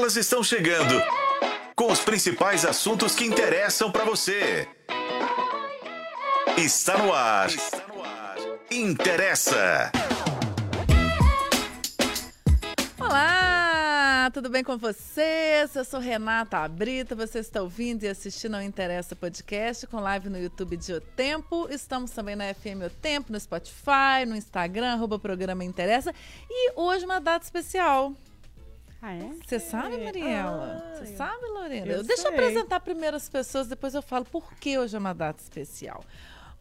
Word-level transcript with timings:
Elas 0.00 0.16
estão 0.16 0.42
chegando 0.42 0.94
com 1.76 1.92
os 1.92 2.00
principais 2.00 2.64
assuntos 2.64 3.14
que 3.14 3.26
interessam 3.26 3.92
para 3.92 4.02
você. 4.02 4.66
Está 6.56 6.96
no 6.96 7.12
ar. 7.12 7.50
Está 7.50 7.86
no 7.86 8.02
ar. 8.02 8.36
Interessa. 8.70 9.92
Olá, 12.98 14.30
tudo 14.32 14.48
bem 14.48 14.64
com 14.64 14.78
vocês? 14.78 15.76
Eu 15.76 15.84
sou 15.84 16.00
Renata 16.00 16.66
Brita, 16.66 17.14
você 17.14 17.40
está 17.40 17.60
ouvindo 17.60 18.04
e 18.04 18.08
assistindo 18.08 18.54
ao 18.54 18.62
Interessa 18.62 19.14
Podcast 19.14 19.86
com 19.86 20.00
live 20.00 20.30
no 20.30 20.38
YouTube 20.38 20.78
de 20.78 20.94
O 20.94 21.00
Tempo. 21.02 21.68
Estamos 21.70 22.10
também 22.12 22.34
na 22.34 22.54
FM 22.54 22.86
O 22.86 22.90
Tempo, 22.90 23.30
no 23.30 23.38
Spotify, 23.38 24.24
no 24.26 24.34
Instagram, 24.34 24.94
arroba 24.94 25.18
programa 25.18 25.62
Interessa. 25.62 26.14
E 26.48 26.72
hoje 26.74 27.04
uma 27.04 27.20
data 27.20 27.44
especial. 27.44 28.14
Ah, 29.02 29.14
é? 29.14 29.30
Você 29.46 29.58
sabe, 29.58 29.96
Mariela? 30.04 30.84
Ah, 30.84 30.94
Você 30.96 31.12
eu- 31.12 31.16
sabe, 31.16 31.46
Lorena? 31.46 31.86
eu 31.92 32.02
Deixa 32.02 32.28
eu 32.28 32.32
sei. 32.32 32.38
apresentar 32.38 32.80
primeiro 32.80 33.16
as 33.16 33.28
pessoas, 33.28 33.66
depois 33.66 33.94
eu 33.94 34.02
falo 34.02 34.24
por 34.26 34.52
que 34.54 34.78
hoje 34.78 34.94
é 34.94 34.98
uma 34.98 35.14
data 35.14 35.42
especial. 35.42 36.04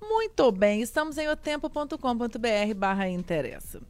Muito 0.02 0.50
bem, 0.52 0.82
estamos 0.82 1.18
em 1.18 1.28
otempo.com.br 1.28 2.74
barra 2.76 3.10
interessa. 3.10 3.82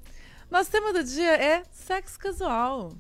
Nosso 0.50 0.72
tema 0.72 0.92
do 0.92 1.04
dia 1.04 1.36
é 1.36 1.64
sexo 1.72 2.18
casual. 2.18 2.92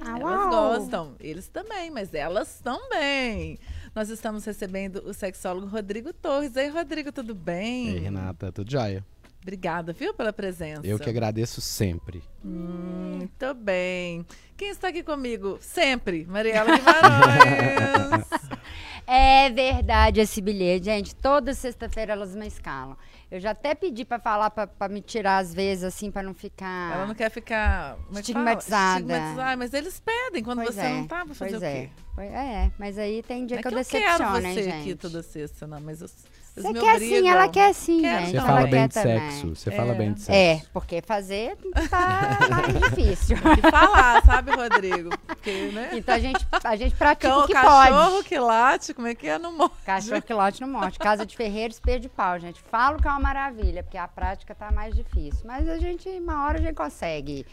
Ah, 0.00 0.18
Elas 0.18 0.22
uau. 0.22 0.50
gostam, 0.50 1.14
eles 1.20 1.48
também, 1.48 1.90
mas 1.90 2.12
elas 2.14 2.60
também. 2.60 3.58
Nós 3.94 4.08
estamos 4.08 4.44
recebendo 4.44 5.02
o 5.06 5.12
sexólogo 5.12 5.66
Rodrigo 5.66 6.12
Torres. 6.14 6.56
Ei, 6.56 6.68
Rodrigo, 6.68 7.12
tudo 7.12 7.34
bem? 7.34 7.90
Ei, 7.90 7.98
Renata, 7.98 8.50
tudo 8.50 8.70
jóia? 8.70 9.04
Obrigada, 9.44 9.92
viu, 9.92 10.14
pela 10.14 10.32
presença. 10.32 10.86
Eu 10.86 10.98
que 10.98 11.10
agradeço 11.10 11.60
sempre. 11.60 12.22
Muito 12.42 13.52
bem. 13.52 14.24
Quem 14.56 14.70
está 14.70 14.88
aqui 14.88 15.02
comigo? 15.02 15.58
Sempre, 15.60 16.24
Mariela 16.24 16.78
Guimarães. 16.78 18.24
É 19.06 19.50
verdade 19.50 20.20
esse 20.20 20.40
bilhete, 20.40 20.86
gente. 20.86 21.14
Toda 21.14 21.52
sexta-feira 21.52 22.14
elas 22.14 22.34
me 22.34 22.46
escalam. 22.46 22.96
Eu 23.30 23.38
já 23.38 23.50
até 23.50 23.74
pedi 23.74 24.02
pra 24.02 24.18
falar 24.18 24.48
pra, 24.48 24.66
pra 24.66 24.88
me 24.88 25.02
tirar 25.02 25.38
às 25.38 25.52
vezes, 25.52 25.84
assim, 25.84 26.10
pra 26.10 26.22
não 26.22 26.32
ficar. 26.32 26.94
Ela 26.94 27.06
não 27.06 27.14
quer 27.14 27.30
ficar 27.30 27.96
como 27.96 28.08
é 28.08 28.12
que? 28.14 28.20
Estigmatizada. 28.20 29.00
Estigmatizada, 29.00 29.56
mas 29.58 29.74
eles 29.74 30.00
pedem 30.00 30.42
quando 30.42 30.62
Pois 30.62 30.74
você 30.74 30.80
é, 30.80 30.88
não 30.88 31.06
tá 31.06 31.24
pra 31.26 31.34
fazer 31.34 31.50
pois 31.50 31.62
o 31.62 31.64
é. 31.66 31.80
quê? 31.82 31.90
Pois 32.14 32.32
é, 32.32 32.72
mas 32.78 32.98
aí 32.98 33.22
tem 33.22 33.44
dia 33.44 33.58
é 33.58 33.60
que 33.60 33.68
eu 33.68 33.72
que 33.72 33.78
eu 33.78 33.84
quero 33.84 34.02
decepciono, 34.08 34.40
você 34.40 34.60
hein, 34.60 34.72
aqui 34.72 34.84
gente. 34.84 34.96
toda 34.96 35.22
sexta, 35.22 35.66
não, 35.66 35.80
mas 35.80 36.00
os 36.00 36.24
Você 36.56 36.72
quer 36.72 36.98
sim, 37.00 37.06
obrigam. 37.08 37.28
ela 37.32 37.48
quer 37.48 37.74
sim, 37.74 38.00
Quero 38.00 38.18
gente. 38.20 38.30
Você 38.30 38.36
Então, 38.36 38.46
fala 38.46 38.60
ela 38.60 38.68
bem 38.68 38.80
quer 38.80 38.88
de 38.88 38.94
também. 38.94 39.30
sexo. 39.30 39.48
Você 39.56 39.70
É. 39.70 39.76
fala 39.76 39.94
bem 39.94 40.12
de 40.12 40.22
É, 40.22 40.24
sexo. 40.56 40.70
porque 40.72 41.02
fazer 41.02 41.56
tá 41.90 42.38
mais 42.48 42.78
difícil. 42.90 43.36
Tem 43.42 43.56
que 43.56 43.70
falar, 43.70 44.24
sabe, 44.24 44.52
Rodrigo? 44.52 45.10
Porque, 45.26 45.70
né? 45.72 45.90
Então 45.94 46.14
a 46.14 46.18
gente, 46.20 46.46
a 46.62 46.76
gente 46.76 46.94
pratica 46.94 47.28
Cão, 47.28 47.40
o 47.42 47.46
que 47.46 47.52
cachorro 47.52 48.10
pode. 48.12 48.28
que 48.28 48.38
late, 48.38 48.94
como 48.94 49.08
é 49.08 49.14
que 49.16 49.26
é? 49.28 49.36
No 49.38 49.50
morte. 49.52 49.74
Cachorro 49.84 50.22
que 50.22 50.32
lote 50.32 50.60
no 50.60 50.68
morte. 50.68 50.98
Casa 50.98 51.26
de 51.26 51.36
ferreiro, 51.36 51.72
espelho 51.72 52.00
de 52.00 52.08
pau, 52.08 52.38
gente. 52.38 52.60
Falo 52.70 53.02
que 53.02 53.08
é 53.08 53.10
uma 53.10 53.20
maravilha, 53.20 53.82
porque 53.82 53.98
a 53.98 54.06
prática 54.06 54.54
tá 54.54 54.70
mais 54.70 54.94
difícil. 54.94 55.40
Mas 55.44 55.68
a 55.68 55.76
gente, 55.78 56.08
uma 56.08 56.44
hora, 56.46 56.58
a 56.58 56.62
gente 56.62 56.74
consegue 56.76 57.44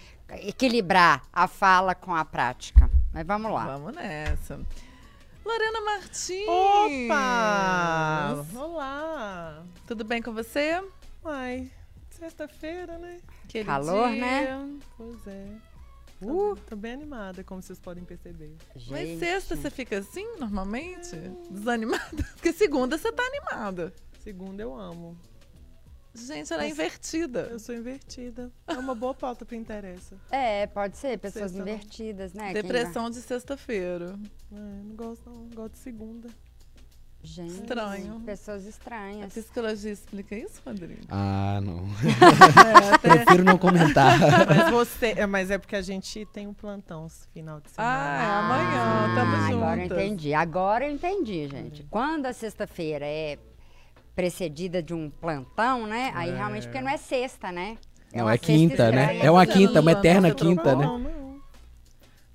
equilibrar 0.43 1.23
a 1.33 1.47
fala 1.47 1.93
com 1.95 2.15
a 2.15 2.23
prática. 2.23 2.89
Mas 3.13 3.25
vamos 3.25 3.51
lá. 3.51 3.65
Vamos 3.65 3.93
nessa. 3.95 4.59
Lorena 5.43 5.81
Martins. 5.81 6.47
Opa! 6.47 8.45
Olá! 8.55 9.63
Tudo 9.87 10.03
bem 10.03 10.21
com 10.21 10.31
você? 10.33 10.81
Uai, 11.23 11.69
sexta-feira, 12.11 12.97
né? 12.97 13.19
Aquele 13.45 13.65
Calor, 13.65 14.09
dia. 14.11 14.21
né? 14.21 14.79
Pois 14.97 15.27
é. 15.27 15.47
Tô, 16.19 16.51
Uh. 16.51 16.55
tô 16.55 16.75
bem 16.75 16.93
animada, 16.93 17.43
como 17.43 17.61
vocês 17.63 17.79
podem 17.79 18.03
perceber. 18.03 18.55
Mas 18.75 18.83
Gente. 19.07 19.19
sexta 19.19 19.55
você 19.55 19.71
fica 19.71 19.97
assim, 19.97 20.25
normalmente? 20.37 21.15
Desanimada? 21.49 22.23
Porque 22.35 22.53
segunda 22.53 22.95
você 22.97 23.11
tá 23.11 23.23
animada. 23.23 23.91
Segunda 24.23 24.61
eu 24.61 24.75
amo. 24.79 25.17
Gente, 26.13 26.51
ela 26.51 26.65
é 26.65 26.69
invertida. 26.69 27.47
Eu 27.51 27.59
sou 27.59 27.73
invertida. 27.73 28.51
É 28.67 28.73
uma 28.73 28.93
boa 28.93 29.13
pauta 29.13 29.45
pra 29.45 29.55
interessa. 29.55 30.15
É, 30.31 30.67
pode 30.67 30.97
ser, 30.97 31.17
pessoas 31.17 31.51
Sexta 31.51 31.65
não. 31.65 31.71
invertidas, 31.71 32.33
né? 32.33 32.53
Depressão 32.53 33.09
de 33.09 33.17
sexta-feira. 33.21 34.17
É, 34.51 34.55
não 34.55 34.95
gosto 34.95 35.29
não, 35.29 35.47
gosto 35.49 35.73
de 35.73 35.79
segunda. 35.79 36.27
Gente, 37.23 37.53
Estranho. 37.53 38.19
Pessoas 38.21 38.65
A 38.65 38.69
estranhas. 38.69 39.31
psicologia 39.31 39.91
explica 39.91 40.35
isso, 40.35 40.59
Rodrigo? 40.65 41.01
Ah, 41.09 41.59
não. 41.61 41.85
É, 42.81 42.93
até... 42.95 43.09
Prefiro 43.23 43.43
não 43.43 43.59
comentar. 43.59 44.17
Mas 44.49 44.71
você, 44.71 45.13
é, 45.15 45.27
mas 45.27 45.51
é 45.51 45.59
porque 45.59 45.75
a 45.75 45.81
gente 45.83 46.25
tem 46.33 46.47
um 46.47 46.53
plantão 46.53 47.05
esse 47.05 47.27
final 47.27 47.61
de 47.61 47.69
semana. 47.69 47.93
Ah, 47.93 48.23
é 48.23 48.25
amanhã, 48.25 49.15
tamo 49.15 49.35
Ah, 49.35 49.47
Agora 49.49 49.77
eu 49.77 49.83
juntas. 49.83 49.97
entendi. 50.03 50.33
Agora 50.33 50.87
eu 50.87 50.91
entendi, 50.91 51.47
gente. 51.47 51.83
Quando 51.91 52.25
a 52.25 52.33
sexta-feira 52.33 53.05
é 53.05 53.37
precedida 54.15 54.81
de 54.81 54.93
um 54.93 55.09
plantão, 55.09 55.85
né? 55.87 56.11
Aí 56.15 56.29
É. 56.29 56.35
realmente, 56.35 56.67
porque 56.67 56.81
não 56.81 56.89
é 56.89 56.97
sexta, 56.97 57.51
né? 57.51 57.77
Não, 58.13 58.25
uma 58.25 58.33
é 58.33 58.37
quinta, 58.37 58.91
né? 58.91 59.19
É 59.19 59.31
uma 59.31 59.45
quinta, 59.45 59.75
não 59.75 59.81
uma 59.81 59.91
eterna 59.93 60.29
você 60.29 60.35
quinta, 60.35 60.63
trocou? 60.75 60.97
né? 60.99 61.20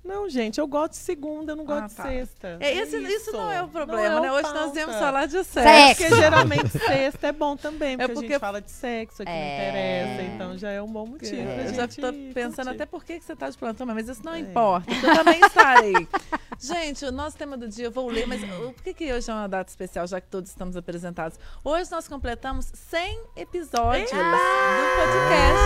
Não, 0.07 0.29
gente, 0.29 0.57
eu 0.57 0.65
gosto 0.67 0.91
de 0.93 0.97
segunda, 0.99 1.51
eu 1.51 1.55
não 1.57 1.65
gosto 1.65 1.83
Ah, 1.83 1.87
de 1.87 1.95
tá. 1.95 2.03
sexta. 2.03 2.57
É, 2.61 2.73
esse, 2.75 2.97
isso. 2.97 3.31
não 3.33 3.51
é 3.51 3.61
o 3.61 3.67
problema, 3.67 4.09
Não 4.15 4.17
é 4.19 4.21
né? 4.21 4.31
o 4.31 4.35
Hoje 4.35 4.43
nós 4.43 4.53
pauta. 4.53 4.71
viemos 4.73 4.95
falar 4.95 5.25
de 5.25 5.43
sexo. 5.43 5.53
Sexo. 5.53 6.03
Porque 6.03 6.15
geralmente 6.15 6.69
sexta 6.69 7.27
é 7.27 7.31
bom 7.33 7.57
também, 7.57 7.97
porque, 7.97 8.13
porque- 8.13 8.27
a 8.27 8.31
gente 8.31 8.39
fala 8.39 8.61
de 8.61 8.71
sexo 8.71 9.21
aqui 9.23 9.31
É. 9.31 9.35
não 9.35 10.17
interessa, 10.17 10.33
então 10.35 10.57
já 10.57 10.71
é 10.71 10.81
um 10.81 10.87
bom 10.87 11.05
motivo. 11.05 11.35
É, 11.41 11.65
eu 11.67 11.73
já 11.73 11.87
tô 11.89 12.13
pensando 12.33 12.55
curtir. 12.67 12.69
até 12.69 12.85
por 12.85 13.03
que 13.03 13.19
que 13.19 13.25
você 13.25 13.35
tá 13.35 13.49
de 13.49 13.57
plantão, 13.57 13.85
mas 13.85 14.07
isso 14.07 14.21
não 14.23 14.33
É. 14.33 14.39
importa. 14.39 14.89
Eu 14.91 15.15
também 15.15 15.39
estarei. 15.41 15.93
Gente, 16.59 17.05
o 17.05 17.11
nosso 17.11 17.37
tema 17.37 17.55
do 17.57 17.67
dia 17.67 17.85
eu 17.85 17.91
vou 17.91 18.09
ler, 18.09 18.25
mas 18.27 18.41
o- 18.41 18.73
por 18.73 18.81
que, 18.83 18.93
que 18.93 19.11
hoje 19.13 19.29
é 19.29 19.33
uma 19.33 19.47
data 19.47 19.69
especial, 19.69 20.07
já 20.07 20.21
que 20.21 20.27
todos 20.27 20.49
estamos 20.49 20.75
apresentados? 20.77 21.37
Hoje 21.63 21.91
nós 21.91 22.07
completamos 22.07 22.65
100 22.73 23.19
episódios 23.35 24.09
do 24.09 24.15
podcast. 24.15 25.61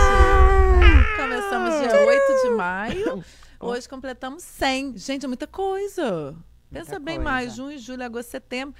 né? 0.80 1.16
Começamos 1.16 1.80
dia 1.80 2.06
8 2.06 2.42
de 2.42 2.50
maio. 2.50 3.24
Hoje 3.62 3.88
completamos 3.88 4.42
100. 4.42 4.98
Gente, 4.98 5.24
é 5.24 5.28
muita 5.28 5.46
coisa. 5.46 6.34
Pensa 6.70 6.98
bem 6.98 7.16
coisa. 7.16 7.30
mais, 7.30 7.54
junho, 7.54 7.78
julho, 7.78 8.02
agosto, 8.04 8.30
setembro. 8.30 8.74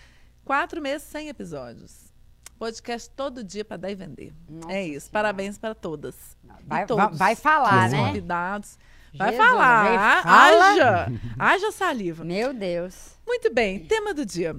Quatro 0.44 0.80
meses, 0.80 1.06
100 1.08 1.28
episódios. 1.28 2.12
Podcast 2.58 3.10
todo 3.10 3.42
dia 3.44 3.64
para 3.64 3.76
dar 3.76 3.90
e 3.90 3.94
vender. 3.94 4.32
Nossa 4.48 4.72
é 4.72 4.82
isso. 4.86 5.06
Senhora. 5.06 5.12
Parabéns 5.12 5.58
para 5.58 5.74
todas. 5.74 6.36
Vai, 6.66 6.82
E 6.82 6.86
todos. 6.86 7.04
vai, 7.04 7.14
vai 7.16 7.36
falar, 7.36 7.86
Os 7.86 7.92
né? 7.92 7.98
convidados. 8.06 8.78
Vai 9.14 9.30
Jesus, 9.30 9.46
falar. 9.46 10.22
fala. 10.22 10.66
Haja. 10.72 11.06
Haja 11.38 11.72
saliva. 11.72 12.24
Meu 12.24 12.52
Deus. 12.54 13.16
Muito 13.26 13.52
bem. 13.52 13.84
Tema 13.86 14.14
do 14.14 14.24
dia. 14.24 14.56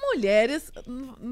Mulheres, 0.00 0.70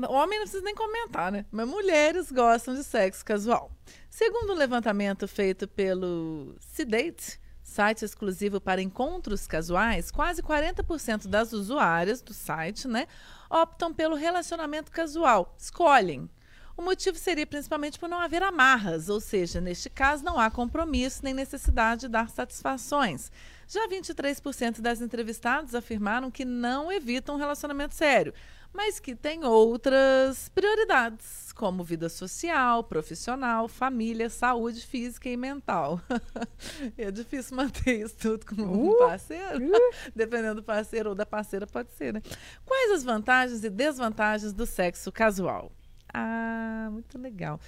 homem 0.09 0.39
não 0.39 0.45
precisa 0.47 0.63
nem 0.65 0.75
comentar, 0.75 1.31
né? 1.31 1.45
Mas 1.51 1.69
mulheres 1.69 2.33
gostam 2.33 2.75
de 2.75 2.83
sexo 2.83 3.25
casual. 3.25 3.71
Segundo 4.09 4.53
um 4.53 4.57
levantamento 4.57 5.29
feito 5.29 5.69
pelo 5.69 6.55
Sedate, 6.59 7.39
site 7.73 8.05
exclusivo 8.05 8.61
para 8.61 8.83
encontros 8.83 9.47
casuais, 9.47 10.11
quase 10.11 10.43
40% 10.43 11.27
das 11.27 11.55
usuárias 11.55 12.21
do 12.21 12.35
site, 12.35 12.87
né, 12.87 13.07
optam 13.49 13.95
pelo 13.95 14.15
relacionamento 14.15 14.93
casual, 14.93 15.55
escolhem. 15.59 16.29
O 16.77 16.83
motivo 16.83 17.19
seria 17.19 17.47
principalmente 17.47 17.99
por 17.99 18.09
não 18.09 18.19
haver 18.19 18.43
amarras, 18.43 19.09
ou 19.09 19.21
seja, 19.21 19.61
neste 19.61 19.89
caso 19.89 20.25
não 20.25 20.39
há 20.39 20.51
compromisso 20.51 21.21
nem 21.23 21.35
necessidade 21.35 22.03
de 22.03 22.09
dar 22.09 22.29
satisfações. 22.29 23.31
Já 23.67 23.89
23% 23.89 24.81
das 24.81 25.01
entrevistadas 25.01 25.75
afirmaram 25.75 26.31
que 26.31 26.45
não 26.45 26.93
evitam 26.93 27.35
um 27.35 27.39
relacionamento 27.39 27.95
sério, 27.95 28.35
mas 28.73 28.99
que 28.99 29.15
têm 29.15 29.45
outras 29.45 30.49
prioridades, 30.49 31.53
como 31.53 31.85
vida 31.85 32.09
social, 32.09 32.83
profissional, 32.83 33.69
família, 33.69 34.31
saúde 34.31 34.85
física 34.87 35.29
e 35.29 35.37
mental. 35.37 36.01
é 36.97 37.11
difícil 37.11 37.57
manter 37.57 38.01
isso 38.01 38.17
tudo 38.17 38.47
com 38.47 38.63
um 38.63 38.99
parceiro. 38.99 39.71
Dependendo 40.17 40.57
do 40.57 40.63
parceiro 40.63 41.11
ou 41.11 41.15
da 41.15 41.27
parceira, 41.27 41.67
pode 41.67 41.93
ser, 41.93 42.15
né? 42.15 42.23
Quais 42.65 42.93
as 42.93 43.05
vantagens 43.05 43.63
e 43.63 43.71
desvantagens 43.71 44.53
do 44.53 44.65
sexo 44.65 45.13
casual? 45.13 45.71
Ah, 46.13 46.89
muito 46.91 47.19
legal. 47.19 47.61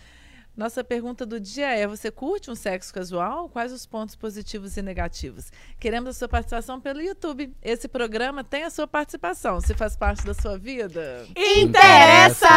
Nossa 0.56 0.84
pergunta 0.84 1.26
do 1.26 1.40
dia 1.40 1.74
é: 1.74 1.86
você 1.86 2.10
curte 2.10 2.50
um 2.50 2.54
sexo 2.54 2.94
casual? 2.94 3.48
Quais 3.48 3.72
os 3.72 3.84
pontos 3.84 4.14
positivos 4.14 4.76
e 4.76 4.82
negativos? 4.82 5.50
Queremos 5.80 6.10
a 6.10 6.12
sua 6.12 6.28
participação 6.28 6.80
pelo 6.80 7.00
YouTube. 7.00 7.52
Esse 7.60 7.88
programa 7.88 8.44
tem 8.44 8.62
a 8.62 8.70
sua 8.70 8.86
participação. 8.86 9.60
Se 9.60 9.74
faz 9.74 9.96
parte 9.96 10.24
da 10.24 10.32
sua 10.32 10.56
vida. 10.56 11.26
Interessa! 11.36 12.48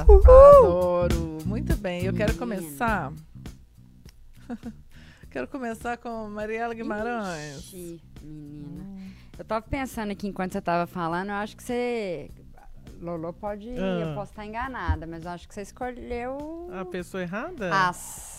Adoro. 0.00 1.38
Muito 1.44 1.76
bem. 1.76 2.04
Eu 2.04 2.14
quero 2.14 2.34
começar. 2.36 3.12
quero 5.30 5.48
começar 5.48 5.96
com 5.96 6.28
Mariela 6.28 6.74
Guimarães. 6.74 7.58
Ixi, 7.58 8.00
menina. 8.22 8.94
Eu 9.36 9.44
tava 9.44 9.62
pensando 9.62 10.12
aqui 10.12 10.28
enquanto 10.28 10.52
você 10.52 10.60
tava 10.60 10.86
falando, 10.86 11.30
eu 11.30 11.34
acho 11.34 11.56
que 11.56 11.62
você. 11.62 12.30
Lolo 13.04 13.32
pode. 13.32 13.68
Ah. 13.70 14.00
Eu 14.08 14.14
posso 14.14 14.32
estar 14.32 14.44
enganada, 14.46 15.06
mas 15.06 15.24
eu 15.24 15.30
acho 15.30 15.46
que 15.48 15.54
você 15.54 15.62
escolheu. 15.62 16.68
A 16.72 16.84
pessoa 16.84 17.22
errada? 17.22 17.70
As. 17.72 18.34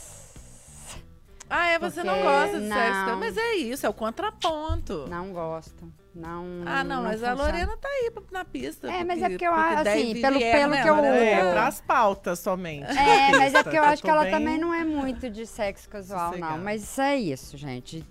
Ah, 1.50 1.68
é, 1.70 1.78
você 1.78 2.04
não 2.04 2.14
Porque 2.16 2.28
gosta 2.28 2.60
de 2.60 2.66
não. 2.66 2.76
sexo. 2.76 3.18
Mas 3.20 3.38
é 3.38 3.54
isso, 3.58 3.86
é 3.86 3.90
o 3.90 3.94
contraponto. 3.94 5.06
Não 5.08 5.32
gosto. 5.32 5.92
Não. 6.14 6.46
Ah, 6.66 6.84
não, 6.84 7.04
mas 7.04 7.22
a 7.22 7.32
funciona. 7.32 7.52
Lorena 7.52 7.78
tá 7.78 7.88
aí 7.88 8.12
na 8.32 8.46
pista. 8.46 8.90
É, 8.92 9.04
mas 9.04 9.22
é 9.22 9.30
porque- 9.30 9.46
eu 9.46 9.54
acho, 9.54 9.88
assim, 9.90 10.22
pelo- 10.22 10.38
vier, 10.40 10.56
pelo 10.58 10.72
né, 10.72 10.82
que 10.82 10.90
eu-? 10.90 10.96
É, 11.06 11.52
pras 11.52 11.82
pautas 11.82 12.40
somente. 12.40 12.90
É, 12.98 13.32
mas 13.38 13.54
é 13.54 13.62
porque 13.62 13.78
eu 13.78 13.84
Eu 13.84 13.90
acho 13.90 14.02
que 14.02 14.10
ela 14.10 14.24
bem 14.24 14.32
também 14.32 14.58
não 14.58 14.74
é 14.74 14.84
muito 14.84 15.30
de 15.30 15.46
sexo 15.46 15.88
casual, 15.90 16.28
não. 16.28 16.30
sossegada. 16.30 16.58
Mas 16.64 16.84
isso 16.84 17.02
é 17.02 17.16
isso, 17.18 17.58
gente. 17.58 18.04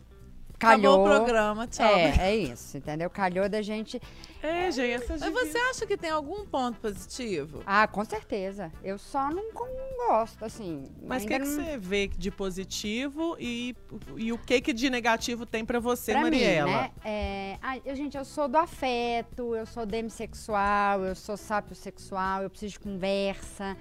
Acabou 0.65 1.05
Calhou. 1.05 1.05
o 1.05 1.05
programa, 1.05 1.67
tchau. 1.67 1.87
É, 1.97 2.15
é 2.31 2.37
isso, 2.37 2.77
entendeu? 2.77 3.09
Calhou 3.11 3.49
da 3.49 3.63
gente. 3.63 4.01
É, 4.43 4.71
gente, 4.71 5.03
essas 5.05 5.21
Mas 5.21 5.33
você 5.33 5.59
acha 5.59 5.87
que 5.87 5.97
tem 5.97 6.11
algum 6.11 6.45
ponto 6.47 6.79
positivo? 6.81 7.63
Ah, 7.67 7.87
com 7.87 8.05
certeza. 8.05 8.71
Eu 8.83 8.99
só 8.99 9.31
não, 9.31 9.53
com- 9.53 9.85
gosto, 10.09 10.45
assim. 10.45 10.85
Mas 11.03 11.25
o 11.25 11.27
que, 11.27 11.33
ainda 11.33 11.47
que 11.47 11.51
não- 11.51 11.65
você 11.65 11.79
vê 11.79 12.09
de 12.09 12.31
positivo 12.31 13.37
e, 13.41 13.75
e 14.17 14.33
o 14.33 14.39
que, 14.39 14.61
que 14.61 14.73
de 14.75 14.91
negativo 14.91 15.47
tem 15.47 15.65
pra 15.65 15.81
você, 15.81 16.13
Pra 16.13 16.21
Mariela? 16.23 16.67
mim, 16.67 16.73
né? 16.77 16.91
É, 17.05 17.59
ai, 17.63 17.81
eu, 17.87 17.97
gente, 17.97 18.17
eu 18.17 18.25
sou 18.25 18.47
do 18.49 18.59
afeto, 18.59 19.55
eu 19.57 19.65
sou 19.65 19.87
demissexual, 19.87 21.05
eu 21.05 21.15
sou 21.15 21.37
sapiosexual, 21.39 22.43
eu 22.43 22.51
preciso 22.51 22.73
de 22.73 22.81
conversa, 22.81 23.77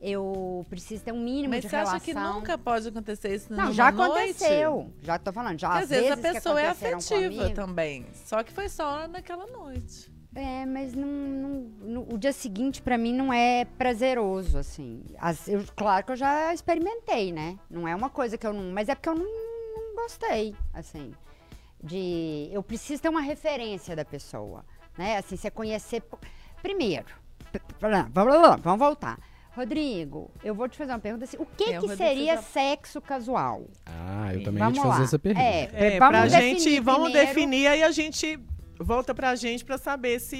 eu 0.00 0.64
preciso 0.70 1.02
ter 1.04 1.12
um 1.12 1.22
mínimo 1.22 1.50
Mas 1.54 1.62
de 1.62 1.68
você 1.68 1.76
relação. 1.76 1.96
acha 1.96 2.04
que 2.04 2.14
nunca 2.14 2.56
pode 2.58 2.88
acontecer 2.88 3.34
isso 3.34 3.52
Não, 3.52 3.72
já 3.72 3.90
noite? 3.90 4.10
aconteceu. 4.10 4.92
Já 5.02 5.18
tô 5.18 5.32
falando, 5.32 5.58
já 5.58 5.68
Porque 5.68 5.84
às 5.84 5.90
às 5.92 5.98
vezes 5.98 6.10
a 6.12 6.16
pessoa 6.34 6.60
é 6.60 6.68
afetiva 6.68 7.20
comigo. 7.36 7.54
também. 7.54 8.06
Só 8.14 8.42
que 8.42 8.52
foi 8.52 8.68
só 8.68 9.08
naquela 9.08 9.46
noite. 9.46 10.12
É, 10.34 10.66
mas 10.66 10.94
não, 10.94 11.08
não- 11.08 11.60
no- 11.80 12.14
o 12.14 12.18
dia 12.18 12.32
seguinte 12.32 12.80
pra 12.82 12.96
mim 12.98 13.12
não 13.14 13.32
é 13.32 13.64
prazeroso, 13.64 14.58
assim. 14.58 15.02
As- 15.18 15.48
eu- 15.48 15.64
claro 15.74 16.04
que 16.06 16.12
eu 16.12 16.16
já 16.16 16.52
experimentei, 16.54 17.32
né? 17.32 17.58
Não 17.68 17.88
é 17.88 17.94
uma 17.96 18.10
coisa 18.10 18.36
que 18.38 18.46
eu 18.46 18.52
não. 18.52 18.70
Mas 18.72 18.88
é 18.88 18.94
porque 18.94 19.08
eu 19.08 19.14
não, 19.14 19.24
não 19.24 19.94
gostei, 19.96 20.54
assim. 20.72 21.12
De. 21.82 22.48
Eu 22.52 22.62
preciso 22.62 23.02
ter 23.02 23.08
uma 23.08 23.20
referência 23.22 23.96
da 23.96 24.04
pessoa, 24.04 24.64
né? 24.96 25.16
Assim, 25.16 25.36
você 25.36 25.50
conhecer. 25.50 26.02
Primeiro, 26.62 27.06
vamos 28.62 28.78
voltar. 28.78 29.18
Rodrigo, 29.58 30.30
eu 30.44 30.54
vou 30.54 30.68
te 30.68 30.76
fazer 30.78 30.92
uma 30.92 30.98
pergunta 30.98 31.24
assim. 31.24 31.36
O 31.38 31.46
que, 31.46 31.72
É, 31.74 31.78
que 31.80 31.96
seria 31.96 32.36
já- 32.36 32.42
sexo 32.42 33.00
casual? 33.00 33.64
Ah, 33.86 34.32
eu 34.34 34.42
também 34.44 34.60
ia 34.62 34.64
vamos 34.70 34.78
te 34.78 34.82
fazer 34.84 34.98
lá. 34.98 35.04
essa 35.04 35.18
pergunta. 35.18 35.44
É, 35.46 35.70
É, 35.72 35.98
vamos 35.98 36.08
pra 36.18 36.22
definir 36.26 36.58
gente, 36.60 36.80
vamos 36.80 37.02
primeiro 37.10 37.26
definir 37.28 37.66
aí 37.66 37.82
a 37.82 37.90
gente 37.90 38.38
volta 38.80 39.12
pra 39.12 39.34
gente 39.34 39.64
pra 39.64 39.76
saber 39.76 40.20
se... 40.20 40.36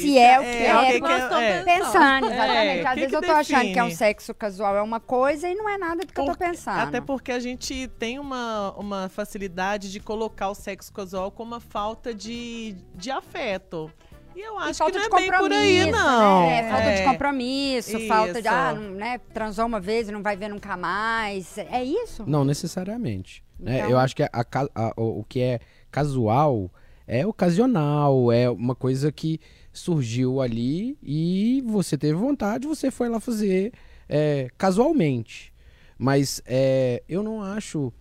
Se 0.00 0.16
é 0.18 0.40
o 0.40 0.42
que 0.42 0.48
é, 0.48 0.74
o 0.74 0.80
que 1.02 1.12
estamos 1.12 1.34
é. 1.44 1.62
Pensando, 1.64 2.26
É, 2.30 2.34
exatamente. 2.34 2.86
Às 2.86 2.94
que 2.94 3.00
vezes 3.00 3.10
que 3.10 3.16
eu 3.16 3.20
tô 3.22 3.32
achando 3.32 3.60
que 3.60 3.78
é 3.78 3.82
um 3.82 3.86
define? 3.88 3.94
sexo 3.96 4.34
casual 4.34 4.76
é 4.76 4.80
uma 4.80 5.00
coisa 5.00 5.46
e 5.46 5.54
não 5.54 5.68
é 5.68 5.76
nada 5.76 5.96
do 6.02 6.10
que 6.10 6.18
eu 6.18 6.24
tô 6.24 6.34
pensando. 6.34 6.80
Até 6.80 7.02
porque 7.02 7.30
a 7.30 7.38
gente 7.38 7.86
tem 7.98 8.18
uma, 8.18 8.72
uma 8.78 9.10
facilidade 9.10 9.92
de 9.92 10.00
colocar 10.00 10.48
o 10.48 10.54
sexo 10.54 10.90
casual 10.94 11.30
como 11.30 11.50
uma 11.52 11.60
falta 11.60 12.14
de, 12.14 12.74
de 12.94 13.10
afeto. 13.10 13.90
E 14.34 14.40
eu 14.40 14.54
E 14.54 14.62
acho 14.62 14.70
que 14.72 14.78
falta 14.78 14.98
não 14.98 15.04
é 15.04 15.08
de 15.08 15.14
bem 15.16 15.26
por 15.30 15.52
aí, 15.52 15.80
compromisso, 15.84 15.90
não. 16.04 16.46
Né? 16.46 16.58
É, 16.58 16.68
falta 16.70 16.82
de 16.92 17.00
É. 17.00 17.04
compromisso, 17.04 18.00
falta 18.08 18.32
de, 18.34 18.38
Isso. 18.40 18.48
ah, 18.48 18.74
não, 18.74 18.90
né, 18.94 19.20
transou 19.32 19.66
uma 19.66 19.80
vez 19.80 20.08
e 20.08 20.12
não 20.12 20.22
vai 20.22 20.36
ver 20.36 20.48
nunca 20.48 20.76
mais. 20.76 21.56
É 21.58 21.82
isso? 21.84 22.24
Não 22.26 22.44
necessariamente. 22.44 23.42
né? 23.58 23.78
Então- 23.78 23.90
Eu 23.90 23.98
acho 23.98 24.16
que 24.16 24.22
a- 24.24 24.30
a 24.32 24.44
a- 24.74 24.92
o, 24.96 25.20
o 25.20 25.24
que 25.28 25.40
é 25.40 25.60
casual 25.90 26.68
é 27.06 27.24
ocasional, 27.24 28.32
é 28.32 28.50
uma 28.50 28.74
coisa 28.74 29.12
que 29.12 29.38
surgiu 29.72 30.40
ali 30.40 30.98
e 31.02 31.62
você 31.66 31.96
teve 31.96 32.14
vontade, 32.14 32.66
você 32.66 32.90
foi 32.90 33.08
lá 33.08 33.20
fazer 33.20 33.72
é, 34.08 34.48
casualmente. 34.58 35.52
Mas 35.96 36.42
é, 36.44 37.02
eu 37.08 37.22
não 37.22 37.42
acho. 37.42 37.92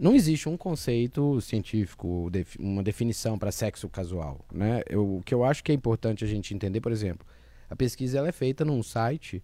Não 0.00 0.14
existe 0.14 0.48
um 0.48 0.56
conceito 0.56 1.38
científico, 1.42 2.30
uma 2.58 2.82
definição 2.82 3.38
para 3.38 3.52
sexo 3.52 3.86
casual. 3.86 4.40
Né? 4.50 4.82
Eu- 4.88 5.16
o 5.18 5.22
que 5.22 5.34
eu 5.34 5.44
acho 5.44 5.62
que 5.62 5.70
é 5.70 5.74
importante 5.74 6.24
a 6.24 6.26
gente 6.26 6.54
entender, 6.54 6.80
por 6.80 6.90
exemplo, 6.90 7.26
a 7.68 7.76
pesquisa 7.76 8.16
ela 8.16 8.28
é 8.28 8.32
feita 8.32 8.64
num 8.64 8.82
site 8.82 9.42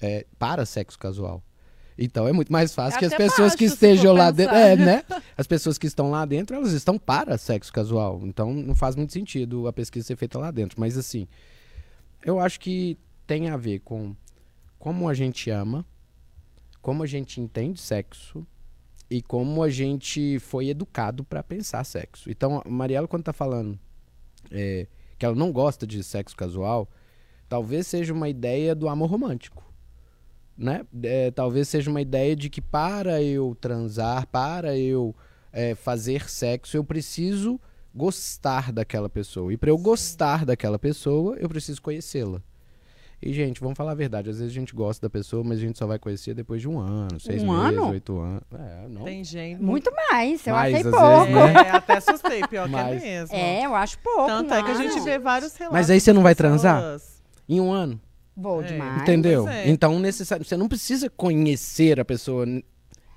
é, 0.00 0.26
para 0.40 0.66
sexo 0.66 0.98
casual. 0.98 1.40
Então 1.96 2.26
é 2.26 2.32
muito 2.32 2.50
mais 2.52 2.74
fácil 2.74 2.98
que 2.98 3.04
as 3.04 3.14
pessoas 3.14 3.54
que 3.54 3.64
baixo, 3.64 3.76
se 3.78 3.86
estejam 3.86 4.12
lá 4.12 4.32
dentro. 4.32 4.56
É, 4.56 4.74
né? 4.74 5.04
As 5.36 5.46
pessoas 5.46 5.78
que 5.78 5.86
estão 5.86 6.10
lá 6.10 6.24
dentro, 6.24 6.56
elas 6.56 6.72
estão 6.72 6.98
para 6.98 7.38
sexo 7.38 7.72
casual. 7.72 8.20
Então 8.24 8.52
não 8.52 8.74
faz 8.74 8.96
muito 8.96 9.12
sentido 9.12 9.68
a 9.68 9.72
pesquisa 9.72 10.04
ser 10.08 10.16
feita 10.16 10.36
lá 10.36 10.50
dentro. 10.50 10.80
Mas 10.80 10.98
assim, 10.98 11.28
eu 12.24 12.40
acho 12.40 12.58
que 12.58 12.98
tem 13.24 13.50
a 13.50 13.56
ver 13.56 13.78
com 13.80 14.16
como 14.80 15.08
a 15.08 15.14
gente 15.14 15.48
ama, 15.50 15.86
como 16.80 17.04
a 17.04 17.06
gente 17.06 17.40
entende 17.40 17.80
sexo 17.80 18.44
e 19.12 19.20
como 19.20 19.62
a 19.62 19.68
gente 19.68 20.38
foi 20.38 20.68
educado 20.68 21.22
para 21.22 21.42
pensar 21.42 21.84
sexo. 21.84 22.30
Então, 22.30 22.62
a 22.64 22.68
Mariela, 22.68 23.06
quando 23.06 23.24
tá 23.24 23.32
falando 23.32 23.78
é, 24.50 24.86
que 25.18 25.26
ela 25.26 25.34
não 25.34 25.52
gosta 25.52 25.86
de 25.86 26.02
sexo 26.02 26.34
casual, 26.34 26.88
talvez 27.46 27.86
seja 27.86 28.14
uma 28.14 28.30
ideia 28.30 28.74
do 28.74 28.88
amor 28.88 29.10
romântico. 29.10 29.70
Né? 30.56 30.86
É, 31.02 31.30
talvez 31.30 31.68
seja 31.68 31.90
uma 31.90 32.00
ideia 32.00 32.34
de 32.34 32.48
que 32.48 32.62
para 32.62 33.22
eu 33.22 33.54
transar, 33.60 34.26
para 34.28 34.78
eu 34.78 35.14
é, 35.52 35.74
fazer 35.74 36.30
sexo, 36.30 36.74
eu 36.78 36.84
preciso 36.84 37.60
gostar 37.94 38.72
daquela 38.72 39.10
pessoa. 39.10 39.52
E 39.52 39.58
para 39.58 39.68
eu 39.68 39.76
gostar 39.76 40.46
daquela 40.46 40.78
pessoa, 40.78 41.36
eu 41.36 41.50
preciso 41.50 41.82
conhecê-la. 41.82 42.42
E, 43.24 43.32
gente, 43.32 43.60
vamos 43.60 43.76
falar 43.76 43.92
a 43.92 43.94
verdade. 43.94 44.28
Às 44.30 44.38
vezes 44.40 44.50
a 44.50 44.54
gente 44.54 44.74
gosta 44.74 45.06
da 45.06 45.10
pessoa, 45.10 45.44
mas 45.44 45.58
a 45.58 45.60
gente 45.60 45.78
só 45.78 45.86
vai 45.86 45.98
conhecer 45.98 46.34
depois 46.34 46.60
de 46.60 46.68
um 46.68 46.78
ano, 46.80 47.20
seis 47.20 47.40
Um 47.42 47.52
meses, 47.52 47.64
ano? 47.78 47.90
oito 47.90 48.18
anos. 48.18 48.42
É, 48.52 48.88
não. 48.88 49.04
Tem 49.04 49.22
gente... 49.22 49.62
Muito 49.62 49.92
mais, 49.94 50.44
eu 50.44 50.52
Mais, 50.54 50.74
achei 50.74 50.90
pouco. 50.90 51.24
vezes, 51.26 51.34
né? 51.34 51.52
É, 51.54 51.70
até 51.70 51.96
assustei, 51.98 52.40
pior 52.48 52.68
Mas- 52.68 53.00
que 53.00 53.06
é 53.06 53.10
mesmo. 53.20 53.36
É, 53.36 53.66
eu 53.66 53.74
acho 53.76 53.98
pouco. 54.00 54.26
Tanto 54.26 54.52
é 54.52 54.62
que 54.64 54.70
a 54.72 54.74
gente 54.74 54.98
vê 55.00 55.18
vários 55.20 55.54
relatos. 55.56 55.78
Mas 55.78 55.88
aí 55.88 56.00
você 56.00 56.12
não 56.12 56.22
vai 56.22 56.34
transar? 56.34 56.82
Em 57.48 57.60
um 57.60 57.70
ano. 57.72 58.00
Vou 58.36 58.60
É. 58.62 58.66
demais. 58.66 59.02
Entendeu? 59.02 59.46
é. 59.46 59.68
Então, 59.68 60.00
necessário, 60.00 60.44
você 60.44 60.56
não 60.56 60.66
precisa 60.68 61.08
conhecer 61.08 62.00
a 62.00 62.04
pessoa 62.04 62.44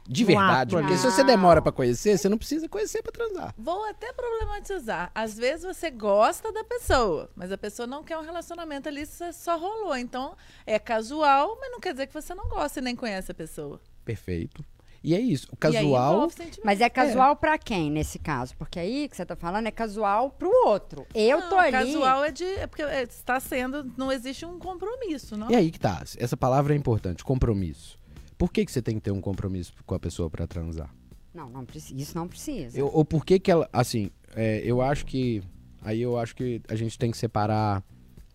de 0.07 0.23
verdade. 0.23 0.75
ato 0.75 0.83
Porque 0.83 0.97
se 0.97 1.05
você 1.05 1.23
demora 1.23 1.61
pra 1.61 1.71
conhecer, 1.71 2.17
você 2.17 2.29
não 2.29 2.37
precisa 2.37 2.69
conhecer 2.69 3.01
pra 3.01 3.11
transar. 3.11 3.53
Vou 3.57 3.85
até 3.89 4.13
problematizar. 4.13 5.11
Às 5.13 5.37
vezes 5.37 5.65
você 5.65 5.89
gosta 5.89 6.51
da 6.51 6.63
pessoa, 6.63 7.29
mas 7.35 7.51
a 7.51 7.57
pessoa 7.57 7.87
não 7.87 8.03
quer 8.03 8.17
um 8.17 8.23
relacionamento 8.23 8.87
ali, 8.87 9.01
isso 9.01 9.23
só 9.33 9.57
rolou. 9.57 9.95
Então, 9.95 10.35
é 10.65 10.77
casual, 10.77 11.57
mas 11.59 11.71
não 11.71 11.79
quer 11.79 11.93
dizer 11.93 12.07
que 12.07 12.13
você 12.13 12.33
não 12.35 12.47
gosta 12.49 12.79
e 12.79 12.83
nem 12.83 12.95
conhece 12.95 13.31
a 13.31 13.35
pessoa. 13.35 13.81
Perfeito. 14.03 14.63
E 15.05 15.13
é 15.13 15.19
isso. 15.19 15.47
O 15.51 15.67
aí 15.67 15.73
casual. 15.73 16.27
Mas 16.63 16.81
é 16.81 16.89
casual 16.89 17.35
pra 17.35 17.59
quem 17.59 17.91
nesse 17.91 18.17
caso? 18.17 18.57
Porque 18.57 18.79
aí 18.79 19.07
que 19.07 19.15
você 19.15 19.23
tá 19.23 19.35
falando 19.35 19.67
é 19.67 19.71
casual 19.71 20.31
pro 20.31 20.49
outro. 20.65 21.05
Eu 21.13 21.41
Não, 21.41 21.49
tô 21.49 21.57
ali. 21.57 21.71
Casual 21.71 22.25
é 22.25 22.31
de. 22.31 22.43
É 22.43 22.65
porque 22.65 22.81
é, 22.81 23.03
está 23.03 23.39
sendo. 23.39 23.83
Não 23.95 24.11
existe 24.11 24.47
um 24.47 24.57
compromisso, 24.57 25.37
não? 25.37 25.51
E 25.51 25.55
aí 25.55 25.69
que 25.69 25.79
tá. 25.79 26.03
Essa 26.17 26.35
palavra 26.35 26.73
é 26.73 26.77
importante, 26.77 27.23
compromisso. 27.23 27.99
Por 28.37 28.51
que, 28.51 28.65
que 28.65 28.71
você 28.71 28.81
tem 28.81 28.95
que 28.95 29.01
ter 29.01 29.11
um 29.11 29.21
compromisso 29.21 29.73
com 29.85 29.95
a 29.95 29.99
pessoa 29.99 30.29
pra 30.29 30.45
transar? 30.45 30.93
Não, 31.33 31.49
não. 31.49 31.65
Isso 31.95 32.17
não 32.17 32.27
precisa. 32.27 32.77
Eu- 32.77 32.89
ou 32.93 33.03
por 33.05 33.25
que 33.25 33.39
que 33.39 33.51
ela. 33.51 33.69
Assim, 33.71 34.09
é, 34.35 34.61
eu 34.63 34.81
acho 34.81 35.05
que. 35.05 35.41
Aí 35.81 36.01
eu 36.01 36.17
acho 36.17 36.35
que 36.35 36.61
a 36.67 36.75
gente 36.75 36.97
tem 36.97 37.11
que 37.11 37.17
separar 37.17 37.83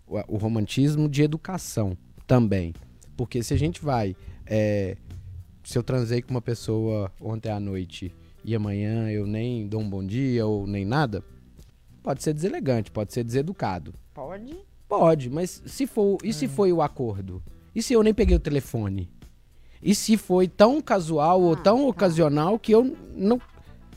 o, 0.07 0.35
o 0.35 0.37
romantismo 0.37 1.09
de 1.09 1.23
educação 1.23 1.97
também. 2.26 2.75
Porque 3.16 3.42
se 3.42 3.52
a 3.54 3.57
gente 3.59 3.83
vai. 3.83 4.14
é, 4.47 4.97
se 5.64 5.76
eu 5.78 5.83
transei 5.83 6.23
com 6.23 6.30
uma 6.30 6.40
pessoa 6.42 7.12
ontem 7.21 7.50
à 7.50 7.61
noite 7.61 8.12
e 8.45 8.54
amanhã 8.54 9.11
eu 9.11 9.26
nem 9.26 9.69
dou 9.69 9.80
um 9.80 9.88
bom 9.88 10.04
dia 10.04 10.47
ou 10.47 10.66
nem 10.66 10.85
nada, 10.85 11.23
pode 12.02 12.23
ser 12.23 12.33
deselegante, 12.33 12.90
pode 12.90 13.12
ser 13.12 13.23
deseducado. 13.23 13.95
Pode. 14.14 14.57
Pode, 14.88 15.30
mas 15.30 15.62
se 15.66 15.87
for. 15.87 16.19
E 16.25 16.33
se 16.33 16.49
foi 16.49 16.73
o 16.73 16.83
acordo? 16.83 17.42
E 17.75 17.83
se 17.83 17.92
eu 17.92 18.02
nem 18.02 18.12
peguei 18.14 18.37
o 18.37 18.40
telefone? 18.40 19.09
E 19.82 19.94
se 19.94 20.16
foi 20.16 20.46
tão 20.46 20.80
casual 20.80 21.40
ou 21.40 21.54
Ah, 21.54 21.56
tão 21.56 21.78
tá. 21.78 21.84
ocasional 21.84 22.58
que 22.58 22.72
eu 22.72 22.96
não. 23.14 23.40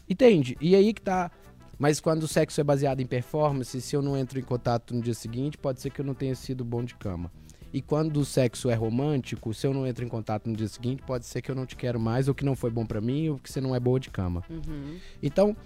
Entende? 0.09 0.57
E 0.61 0.75
aí 0.75 0.93
que 0.93 1.01
tá. 1.01 1.31
Mas 1.77 1.99
quando 1.99 2.23
o 2.23 2.27
sexo 2.27 2.61
é 2.61 2.63
baseado 2.63 3.01
em 3.01 3.05
performance, 3.05 3.81
se 3.81 3.95
eu 3.95 4.01
não 4.01 4.15
entro 4.17 4.39
em 4.39 4.43
contato 4.43 4.93
no 4.95 5.01
dia 5.01 5.13
seguinte, 5.13 5.57
pode 5.57 5.81
ser 5.81 5.89
que 5.89 5.99
eu 5.99 6.05
não 6.05 6.13
tenha 6.13 6.35
sido 6.35 6.63
bom 6.63 6.83
de 6.83 6.95
cama. 6.95 7.31
E 7.73 7.81
quando 7.81 8.17
o 8.17 8.25
sexo 8.25 8.69
é 8.69 8.75
romântico, 8.75 9.51
se 9.53 9.65
eu 9.65 9.73
não 9.73 9.85
entro 9.87 10.05
em 10.05 10.07
contato 10.07 10.47
no 10.47 10.55
dia 10.55 10.67
seguinte, 10.67 11.01
pode 11.01 11.25
ser 11.25 11.41
que 11.41 11.49
eu 11.49 11.55
não 11.55 11.65
te 11.65 11.75
quero 11.75 11.99
mais, 11.99 12.27
ou 12.27 12.35
que 12.35 12.45
não 12.45 12.55
foi 12.55 12.69
bom 12.69 12.85
pra 12.85 13.01
mim, 13.01 13.29
ou 13.29 13.39
que 13.39 13.51
você 13.51 13.59
não 13.59 13.75
é 13.75 13.79
boa 13.79 13.99
de 13.99 14.11
cama. 14.11 14.43
Uhum. 14.49 14.97
Então, 15.23 15.57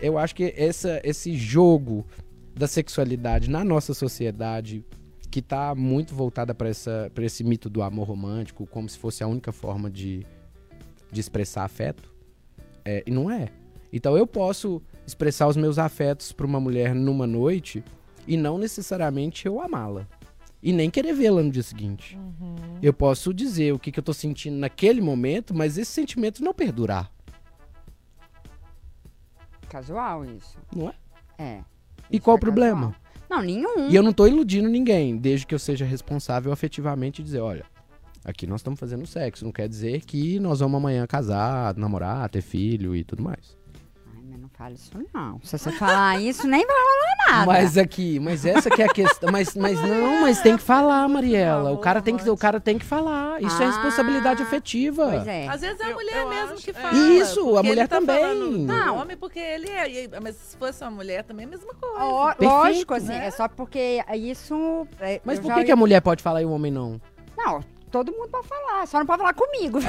eu 0.00 0.16
acho 0.16 0.34
que 0.34 0.54
essa, 0.56 1.00
esse 1.04 1.36
jogo 1.36 2.06
da 2.54 2.66
sexualidade 2.66 3.50
na 3.50 3.62
nossa 3.62 3.92
sociedade, 3.92 4.82
que 5.32 5.40
tá 5.40 5.74
muito 5.74 6.14
voltada 6.14 6.54
para 6.54 6.68
esse 6.68 7.42
mito 7.42 7.70
do 7.70 7.80
amor 7.82 8.06
romântico, 8.06 8.66
como 8.66 8.86
se 8.86 8.98
fosse 8.98 9.24
a 9.24 9.26
única 9.26 9.50
forma 9.50 9.90
de, 9.90 10.26
de 11.10 11.20
expressar 11.20 11.64
afeto, 11.64 12.12
é, 12.84 13.02
e 13.06 13.10
não 13.10 13.30
é. 13.30 13.48
Então, 13.90 14.14
eu 14.14 14.26
posso 14.26 14.82
expressar 15.06 15.48
os 15.48 15.56
meus 15.56 15.78
afetos 15.78 16.32
para 16.32 16.44
uma 16.44 16.60
mulher 16.60 16.94
numa 16.94 17.26
noite 17.26 17.82
e 18.28 18.36
não 18.36 18.58
necessariamente 18.58 19.46
eu 19.46 19.58
amá-la. 19.58 20.06
E 20.62 20.70
nem 20.70 20.90
querer 20.90 21.14
vê-la 21.14 21.42
no 21.42 21.50
dia 21.50 21.62
seguinte. 21.62 22.18
Eu 22.82 22.92
posso 22.92 23.32
dizer 23.32 23.72
o 23.72 23.78
que, 23.78 23.90
que 23.90 23.98
eu 23.98 24.04
tô 24.04 24.12
sentindo 24.12 24.58
naquele 24.58 25.00
momento, 25.00 25.54
mas 25.54 25.78
esse 25.78 25.90
sentimento 25.90 26.44
não 26.44 26.52
perdurar. 26.52 27.10
casual, 29.68 30.26
isso. 30.26 30.58
Não 30.76 30.90
é? 30.90 30.94
É. 31.38 31.64
E 32.10 32.16
Isso 32.16 32.24
qual 32.24 32.36
é 32.36 32.36
o 32.36 32.40
problema? 32.40 32.88
casual. 32.88 33.01
Não, 33.32 33.40
nenhum. 33.40 33.88
E 33.88 33.96
eu 33.96 34.02
não 34.02 34.12
tô 34.12 34.26
iludindo 34.26 34.68
ninguém, 34.68 35.16
desde 35.16 35.46
que 35.46 35.54
eu 35.54 35.58
seja 35.58 35.86
responsável 35.86 36.52
afetivamente 36.52 37.22
e 37.22 37.24
dizer, 37.24 37.40
olha, 37.40 37.64
aqui 38.22 38.46
nós 38.46 38.60
estamos 38.60 38.78
fazendo 38.78 39.06
sexo. 39.06 39.42
Não 39.42 39.52
quer 39.52 39.66
dizer 39.66 40.02
que 40.04 40.38
nós 40.38 40.60
vamos 40.60 40.76
amanhã 40.76 41.06
casar, 41.06 41.74
namorar, 41.74 42.28
ter 42.28 42.42
filho 42.42 42.94
e 42.94 43.02
tudo 43.02 43.22
mais. 43.22 43.56
Ai, 44.14 44.22
mas 44.30 44.38
não 44.38 44.50
fala 44.50 44.74
isso 44.74 44.90
não. 45.14 45.40
Se 45.42 45.56
você 45.56 45.72
falar 45.72 46.20
isso, 46.22 46.46
nem 46.46 46.66
vai 46.66 46.76
rolar 46.76 47.36
nada. 47.38 47.46
Mas 47.46 47.78
aqui, 47.78 48.20
mas 48.20 48.44
essa 48.44 48.68
que 48.68 48.82
é 48.82 48.84
a 48.84 48.92
questão. 48.92 49.32
Mas, 49.32 49.56
mas 49.56 49.80
não, 49.80 50.20
mas 50.20 50.42
tem 50.42 50.58
que 50.58 50.62
falar, 50.62 51.08
Mariela. 51.08 51.72
O 51.72 51.78
cara 51.78 52.02
tem 52.02 52.18
que, 52.18 52.28
o 52.28 52.36
cara 52.36 52.60
tem 52.60 52.78
que 52.78 52.84
falar. 52.84 53.31
Isso 53.40 53.62
é 53.62 53.66
Ah, 53.66 53.68
responsabilidade 53.70 54.42
afetiva. 54.42 55.08
Pois 55.10 55.26
é. 55.26 55.48
Às 55.48 55.60
vezes 55.60 55.80
é 55.80 55.84
a 55.84 55.88
Eu- 55.90 55.94
mulher 55.96 56.16
eu 56.22 56.28
mesmo 56.28 56.54
acho- 56.54 56.62
que 56.64 56.70
é. 56.70 56.74
fala. 56.74 56.94
Isso, 56.96 57.56
a 57.56 57.62
mulher 57.62 57.88
tá 57.88 57.96
também. 57.96 58.38
Não. 58.64 58.96
homem 58.98 59.16
porque 59.16 59.38
ele 59.38 59.68
é. 59.70 60.08
Mas 60.20 60.36
se 60.36 60.56
fosse 60.56 60.82
uma 60.84 60.90
mulher 60.90 61.24
também 61.24 61.44
é 61.44 61.46
a 61.48 61.50
mesma 61.50 61.74
coisa. 61.74 61.96
Ó, 61.98 62.26
Perfeito, 62.28 62.50
lógico, 62.52 62.94
assim, 62.94 63.06
né? 63.08 63.26
é 63.26 63.30
só 63.30 63.48
porque 63.48 64.02
isso. 64.14 64.86
é, 65.00 65.20
Mas 65.24 65.38
por 65.40 65.54
que, 65.54 65.64
que 65.64 65.72
a 65.72 65.76
mulher 65.76 66.00
pode 66.00 66.22
falar 66.22 66.42
e 66.42 66.44
o 66.44 66.50
homem 66.50 66.70
não? 66.72 67.00
Não, 67.36 67.60
todo 67.92 68.10
mundo 68.10 68.30
pode 68.30 68.48
falar, 68.48 68.86
só 68.86 68.98
não 68.98 69.06
pode 69.06 69.18
falar 69.18 69.34
comigo. 69.34 69.78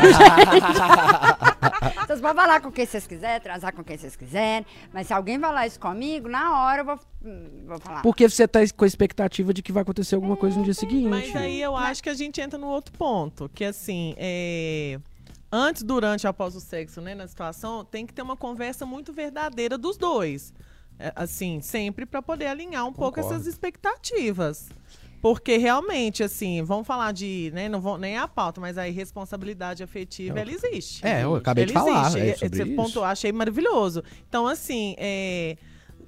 vocês 2.05 2.19
podem 2.19 2.36
falar 2.36 2.60
com 2.62 2.69
quem 2.72 2.86
vocês 2.86 3.07
quiserem, 3.07 3.41
transar 3.41 3.74
com 3.74 3.83
quem 3.83 3.98
vocês 3.98 4.15
quiserem, 4.15 4.65
mas 4.91 5.07
se 5.07 5.13
alguém 5.13 5.39
falar 5.39 5.65
isso 5.65 5.79
comigo, 5.79 6.27
na 6.27 6.65
hora 6.65 6.81
eu 6.81 6.86
vou, 6.86 7.00
hum, 7.24 7.63
vou 7.65 7.79
falar. 7.79 8.01
Porque 8.01 8.27
você 8.29 8.45
tá 8.45 8.60
com 8.75 8.83
a 8.83 8.88
expectativa 8.88 9.53
de 9.53 9.63
que 9.63 9.72
vai 9.72 9.83
acontecer 9.83 10.15
alguma 10.15 10.36
coisa 10.36 10.57
no 10.57 10.65
dia 10.65 10.74
seguinte. 10.74 11.07
Mas 11.07 11.33
aí 11.33 11.62
eu 11.62 11.75
acho 11.77 12.03
que 12.03 12.10
a 12.10 12.13
gente 12.13 12.41
entra 12.41 12.60
no 12.60 12.67
outro 12.67 12.93
ponto, 12.98 13.50
que 13.50 13.63
assim, 13.63 14.13
é, 14.17 15.00
antes, 15.50 15.81
durante 15.81 16.25
e 16.25 16.27
após 16.27 16.55
o 16.55 16.60
sexo, 16.60 17.00
né, 17.00 17.15
na 17.15 17.25
situação, 17.25 17.86
tem 17.86 18.05
que 18.05 18.13
ter 18.13 18.22
uma 18.22 18.36
conversa 18.36 18.86
muito 18.86 19.13
verdadeira 19.13 19.77
dos 19.77 19.95
dois. 19.98 20.53
É, 21.00 21.12
assim, 21.15 21.62
sempre 21.62 22.05
para 22.05 22.22
poder 22.22 22.48
alinhar 22.48 22.86
um 22.86 22.93
pouco 22.93 23.15
Concordo. 23.15 23.36
essas 23.36 23.48
expectativas. 23.48 24.69
Porque 25.23 25.55
realmente, 25.55 26.21
assim, 26.21 26.61
vamos 26.63 26.85
falar 26.85 27.13
de, 27.13 27.49
né, 27.55 27.69
não 27.69 27.79
vão 27.79 27.97
nem 27.97 28.17
a 28.17 28.27
pauta, 28.27 28.59
mas 28.59 28.77
aí 28.77 28.91
responsabilidade 28.91 29.81
afetiva, 29.81 30.37
É, 30.37 30.41
ela 30.41 30.51
existe. 30.51 31.07
É, 31.07 31.23
eu 31.23 31.33
acabei 31.35 31.65
de 31.65 31.71
falar. 31.71 32.07
existe. 32.07 32.19
é 32.19 32.35
sobre 32.35 32.57
Você 32.57 32.63
isso. 32.65 32.75
pontuou, 32.75 33.05
achei 33.05 33.31
maravilhoso. 33.31 34.03
Então, 34.27 34.45
assim, 34.45 34.95
é, 34.97 35.55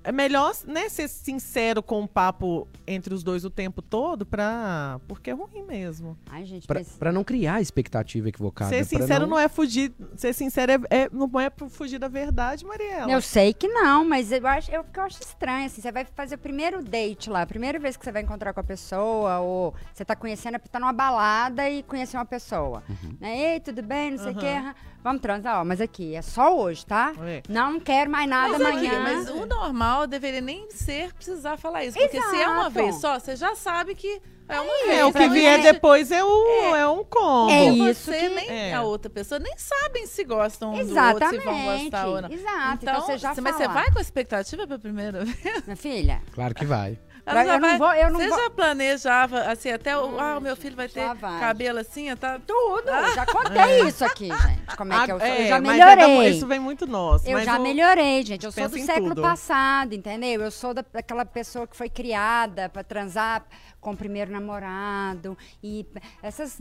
é 0.05 0.11
melhor 0.11 0.53
né, 0.65 0.87
ser 0.87 1.07
sincero 1.07 1.81
com 1.81 2.03
o 2.03 2.07
papo 2.07 2.67
entre 2.85 3.13
os 3.13 3.23
dois 3.23 3.43
o 3.43 3.49
tempo 3.49 3.81
todo, 3.81 4.25
pra... 4.25 4.99
porque 5.07 5.31
é 5.31 5.33
ruim 5.33 5.63
mesmo. 5.67 6.17
Ai, 6.29 6.45
gente, 6.45 6.67
Pra, 6.67 6.81
pra 6.99 7.11
não 7.11 7.23
criar 7.23 7.59
expectativa 7.61 8.29
equivocada. 8.29 8.69
ser 8.69 8.85
sincero 8.85 9.25
não... 9.25 9.39
é 9.39 9.47
fugir. 9.47 9.91
Ser 10.15 10.33
sincero 10.33 10.71
é, 10.73 11.03
é- 11.03 11.09
não 11.11 11.29
é 11.39 11.51
fugir 11.69 11.97
da 11.97 12.07
verdade, 12.07 12.63
Mariela. 12.65 13.11
Eu 13.11 13.21
sei 13.21 13.53
que 13.53 13.67
não, 13.67 14.07
mas 14.07 14.31
eu 14.31 14.45
acho, 14.47 14.71
eu, 14.71 14.85
eu 14.93 15.03
acho 15.03 15.19
estranho, 15.21 15.65
assim, 15.65 15.81
você 15.81 15.91
vai 15.91 16.05
fazer 16.05 16.35
o 16.35 16.39
primeiro 16.39 16.83
date 16.83 17.29
lá, 17.29 17.41
a 17.41 17.47
primeira 17.47 17.79
vez 17.79 17.97
que 17.97 18.05
você 18.05 18.11
vai 18.11 18.21
encontrar 18.21 18.53
com 18.53 18.59
a 18.59 18.63
pessoa, 18.63 19.39
ou 19.39 19.73
você 19.93 20.05
tá 20.05 20.15
conhecendo, 20.15 20.59
tá 20.59 20.79
numa 20.79 20.93
balada 20.93 21.67
e 21.69 21.81
conheceu 21.83 22.19
uma 22.19 22.25
pessoa. 22.25 22.83
Uhum. 22.87 23.17
Né? 23.19 23.53
Ei, 23.55 23.59
tudo 23.59 23.81
bem, 23.81 24.11
não 24.11 24.17
sei 24.19 24.31
o 24.31 24.35
quê, 24.35 24.47
aham. 24.47 24.75
Vamos 25.05 25.21
transar, 25.21 25.61
ó, 25.61 25.63
mas 25.63 25.79
aqui, 25.79 26.15
é 26.15 26.21
só 26.23 26.57
hoje, 26.57 26.83
tá? 26.83 27.13
É. 27.21 27.43
Não 27.47 27.79
quero 27.79 28.09
mais 28.09 28.27
nada 28.27 28.57
Mas, 28.57 28.75
aqui, 28.75 28.87
amanhã. 28.87 29.03
mas 29.03 29.29
o 29.29 29.45
normal 29.45 30.07
deveria 30.07 30.41
nem 30.41 30.67
ser 30.71 31.13
precisar 31.13 31.57
falar 31.57 31.85
isso. 31.85 31.95
Porque 31.95 32.19
se 32.19 32.41
é 32.41 32.47
uma 32.47 32.61
Exato. 32.61 32.71
vez 32.71 32.95
só, 32.95 33.19
você 33.19 33.35
já 33.35 33.53
sabe 33.53 33.93
que 33.93 34.19
é 34.47 34.59
uma 34.61 34.73
vez. 34.85 34.99
É, 34.99 35.05
o 35.05 35.13
que 35.13 35.29
vier 35.29 35.61
você- 35.61 35.73
depois 35.73 36.11
é, 36.11 36.23
o, 36.23 36.75
é. 36.75 36.87
um 36.87 37.03
combo. 37.03 37.49
É 37.51 37.71
Você 37.71 37.89
isso 37.91 38.11
que- 38.11 38.29
nem 38.29 38.49
É. 38.49 38.73
a 38.73 38.81
outra 38.83 39.09
pessoa 39.09 39.39
nem 39.39 39.53
sabem 39.57 40.05
se 40.05 40.23
gostam 40.23 40.69
um 40.69 40.73
do 40.73 40.79
outro, 40.79 40.91
Exatamente. 40.93 41.39
se 41.41 41.45
vão 41.45 41.77
gostar 41.79 42.07
ou 42.07 42.21
não. 42.21 42.31
Exato. 42.31 42.79
Então, 42.81 43.01
você 43.01 43.17
já 43.17 43.33
mas 43.41 43.55
você 43.55 43.67
vai 43.67 43.91
com 43.91 43.99
a 43.99 44.01
expectativa 44.01 44.67
pra 44.67 44.77
primeira 44.79 45.25
vez? 45.25 45.63
Minha 45.65 45.75
filha, 45.77 46.21
Claro 46.33 46.53
que 46.53 46.65
vai. 46.65 46.97
Ela 47.27 47.41
eu 47.41 47.47
já 47.47 47.53
não 47.59 47.69
vai- 47.69 47.77
vou, 47.79 47.93
eu 47.95 48.11
não 48.11 48.19
Você 48.19 48.27
vou. 48.29 48.37
já 48.37 48.49
planejava, 48.51 49.39
assim, 49.45 49.71
até 49.71 49.97
o. 49.97 50.19
Ah, 50.19 50.37
o 50.37 50.41
meu 50.41 50.55
filho 50.55 50.75
vai 50.75 50.87
ter 50.87 51.11
vai. 51.15 51.39
cabelo 51.39 51.79
assim, 51.79 52.15
tá. 52.15 52.39
Tudo, 52.45 52.87
eu 52.87 53.15
já 53.15 53.25
contei 53.25 53.81
isso 53.87 54.05
aqui, 54.05 54.27
gente. 54.27 54.77
Como 54.77 54.93
é 54.93 55.05
que 55.05 55.11
eu 55.11 55.19
sou? 55.19 55.27
Ah, 55.27 55.39
eu 55.41 55.47
já 55.47 55.59
mas 55.59 55.75
é 55.75 55.79
da- 55.79 55.95
melhorei. 56.07 56.29
isso 56.29 56.45
vem 56.45 56.59
muito 56.59 56.85
nosso. 56.85 57.27
Eu 57.27 57.33
mas 57.33 57.45
já 57.45 57.57
o- 57.57 57.63
melhorei, 57.63 58.23
gente. 58.23 58.45
Eu 58.45 58.51
sou 58.51 58.61
Pensa 58.65 58.75
do 58.75 58.77
em 58.79 58.85
século 58.85 59.09
tudo. 59.15 59.23
passado, 59.23 59.95
entendeu? 59.95 60.39
Eu 60.43 60.51
sou 60.51 60.71
da- 60.71 60.85
daquela 60.93 61.25
pessoa 61.25 61.65
que 61.65 61.75
foi 61.75 61.89
criada 61.89 62.69
pra 62.69 62.83
transar 62.83 63.43
com 63.85 63.91
o 63.91 63.95
primeiro 63.95 64.31
namorado 64.31 65.37
e 65.61 65.85
essas. 66.23 66.59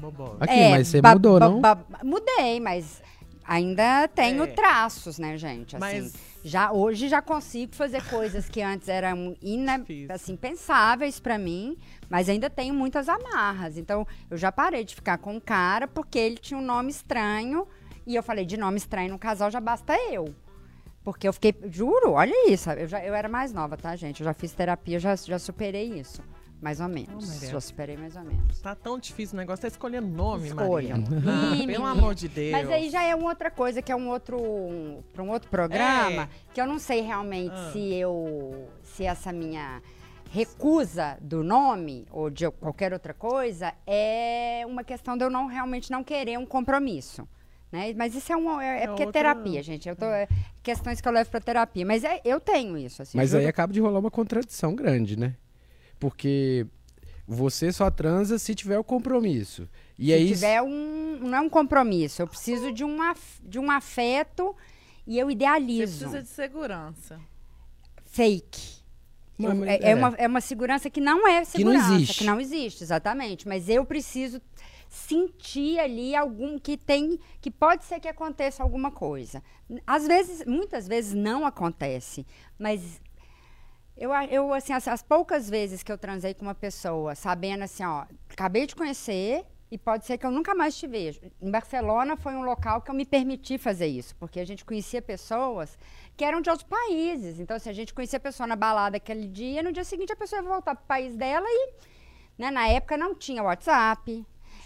Bobola. 0.00 0.38
Aqui, 0.40 0.52
é, 0.52 0.70
mas 0.70 0.88
você 0.88 1.00
mudou, 1.00 1.38
não? 1.38 1.60
mudei, 2.02 2.58
mas 2.58 3.00
ainda 3.46 4.08
tenho 4.08 4.42
É. 4.42 4.46
traços, 4.48 5.16
né, 5.16 5.36
gente? 5.36 5.76
Assim, 5.76 6.00
Mas- 6.00 6.14
já 6.42 6.72
hoje 6.72 7.08
já 7.08 7.22
consigo 7.22 7.72
fazer 7.76 8.02
coisas 8.10 8.48
que 8.48 8.60
antes 8.60 8.88
eram 8.88 9.36
ina, 9.40 9.80
assim, 10.08 10.34
pensáveis 10.34 11.20
pra 11.20 11.38
mim, 11.38 11.78
mas 12.10 12.28
ainda 12.28 12.50
tenho 12.50 12.74
muitas 12.74 13.08
amarras. 13.08 13.78
Então, 13.78 14.04
eu 14.28 14.36
já 14.36 14.50
parei 14.50 14.82
de 14.84 14.96
ficar 14.96 15.18
com 15.18 15.34
um 15.34 15.40
cara 15.40 15.86
porque 15.86 16.18
ele 16.18 16.36
tinha 16.36 16.58
um 16.58 16.64
nome 16.64 16.90
estranho 16.90 17.64
e 18.04 18.16
eu 18.16 18.24
falei 18.24 18.44
de 18.44 18.56
nome 18.56 18.76
estranho 18.78 19.12
no 19.12 19.18
casal 19.20 19.52
já 19.52 19.60
basta 19.60 19.94
eu. 20.10 20.34
Porque 21.04 21.28
eu 21.28 21.32
fiquei, 21.32 21.54
juro, 21.70 22.10
olha 22.14 22.50
isso, 22.50 22.68
eu, 22.70 22.88
já, 22.88 23.04
eu 23.04 23.14
era 23.14 23.28
mais 23.28 23.52
nova, 23.52 23.76
tá, 23.76 23.94
gente? 23.94 24.20
Eu 24.20 24.24
já 24.24 24.34
fiz 24.34 24.52
terapia, 24.52 24.98
já, 24.98 25.14
já 25.14 25.38
superei 25.38 26.00
isso. 26.00 26.20
Mais 26.66 26.80
ou 26.80 26.88
menos. 26.88 27.28
Maria. 27.32 27.48
já 27.50 27.60
superei 27.60 27.96
mais 27.96 28.16
ou 28.16 28.24
menos. 28.24 28.58
Tá 28.60 28.74
tão 28.74 28.98
difícil 28.98 29.34
o 29.34 29.36
negócio, 29.36 29.62
tá 29.62 29.68
escolhendo 29.68 30.08
nome, 30.08 30.48
Escolha. 30.48 30.96
Maria. 30.96 31.62
Ah, 31.62 31.64
pelo 31.64 31.86
amor 31.86 32.12
de 32.12 32.26
Deus. 32.26 32.50
Mas 32.50 32.68
aí 32.68 32.90
já 32.90 33.04
é 33.04 33.14
uma 33.14 33.28
outra 33.28 33.52
coisa, 33.52 33.80
que 33.80 33.92
é 33.92 33.94
um 33.94 34.08
outro. 34.08 34.36
Um, 34.36 35.00
para 35.12 35.22
um 35.22 35.30
outro 35.30 35.48
programa, 35.48 36.24
É. 36.24 36.28
que 36.52 36.60
eu 36.60 36.66
não 36.66 36.80
sei 36.80 37.02
realmente 37.02 37.54
Ah. 37.54 37.70
se 37.72 37.94
eu. 37.94 38.66
se 38.82 39.04
essa 39.04 39.32
minha 39.32 39.80
recusa 40.32 41.16
do 41.20 41.44
nome 41.44 42.04
ou 42.10 42.28
de 42.30 42.50
qualquer 42.50 42.92
outra 42.92 43.14
coisa 43.14 43.72
é 43.86 44.64
uma 44.66 44.82
questão 44.82 45.16
de 45.16 45.22
eu 45.22 45.30
não 45.30 45.46
realmente 45.46 45.88
não 45.92 46.02
querer 46.02 46.36
um 46.36 46.44
compromisso. 46.44 47.28
Né? 47.70 47.94
Mas 47.96 48.12
isso 48.16 48.32
é, 48.32 48.36
um, 48.36 48.60
é, 48.60 48.80
é 48.80 48.82
É 48.82 48.86
porque 48.88 49.02
é 49.02 49.06
outra- 49.06 49.20
terapia, 49.22 49.62
gente. 49.62 49.88
Eu 49.88 49.94
tô, 49.94 50.04
é 50.06 50.26
questões 50.64 51.00
que 51.00 51.06
eu 51.06 51.12
levo 51.12 51.30
pra 51.30 51.40
terapia. 51.40 51.86
Mas 51.86 52.02
é- 52.02 52.20
eu 52.24 52.40
tenho 52.40 52.76
isso, 52.76 53.02
assim. 53.02 53.16
Mas 53.16 53.30
juro. 53.30 53.42
aí 53.42 53.48
acaba 53.48 53.72
de 53.72 53.80
rolar 53.80 54.00
uma 54.00 54.10
contradição 54.10 54.74
grande, 54.74 55.16
né? 55.16 55.34
Porque 55.98 56.66
você 57.26 57.72
só 57.72 57.90
transa 57.90 58.38
se 58.38 58.54
tiver 58.54 58.78
o 58.78 58.84
compromisso. 58.84 59.68
E 59.98 60.06
se 60.06 60.12
aí. 60.12 60.28
tiver 60.28 60.62
um. 60.62 61.18
Não 61.20 61.38
é 61.38 61.40
um 61.40 61.48
compromisso. 61.48 62.20
Eu 62.22 62.26
preciso 62.28 62.70
de 62.72 62.84
um, 62.84 63.00
af- 63.02 63.40
de 63.42 63.58
um 63.58 63.70
afeto 63.70 64.54
e 65.06 65.18
eu 65.18 65.26
Você 65.26 65.32
idealizo. 65.32 65.98
precisa 65.98 66.22
de 66.22 66.28
segurança. 66.28 67.18
fake. 68.04 68.76
Eu- 69.38 69.54
mas- 69.54 69.68
é, 69.68 69.74
é. 69.76 69.90
é 69.90 69.94
uma, 69.94 70.14
é 70.16 70.26
uma 70.26 70.40
segurança 70.40 70.88
que 70.88 71.00
não 71.00 71.26
é 71.26 71.38
não 71.40 71.44
segurança. 71.44 71.94
existe. 71.94 72.18
Que 72.18 72.24
não 72.24 72.40
existe, 72.40 72.82
exatamente. 72.84 73.46
Mas 73.48 73.68
eu 73.68 73.84
preciso 73.84 74.40
sentir 74.88 75.78
ali 75.78 76.14
algum 76.14 76.58
que 76.58 76.76
tem. 76.76 77.18
que 77.40 77.50
pode 77.50 77.84
ser 77.84 78.00
que 78.00 78.08
aconteça 78.08 78.62
alguma 78.62 78.90
coisa. 78.90 79.42
Às 79.86 80.06
vezes, 80.06 80.44
muitas 80.46 80.86
vezes 80.88 81.12
não 81.12 81.44
acontece. 81.44 82.26
Mas 82.58 83.00
eu, 83.96 84.12
eu 84.30 84.52
assim, 84.52 84.72
as, 84.72 84.86
as 84.86 85.02
poucas 85.02 85.48
vezes 85.48 85.82
que 85.82 85.90
eu 85.90 85.96
transei 85.96 86.34
com 86.34 86.42
uma 86.42 86.54
pessoa, 86.54 87.14
sabendo 87.14 87.64
assim, 87.64 87.84
ó, 87.84 88.04
acabei 88.30 88.66
de 88.66 88.76
conhecer. 88.76 89.44
E 89.68 89.76
pode 89.76 90.06
ser 90.06 90.16
que 90.16 90.24
eu 90.24 90.30
nunca 90.30 90.54
mais 90.54 90.78
te 90.78 90.86
veja. 90.86 91.20
Em 91.42 91.50
Barcelona 91.50 92.16
foi 92.16 92.34
um 92.34 92.42
local 92.42 92.80
que 92.80 92.88
eu 92.88 92.94
me 92.94 93.04
permiti 93.04 93.58
fazer 93.58 93.88
isso, 93.88 94.14
porque 94.14 94.38
a 94.38 94.44
gente 94.44 94.64
conhecia 94.64 95.02
pessoas 95.02 95.76
que 96.16 96.24
eram 96.24 96.40
de 96.40 96.48
outros 96.48 96.68
países. 96.68 97.40
Então, 97.40 97.58
se 97.58 97.68
a 97.68 97.72
gente 97.72 97.92
conhecia 97.92 98.18
a 98.18 98.20
pessoa 98.20 98.46
na 98.46 98.54
balada 98.54 98.96
aquele 98.96 99.26
dia, 99.26 99.64
no 99.64 99.72
dia 99.72 99.82
seguinte 99.82 100.12
a 100.12 100.16
pessoa 100.16 100.40
ia 100.40 100.48
voltar 100.48 100.76
para 100.76 100.84
o 100.84 100.86
país 100.86 101.16
dela 101.16 101.46
e, 101.48 101.72
né, 102.38 102.48
na 102.48 102.68
época 102.68 102.96
não 102.96 103.12
tinha 103.12 103.42
WhatsApp, 103.42 104.24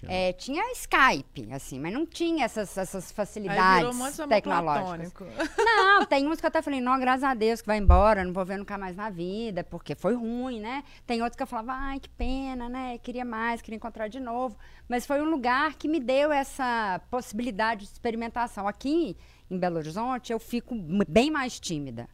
é, 0.08 0.32
tinha 0.32 0.62
Skype, 0.72 1.52
assim, 1.52 1.78
mas 1.78 1.92
não 1.92 2.06
tinha 2.06 2.44
essas, 2.44 2.76
essas 2.76 2.94
Aí 2.94 3.00
virou 3.00 3.14
facilidades 3.14 4.18
um 4.18 4.28
tecnológicas. 4.28 5.32
Não, 5.58 6.04
tem 6.06 6.26
uns 6.26 6.40
que 6.40 6.46
eu 6.46 6.48
até 6.48 6.62
falei, 6.62 6.80
não, 6.80 6.98
graças 6.98 7.24
a 7.24 7.34
Deus 7.34 7.60
que 7.60 7.66
vai 7.66 7.78
embora, 7.78 8.24
não 8.24 8.32
vou 8.32 8.44
ver 8.44 8.58
nunca 8.58 8.76
mais 8.78 8.96
na 8.96 9.10
vida, 9.10 9.62
porque 9.64 9.94
foi 9.94 10.14
ruim, 10.14 10.60
né? 10.60 10.84
Tem 11.06 11.20
outros 11.22 11.36
que 11.36 11.42
eu 11.42 11.46
falava, 11.46 11.72
ai, 11.72 12.00
que 12.00 12.08
pena, 12.08 12.68
né? 12.68 12.98
Queria 12.98 13.24
mais, 13.24 13.60
queria 13.62 13.76
encontrar 13.76 14.08
de 14.08 14.20
novo. 14.20 14.56
Mas 14.88 15.06
foi 15.06 15.20
um 15.20 15.28
lugar 15.30 15.74
que 15.74 15.88
me 15.88 16.00
deu 16.00 16.32
essa 16.32 17.00
possibilidade 17.10 17.82
de 17.86 17.92
experimentação. 17.92 18.66
Aqui 18.66 19.16
em 19.50 19.58
Belo 19.58 19.76
Horizonte, 19.76 20.32
eu 20.32 20.38
fico 20.38 20.74
bem 21.08 21.30
mais 21.30 21.58
tímida. 21.60 22.08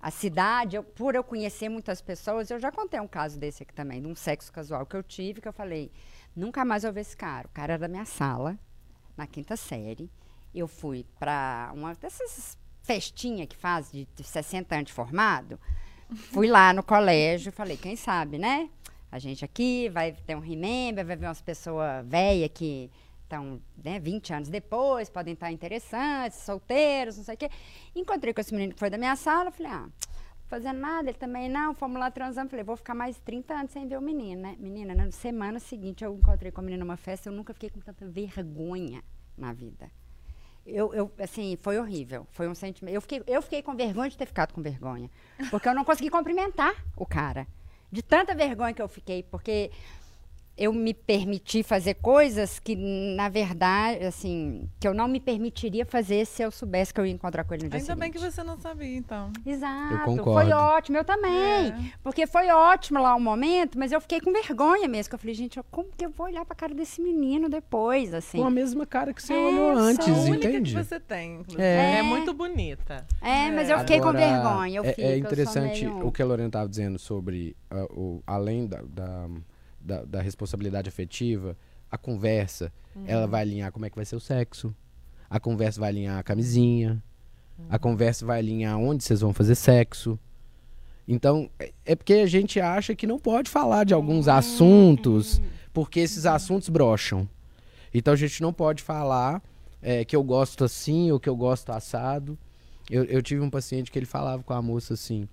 A 0.00 0.10
cidade, 0.10 0.76
eu- 0.76 0.84
por 0.84 1.14
eu 1.16 1.24
conhecer 1.24 1.68
muitas 1.68 2.00
pessoas, 2.00 2.50
eu 2.50 2.60
já 2.60 2.70
contei 2.70 3.00
um 3.00 3.08
caso 3.08 3.38
desse 3.40 3.62
aqui 3.62 3.72
também, 3.74 4.00
de 4.00 4.06
um 4.06 4.14
sexo 4.14 4.52
casual 4.52 4.86
que 4.86 4.94
eu 4.94 5.02
tive, 5.02 5.40
que 5.40 5.48
eu 5.48 5.52
falei, 5.52 5.90
nunca 6.36 6.64
mais 6.64 6.84
eu 6.84 6.92
ver 6.92 7.00
esse 7.00 7.16
cara. 7.16 7.48
O 7.48 7.50
cara 7.50 7.72
era 7.72 7.80
da 7.80 7.88
minha 7.88 8.04
sala, 8.04 8.58
na 9.16 9.26
quinta 9.26 9.56
série. 9.56 10.10
Eu 10.54 10.68
fui 10.68 11.04
para 11.18 11.72
uma 11.74 11.94
dessas 11.94 12.58
festinhas 12.82 13.48
que 13.48 13.56
faz 13.56 13.90
de, 13.90 14.06
de 14.14 14.22
60 14.22 14.74
anos 14.74 14.86
de 14.86 14.92
formado. 14.92 15.58
Fui 16.32 16.46
lá 16.46 16.72
no 16.72 16.82
colégio, 16.82 17.50
falei, 17.50 17.76
quem 17.76 17.96
sabe, 17.96 18.38
né? 18.38 18.70
A 19.10 19.18
gente 19.18 19.44
aqui 19.44 19.88
vai 19.88 20.12
ter 20.12 20.36
um 20.36 20.40
remember, 20.40 21.04
vai 21.04 21.16
ver 21.16 21.26
umas 21.26 21.40
pessoas 21.40 22.06
velhas 22.06 22.50
que 22.52 22.90
estão 23.22 23.60
né, 23.82 23.98
20 23.98 24.32
anos 24.32 24.48
depois, 24.48 25.10
podem 25.10 25.34
estar 25.34 25.50
interessantes, 25.50 26.38
solteiros, 26.38 27.16
não 27.16 27.24
sei 27.24 27.34
o 27.34 27.38
quê. 27.38 27.50
Encontrei 27.94 28.32
com 28.32 28.40
esse 28.40 28.54
menino 28.54 28.72
que 28.74 28.78
foi 28.78 28.90
da 28.90 28.98
minha 28.98 29.16
sala, 29.16 29.50
falei, 29.50 29.72
ah, 29.72 29.88
fazendo 30.48 30.78
nada, 30.78 31.08
ele 31.08 31.18
também 31.18 31.48
não, 31.48 31.74
fomos 31.74 31.98
lá 31.98 32.10
transando, 32.10 32.50
falei, 32.50 32.64
vou 32.64 32.76
ficar 32.76 32.94
mais 32.94 33.18
30 33.20 33.54
anos 33.54 33.72
sem 33.72 33.86
ver 33.86 33.98
o 33.98 34.02
menino, 34.02 34.42
né? 34.42 34.56
Menina, 34.58 34.94
na 34.94 35.10
semana 35.10 35.58
seguinte 35.58 36.04
eu 36.04 36.14
encontrei 36.14 36.50
com 36.50 36.60
o 36.60 36.64
menino 36.64 36.84
numa 36.84 36.96
festa, 36.96 37.28
eu 37.28 37.32
nunca 37.32 37.52
fiquei 37.52 37.70
com 37.70 37.80
tanta 37.80 38.06
vergonha 38.06 39.02
na 39.36 39.52
vida. 39.52 39.90
Eu, 40.64 40.92
eu, 40.92 41.12
assim, 41.20 41.56
foi 41.60 41.78
horrível. 41.78 42.26
Foi 42.32 42.48
um 42.48 42.54
sentimento. 42.54 42.92
Eu 42.92 43.00
fiquei, 43.00 43.22
eu 43.26 43.40
fiquei 43.40 43.62
com 43.62 43.76
vergonha 43.76 44.10
de 44.10 44.18
ter 44.18 44.26
ficado 44.26 44.52
com 44.52 44.60
vergonha. 44.60 45.08
Porque 45.48 45.68
eu 45.68 45.74
não 45.74 45.84
consegui 45.84 46.10
cumprimentar 46.10 46.74
o 46.96 47.06
cara. 47.06 47.46
De 47.90 48.02
tanta 48.02 48.34
vergonha 48.34 48.74
que 48.74 48.82
eu 48.82 48.88
fiquei, 48.88 49.22
porque 49.22 49.70
eu 50.58 50.72
me 50.72 50.94
permiti 50.94 51.62
fazer 51.62 51.94
coisas 51.94 52.58
que, 52.58 52.74
na 52.74 53.28
verdade, 53.28 54.04
assim, 54.04 54.66
que 54.80 54.88
eu 54.88 54.94
não 54.94 55.06
me 55.06 55.20
permitiria 55.20 55.84
fazer 55.84 56.24
se 56.26 56.42
eu 56.42 56.50
soubesse 56.50 56.94
que 56.94 57.00
eu 57.00 57.04
ia 57.04 57.12
encontrar 57.12 57.44
com 57.44 57.52
ele 57.52 57.64
no 57.64 57.68
dia 57.70 57.78
Ainda 57.78 57.94
bem 57.94 58.10
que 58.10 58.18
seguinte. 58.18 58.34
você 58.34 58.42
não 58.42 58.58
sabia, 58.58 58.96
então. 58.96 59.30
Exato. 59.44 59.92
Eu 59.94 60.00
concordo. 60.16 60.48
Foi 60.50 60.52
ótimo, 60.58 60.96
eu 60.96 61.04
também. 61.04 61.30
É. 61.68 61.92
Porque 62.02 62.26
foi 62.26 62.48
ótimo 62.48 63.02
lá 63.02 63.14
o 63.14 63.20
momento, 63.20 63.78
mas 63.78 63.92
eu 63.92 64.00
fiquei 64.00 64.18
com 64.20 64.32
vergonha 64.32 64.88
mesmo. 64.88 65.10
Que 65.10 65.14
eu 65.14 65.18
falei, 65.18 65.34
gente, 65.34 65.60
como 65.70 65.88
que 65.94 66.06
eu 66.06 66.10
vou 66.10 66.26
olhar 66.26 66.44
pra 66.44 66.56
cara 66.56 66.74
desse 66.74 67.02
menino 67.02 67.48
depois, 67.50 68.14
assim? 68.14 68.38
Com 68.38 68.46
a 68.46 68.50
mesma 68.50 68.86
cara 68.86 69.12
que 69.12 69.22
você 69.22 69.34
É, 69.34 69.36
olhou 69.36 69.76
antes, 69.76 70.08
a 70.08 70.12
única 70.12 70.48
entende? 70.48 70.74
que 70.74 70.82
você 70.84 70.98
tem, 70.98 71.34
inclusive. 71.40 71.62
É. 71.62 71.98
É, 71.98 72.02
muito 72.02 72.32
bonita. 72.32 73.06
É, 73.20 73.50
mas 73.50 73.68
eu 73.68 73.78
fiquei 73.80 74.00
com 74.00 74.08
Agora, 74.08 74.26
vergonha. 74.26 74.78
Eu 74.78 74.84
é, 74.84 74.92
fico, 74.94 75.00
é 75.06 75.18
interessante 75.18 75.84
meio- 75.84 76.06
o 76.06 76.10
que 76.10 76.22
a 76.22 76.24
Lorena 76.24 76.48
estava 76.48 76.68
dizendo 76.68 76.98
sobre 76.98 77.54
ah, 77.70 77.84
o, 77.90 78.22
além 78.26 78.66
da, 78.66 78.80
da, 78.82 79.28
da- 79.86 80.04
da 80.04 80.20
responsabilidade 80.20 80.88
afetiva, 80.88 81.56
a 81.90 81.96
conversa, 81.96 82.72
Uhum. 82.94 83.04
ela 83.06 83.26
vai 83.26 83.42
alinhar 83.42 83.70
como 83.72 83.86
é 83.86 83.90
que 83.90 83.96
vai 83.96 84.04
ser 84.04 84.16
o 84.16 84.20
sexo, 84.20 84.74
a 85.30 85.38
conversa 85.38 85.78
vai 85.80 85.88
alinhar 85.90 86.18
a 86.18 86.22
camisinha, 86.22 87.02
Uhum. 87.58 87.66
a 87.70 87.78
conversa 87.78 88.26
vai 88.26 88.38
alinhar 88.40 88.78
onde 88.78 89.04
vocês 89.04 89.20
vão 89.20 89.32
fazer 89.32 89.54
sexo. 89.54 90.18
Então, 91.08 91.48
é- 91.58 91.72
é 91.84 91.94
porque 91.94 92.14
a 92.14 92.26
gente 92.26 92.58
acha 92.60 92.94
que 92.94 93.06
não 93.06 93.18
pode 93.18 93.48
falar 93.48 93.84
de 93.84 93.94
Uhum. 93.94 94.00
alguns 94.00 94.26
assuntos, 94.28 95.40
porque 95.72 96.00
esses 96.00 96.26
assuntos 96.26 96.68
brocham. 96.68 97.28
Então 97.94 98.12
a 98.12 98.16
gente 98.16 98.42
não 98.42 98.52
pode 98.52 98.82
falar 98.82 99.42
é, 99.82 100.04
que 100.04 100.16
eu 100.16 100.22
gosto 100.24 100.64
assim 100.64 101.12
ou 101.12 101.20
que 101.20 101.28
eu 101.28 101.36
gosto 101.36 101.70
assado. 101.70 102.36
Eu, 102.90 103.04
eu 103.04 103.22
tive 103.22 103.40
um 103.40 103.50
paciente 103.50 103.90
que 103.92 103.98
ele 103.98 104.06
falava 104.06 104.42
com 104.42 104.52
a 104.52 104.60
moça 104.60 104.94
assim: 104.94 105.28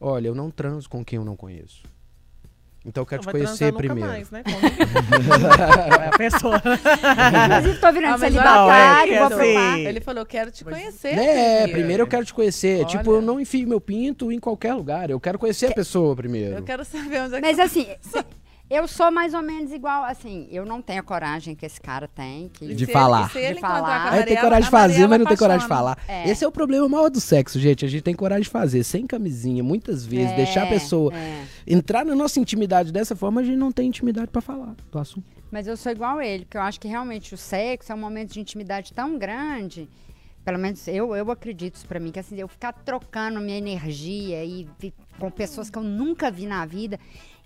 Olha, 0.00 0.28
eu 0.28 0.34
não 0.34 0.50
transo 0.50 0.88
com 0.88 1.04
quem 1.04 1.18
eu 1.18 1.24
não 1.24 1.36
conheço. 1.36 1.82
Então 2.88 3.02
eu 3.02 3.06
quero 3.06 3.22
Não 3.22 3.32
te 3.32 3.38
conhecer 3.38 3.72
primeiro. 3.74 4.08
mais, 4.10 4.30
né? 4.30 4.42
É 6.02 6.08
a 6.08 6.16
pessoa. 6.18 6.56
Inclusive, 6.56 7.78
tô 7.80 7.92
virando 7.92 8.14
Ah, 8.14 8.18
celibatário, 8.18 9.12
olha, 9.12 9.28
vou 9.28 9.38
assim, 9.38 9.52
provar. 9.52 9.78
Ele 9.80 10.00
falou, 10.00 10.24
quero 10.26 10.50
te 10.50 10.64
conhecer. 10.64 11.08
É, 11.18 11.68
primeiro 11.68 12.02
eu 12.04 12.06
quero 12.06 12.24
te 12.24 12.32
conhecer. 12.32 12.78
Olha. 12.78 12.86
Tipo, 12.86 13.12
eu 13.12 13.20
não 13.20 13.38
enfio 13.38 13.68
meu 13.68 13.80
pinto 13.80 14.32
em 14.32 14.38
qualquer 14.40 14.72
lugar. 14.72 15.10
Eu 15.10 15.20
quero 15.20 15.38
conhecer 15.38 15.66
a 15.66 15.72
pessoa 15.74 16.16
primeiro. 16.16 16.56
Eu 16.56 16.62
quero 16.62 16.84
saber 16.84 17.20
onde 17.20 17.34
é 17.34 17.40
que 17.40 17.46
Mas 17.46 17.56
você- 17.56 17.62
assim, 17.62 17.86
eu 18.70 18.86
sou 18.86 19.10
mais 19.10 19.32
ou 19.34 19.42
menos 19.42 19.72
igual, 19.72 20.04
assim, 20.04 20.46
eu 20.50 20.64
não 20.66 20.82
tenho 20.82 21.00
a 21.00 21.02
coragem 21.02 21.54
que 21.54 21.64
esse 21.64 21.80
cara 21.80 22.06
tem. 22.08 22.48
Que... 22.50 22.74
De 22.74 22.86
falar. 22.86 23.22
Ele, 23.22 23.30
se 23.30 23.38
ele 23.38 23.54
De 23.54 23.60
falar. 23.60 24.12
Aí 24.12 24.24
tem 24.24 24.36
coragem 24.36 24.64
de 24.64 24.70
fazer, 24.70 25.06
mas 25.06 25.18
não 25.18 25.26
tem 25.26 25.36
coragem 25.36 25.66
de 25.66 25.72
apaixona. 25.72 25.96
falar. 25.96 25.98
É. 26.26 26.28
Esse 26.30 26.44
é 26.44 26.48
o 26.48 26.52
problema 26.52 26.88
maior 26.88 27.08
do 27.08 27.20
sexo, 27.20 27.58
gente. 27.58 27.84
A 27.84 27.88
gente 27.88 28.02
tem 28.02 28.14
coragem 28.14 28.42
de 28.44 28.50
fazer, 28.50 28.84
sem 28.84 29.06
camisinha, 29.06 29.62
muitas 29.62 30.04
vezes, 30.04 30.32
É, 30.32 30.36
deixar 30.36 30.62
a 30.64 30.66
pessoa 30.66 31.12
é. 31.14 31.44
entrar 31.66 32.04
na 32.04 32.14
nossa 32.14 32.38
intimidade 32.40 32.92
dessa 32.92 33.16
forma, 33.16 33.40
a 33.40 33.44
gente 33.44 33.56
não 33.56 33.72
tem 33.72 33.88
intimidade 33.88 34.28
pra 34.30 34.40
falar 34.42 34.74
do 34.92 34.98
assunto. 34.98 35.26
Mas 35.50 35.66
eu 35.66 35.76
sou 35.76 35.90
igual 35.90 36.18
a 36.18 36.26
ele, 36.26 36.44
porque 36.44 36.58
eu 36.58 36.62
acho 36.62 36.78
que 36.78 36.86
realmente 36.86 37.32
o 37.34 37.38
sexo 37.38 37.90
é 37.90 37.94
um 37.94 37.98
momento 37.98 38.32
de 38.34 38.40
intimidade 38.40 38.92
tão 38.92 39.16
grande. 39.18 39.88
Pelo 40.44 40.58
menos 40.58 40.86
eu, 40.88 41.14
eu 41.16 41.30
acredito 41.30 41.74
isso 41.76 41.86
pra 41.86 41.98
mim, 41.98 42.10
que 42.10 42.18
assim, 42.18 42.36
eu 42.38 42.48
ficar 42.48 42.72
trocando 42.72 43.40
minha 43.40 43.56
energia 43.58 44.44
e 44.44 44.68
vi- 44.78 44.94
com 45.18 45.30
pessoas 45.30 45.68
que 45.70 45.76
eu 45.78 45.82
nunca 45.82 46.30
vi 46.30 46.46
na 46.46 46.64
vida. 46.66 46.98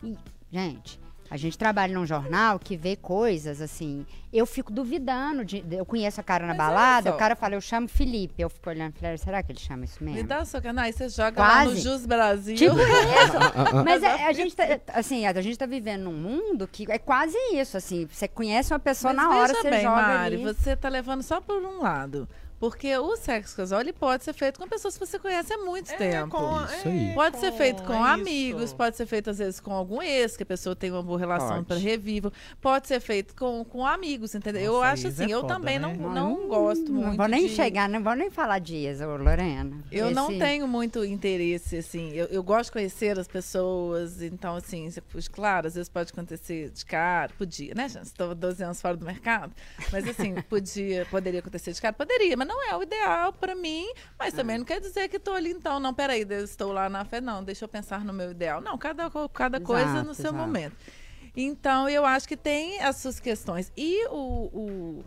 E, 0.03 0.17
gente, 0.53 1.01
a 1.31 1.37
gente 1.37 1.57
trabalha 1.57 1.95
num 1.95 2.05
jornal 2.07 2.59
que 2.59 2.77
vê 2.77 2.95
coisas 2.97 3.61
assim. 3.61 4.05
Eu 4.33 4.45
fico 4.47 4.73
duvidando. 4.73 5.45
De, 5.45 5.65
eu 5.71 5.85
conheço 5.85 6.21
a 6.21 6.23
cara 6.25 6.47
na 6.47 6.55
Mas 6.55 6.59
balada, 6.59 7.11
o 7.11 7.17
cara 7.17 7.35
fala, 7.35 7.55
eu 7.55 7.61
chamo 7.61 7.89
Felipe. 7.89 8.35
Eu 8.43 8.49
fico 8.51 8.69
olhando, 8.69 8.95
falei, 8.95 9.17
será 9.19 9.43
que 9.43 9.53
ele 9.53 9.59
chama 9.59 9.85
isso 9.85 10.03
mesmo? 10.03 10.19
Me 10.19 10.23
dá 10.23 10.45
seu 10.45 10.61
canal, 10.61 10.85
aí 10.85 10.93
você 10.93 11.09
joga 11.09 11.41
lá 11.41 11.65
no 11.65 11.71
Quase. 11.71 11.81
Jus 11.81 12.07
Brasil. 12.07 12.57
Tipo 12.57 12.75
isso. 12.79 13.37
Ah, 13.55 13.83
Mas 13.85 14.03
é- 14.03 14.27
a, 14.27 14.33
gente 14.33 14.55
tá, 14.55 14.65
assim, 14.95 15.27
a 15.27 15.41
gente 15.41 15.59
tá 15.59 15.67
vivendo 15.67 16.05
num 16.05 16.13
mundo 16.13 16.67
que 16.69 16.91
é 16.91 16.99
quase 16.99 17.37
isso, 17.55 17.77
assim. 17.77 18.07
Você 18.11 18.29
conhece 18.29 18.73
uma 18.73 18.79
pessoa 18.81 19.13
Mas 19.15 19.27
na 19.27 19.37
hora, 19.37 19.55
você 19.55 19.71
bem, 19.71 19.83
joga 19.83 19.95
Mari, 20.03 20.35
ali. 20.37 20.45
você 20.45 20.77
tá 20.77 20.89
levando 20.89 21.23
só 21.23 21.41
por 21.41 21.63
um 21.63 21.83
lado. 21.83 22.29
Porque 22.63 22.97
o 22.97 23.17
sexo 23.17 23.57
casual 23.57 23.81
ele 23.81 23.93
pode 23.93 24.23
ser 24.23 24.33
feito 24.33 24.61
com 24.61 24.69
pessoas 24.69 24.97
que 24.97 25.05
você 25.05 25.19
conhece 25.19 25.53
há 25.53 25.59
muito 25.59 25.91
É, 25.91 25.97
tempo. 25.97 26.29
com- 26.31 26.65
Isso 26.65 26.87
aí. 26.87 27.13
Pode 27.13 27.41
ser 27.41 27.51
feito 27.55 27.83
com 27.83 27.93
é 28.07 28.11
amigos, 28.13 28.63
isso. 28.67 28.77
pode 28.77 28.97
ser 28.97 29.05
feito 29.05 29.31
às 29.31 29.39
vezes 29.39 29.59
com 29.59 29.73
algum 29.73 30.01
ex, 30.01 30.37
que 30.37 30.45
a 30.45 30.47
pessoa 30.47 30.77
tem 30.77 30.93
uma 30.93 31.03
boa 31.03 31.19
relação 31.19 31.65
para 31.65 31.77
revivo. 31.77 32.33
Pode 32.61 32.87
ser 32.87 33.01
feito 33.01 33.35
com, 33.35 33.65
com 33.65 33.85
amigos, 33.85 34.37
entendeu? 34.37 34.63
eu 34.63 34.73
Nossa, 34.75 34.87
acho 34.93 35.07
ex 35.09 35.21
assim, 35.21 35.33
é 35.33 35.35
eu 35.35 35.41
foda, 35.41 35.55
também 35.55 35.81
né? 35.81 35.89
não, 35.99 36.15
não 36.15 36.47
gosto 36.47 36.93
muito. 36.93 37.09
Não 37.09 37.17
vou 37.17 37.27
nem 37.27 37.49
de- 37.49 37.55
chegar, 37.57 37.89
não 37.89 38.01
vou 38.01 38.15
nem 38.15 38.31
falar 38.31 38.61
dias, 38.61 39.01
ô 39.01 39.17
Lorena. 39.17 39.77
Eu 39.91 40.13
não 40.13 40.31
Esse- 40.31 40.39
tenho 40.39 40.69
muito 40.69 41.05
interesse, 41.05 41.79
assim. 41.79 42.13
Eu, 42.13 42.27
eu 42.27 42.45
gosto 42.45 42.67
de 42.67 42.73
conhecer 42.75 43.19
as 43.19 43.27
pessoas, 43.27 44.23
então, 44.23 44.55
assim, 44.55 44.89
claro, 45.33 45.67
às 45.67 45.75
vezes 45.75 45.89
pode 45.89 46.13
acontecer 46.13 46.71
de 46.71 46.85
cara, 46.87 47.33
podia, 47.37 47.75
né, 47.75 47.89
gente? 47.89 48.05
Estou 48.05 48.37
12 48.37 48.63
anos 48.63 48.81
fora 48.81 48.97
do 48.97 49.05
mercado. 49.05 49.53
Mas, 49.91 50.07
assim, 50.09 50.35
podia, 50.49 51.05
poderia 51.07 51.41
acontecer 51.41 51.73
de 51.73 51.81
cara? 51.83 51.93
Poderia, 51.93 52.37
mas 52.37 52.47
não 52.52 52.52
é 52.63 52.77
o 52.77 52.83
ideal 52.83 53.33
para 53.33 53.55
mim. 53.55 53.87
Mas 54.19 54.35
também 54.35 54.59
não 54.59 54.65
quer 54.65 54.81
dizer 54.81 55.09
que 55.09 55.17
estou 55.17 55.35
ali, 55.35 55.51
então, 55.51 55.79
não, 55.79 55.95
peraí, 55.95 56.23
estou 56.23 56.73
lá 56.73 56.89
na 56.89 57.05
fé, 57.05 57.21
não, 57.21 57.43
deixa 57.45 57.65
eu 57.65 57.69
pensar 57.69 58.05
no 58.05 58.13
meu 58.13 58.33
ideal. 58.33 58.61
Não, 58.61 58.77
cada, 58.77 59.09
cada 59.33 59.61
coisa 59.61 59.87
no 59.87 60.11
Exato, 60.11 60.15
seu 60.15 60.31
exato. 60.31 60.35
momento. 60.37 60.77
Então, 61.37 61.89
eu 61.89 62.05
acho 62.05 62.29
que 62.29 62.37
tem 62.37 62.81
as 62.81 62.97
suas 62.97 63.19
questões. 63.21 63.73
E 63.77 64.07
o. 64.09 64.51
o- 64.53 65.05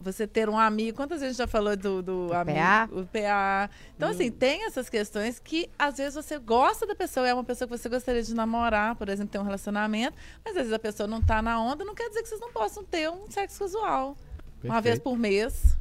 você 0.00 0.28
ter 0.28 0.48
um 0.48 0.56
amigo, 0.56 0.96
quantas 0.96 1.20
vezes 1.20 1.40
a 1.40 1.42
gente 1.42 1.50
já 1.50 1.50
falou 1.50 1.76
do, 1.76 2.00
do 2.00 2.32
amigo? 2.32 2.56
PA? 2.56 2.88
O 2.92 3.04
PA. 3.04 3.68
Então, 3.96 4.08
assim, 4.08 4.30
tem 4.30 4.64
essas 4.64 4.88
questões 4.88 5.40
que 5.40 5.68
às 5.76 5.96
vezes 5.96 6.14
você 6.14 6.38
gosta 6.38 6.86
da 6.86 6.94
pessoa, 6.94 7.26
é 7.26 7.34
uma 7.34 7.42
pessoa 7.42 7.66
que 7.68 7.76
você 7.76 7.88
gostaria 7.88 8.22
de 8.22 8.32
namorar, 8.32 8.94
por 8.94 9.08
exemplo, 9.08 9.32
ter 9.32 9.40
um 9.40 9.42
relacionamento, 9.42 10.16
mas 10.44 10.52
às 10.52 10.58
vezes 10.58 10.72
a 10.72 10.78
pessoa 10.78 11.08
não 11.08 11.20
tá 11.20 11.42
na 11.42 11.60
onda, 11.60 11.84
não 11.84 11.96
quer 11.96 12.08
dizer 12.10 12.22
que 12.22 12.28
vocês 12.28 12.40
não 12.40 12.52
possam 12.52 12.84
ter 12.84 13.10
um 13.10 13.28
sexo 13.28 13.58
casual. 13.58 14.16
Uma 14.62 14.80
vez 14.80 15.00
Perfeito. 15.00 15.02
por 15.02 15.18
mês. 15.18 15.76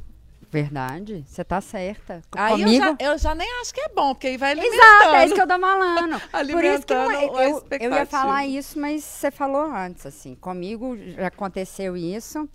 Verdade, 0.50 1.24
você 1.28 1.44
tá 1.44 1.60
certa. 1.60 2.22
Aí 2.32 2.54
eu 2.54 2.66
Comigo. 2.68 2.86
já, 2.86 2.98
eu 3.00 3.18
já 3.18 3.36
nem 3.36 3.48
acho 3.62 3.74
que 3.74 3.82
é 3.82 3.90
bom, 3.90 4.14
porque 4.14 4.28
aí 4.28 4.38
vai 4.38 4.52
alimentando. 4.52 4.76
Exato, 4.76 5.16
é 5.16 5.26
isso 5.26 5.36
que 5.36 5.42
eu 5.42 5.48
tô 5.48 5.60
falando. 5.60 6.20
Por 6.52 6.64
isso 6.64 6.86
que 6.86 6.94
não 6.94 7.12
é- 7.12 7.16
Alimentando 7.18 7.38
a 7.38 7.44
eu, 7.44 7.66
eu 7.82 7.94
ia 7.94 8.06
falar 8.06 8.46
isso, 8.48 8.80
mas 8.80 9.04
você 9.04 9.30
falou 9.30 9.64
antes, 9.70 10.06
assim. 10.06 10.36
Comigo 10.36 10.98
já 11.16 11.28
aconteceu 11.28 11.98
isso. 11.98 12.48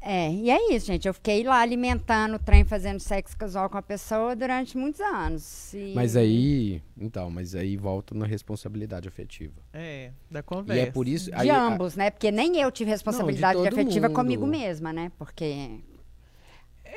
É, 0.00 0.30
e 0.30 0.48
é 0.48 0.72
isso, 0.74 0.86
gente. 0.86 1.08
Eu 1.08 1.12
fiquei 1.14 1.42
lá 1.42 1.60
alimentando 1.60 2.36
o 2.36 2.38
trem, 2.38 2.64
fazendo 2.64 3.00
sexo 3.00 3.36
casual 3.36 3.68
com 3.68 3.78
a 3.78 3.82
pessoa 3.82 4.36
durante 4.36 4.78
muitos 4.78 5.00
anos. 5.00 5.74
E- 5.74 5.92
Mas 5.94 6.16
aí, 6.16 6.80
então, 6.96 7.28
mas 7.30 7.54
aí 7.54 7.76
volta 7.76 8.14
na 8.14 8.24
responsabilidade 8.24 9.08
afetiva. 9.08 9.54
É, 9.72 10.12
da 10.30 10.38
E 10.38 10.42
conversa. 10.42 10.82
é 10.82 10.90
por 10.92 11.08
isso. 11.08 11.30
De 11.30 11.36
aí, 11.36 11.50
a- 11.50 11.60
ambos, 11.60 11.96
né? 11.96 12.10
Porque 12.10 12.30
nem 12.30 12.58
eu 12.60 12.70
tive 12.70 12.90
responsabilidade 12.90 13.58
todo 13.58 13.66
afetiva 13.66 14.06
mundo. 14.08 14.14
comigo 14.16 14.46
mesma, 14.46 14.92
né? 14.92 15.10
Porque 15.18 15.80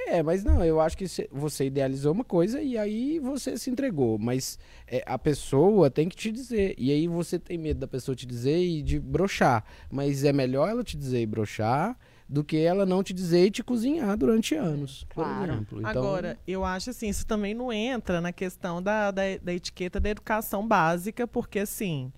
É, 0.08 0.24
mas 0.24 0.44
não, 0.44 0.64
eu 0.64 0.80
acho 0.80 0.98
que 0.98 1.08
cê- 1.08 1.28
você 1.32 1.66
idealizou 1.66 2.14
uma 2.14 2.24
coisa 2.24 2.62
e 2.62 2.78
aí 2.78 3.20
você 3.20 3.58
se 3.58 3.70
entregou. 3.70 4.18
Mas 4.18 4.58
é, 4.88 5.04
a 5.06 5.18
pessoa 5.20 5.90
tem 5.92 6.08
que 6.08 6.16
te 6.16 6.32
dizer. 6.32 6.74
E 6.78 6.92
aí 6.92 7.08
você 7.08 7.38
tem 7.38 7.58
medo 7.58 7.80
da 7.80 7.88
pessoa 7.88 8.16
te 8.16 8.26
dizer 8.26 8.58
e 8.58 8.82
de 8.82 9.00
brochar. 9.00 9.64
Mas 9.90 10.24
é 10.24 10.32
melhor 10.34 10.70
ela 10.70 10.84
te 10.84 10.98
dizer 10.98 11.22
e 11.22 11.26
brochar 11.26 11.98
do 12.28 12.44
que 12.44 12.58
ela 12.58 12.86
não 12.86 13.04
te 13.04 13.14
dizer 13.14 13.48
e 13.48 13.52
te 13.52 13.62
cozinhar 13.64 14.16
durante 14.18 14.56
anos. 14.56 15.04
Por 15.14 15.26
Claro. 15.26 15.52
exemplo. 15.52 15.80
Então, 15.80 15.90
Agora, 15.90 16.38
eu 16.48 16.64
acho 16.64 16.90
assim, 16.90 17.10
isso 17.10 17.26
também 17.28 17.54
não 17.54 17.72
entra 17.74 18.22
na 18.22 18.32
questão 18.32 18.82
da, 18.82 19.12
da, 19.12 19.24
da 19.42 19.54
etiqueta 19.54 20.00
da 20.00 20.10
educação 20.10 20.66
básica, 20.66 21.28
porque 21.28 21.60
assim, 21.60 22.12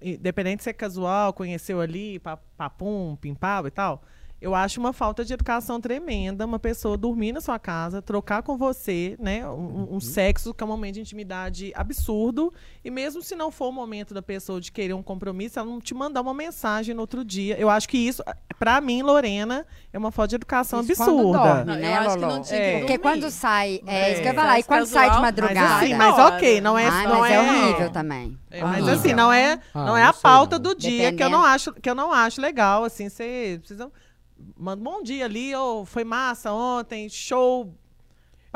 independente 0.00 0.62
se 0.62 0.70
é 0.70 0.72
casual, 0.72 1.32
conheceu 1.32 1.80
ali, 1.80 2.18
pa- 2.20 2.36
papum, 2.56 3.16
pimpava 3.20 3.66
e 3.66 3.70
tal, 3.72 4.02
eu 4.40 4.54
acho 4.54 4.78
uma 4.78 4.92
falta 4.92 5.24
de 5.24 5.32
educação 5.32 5.80
tremenda 5.80 6.44
uma 6.44 6.58
pessoa 6.58 6.96
dormir 6.96 7.32
na 7.32 7.40
sua 7.40 7.58
casa, 7.58 8.02
trocar 8.02 8.42
com 8.42 8.56
você, 8.56 9.16
né, 9.18 9.48
um, 9.48 9.94
um 9.96 10.00
sexo 10.00 10.52
que 10.52 10.62
é 10.62 10.66
um 10.66 10.68
momento 10.68 10.94
de 10.94 11.00
intimidade 11.00 11.72
absurdo, 11.74 12.52
e 12.84 12.90
mesmo 12.90 13.22
se 13.22 13.34
não 13.34 13.50
for 13.50 13.68
o 13.68 13.72
momento 13.72 14.12
da 14.12 14.20
pessoa 14.22 14.60
de 14.60 14.70
querer 14.70 14.92
um 14.92 15.02
compromisso, 15.02 15.58
ela 15.58 15.68
não 15.68 15.80
te 15.80 15.94
mandar 15.94 16.20
uma 16.20 16.34
mensagem 16.34 16.94
no 16.94 17.00
outro 17.00 17.24
dia. 17.24 17.58
Eu 17.58 17.70
acho 17.70 17.88
que 17.88 17.96
isso, 17.96 18.22
pra 18.58 18.80
mim, 18.80 19.02
Lorena, 19.02 19.66
é 19.92 19.98
uma 19.98 20.10
falta 20.12 20.28
de 20.30 20.34
educação 20.36 20.80
Isso 20.80 20.94
quando 20.96 21.10
absurda. 21.18 21.38
dorme, 21.38 21.64
Não, 21.64 21.74
eu 21.74 21.80
né, 21.80 21.94
acho 21.96 22.18
que 22.18 22.26
não 22.26 22.42
tinha 22.42 22.60
É. 22.60 22.72
que 22.74 22.78
Porque 22.80 22.98
quando 22.98 23.30
sai, 23.30 23.80
é, 23.86 23.94
É. 24.10 24.12
isso 24.12 24.22
que 24.22 24.28
eu 24.28 24.32
ia 24.32 24.38
falar, 24.40 24.58
e 24.58 24.62
quando 24.62 24.86
sai 24.86 25.04
de 25.04 25.08
casual, 25.16 25.22
Mas 25.22 25.34
madrugada? 25.34 25.76
assim, 25.76 25.94
mas 25.94 26.18
ok, 26.18 26.60
não 26.60 26.78
é, 26.78 26.86
Ai, 26.86 27.06
não 27.06 27.20
mas 27.20 27.30
é, 27.32 27.34
é 27.34 27.40
horrível 27.40 27.90
também. 27.90 28.38
É, 28.50 28.62
mas 28.62 28.72
Horrível. 28.82 28.94
assim, 28.94 29.14
não 29.14 29.32
é, 29.32 29.58
Ah, 29.74 29.84
não 29.86 29.96
é 29.96 30.02
a 30.04 30.12
pauta 30.12 30.58
do 30.58 30.74
dia 30.74 30.90
que 30.90 31.04
eu 31.06 31.10
Dependendo. 31.12 31.30
não 31.38 31.44
acho, 31.44 31.72
que 31.74 31.90
eu 31.90 31.94
não 31.94 32.12
acho 32.12 32.40
legal, 32.40 32.84
assim, 32.84 33.08
você 33.08 33.56
precisa 33.60 33.90
manda 34.56 34.82
bom 34.82 35.02
dia 35.02 35.26
ali, 35.26 35.54
ou 35.54 35.84
foi 35.84 36.02
massa 36.04 36.52
ontem, 36.52 37.08
show, 37.08 37.74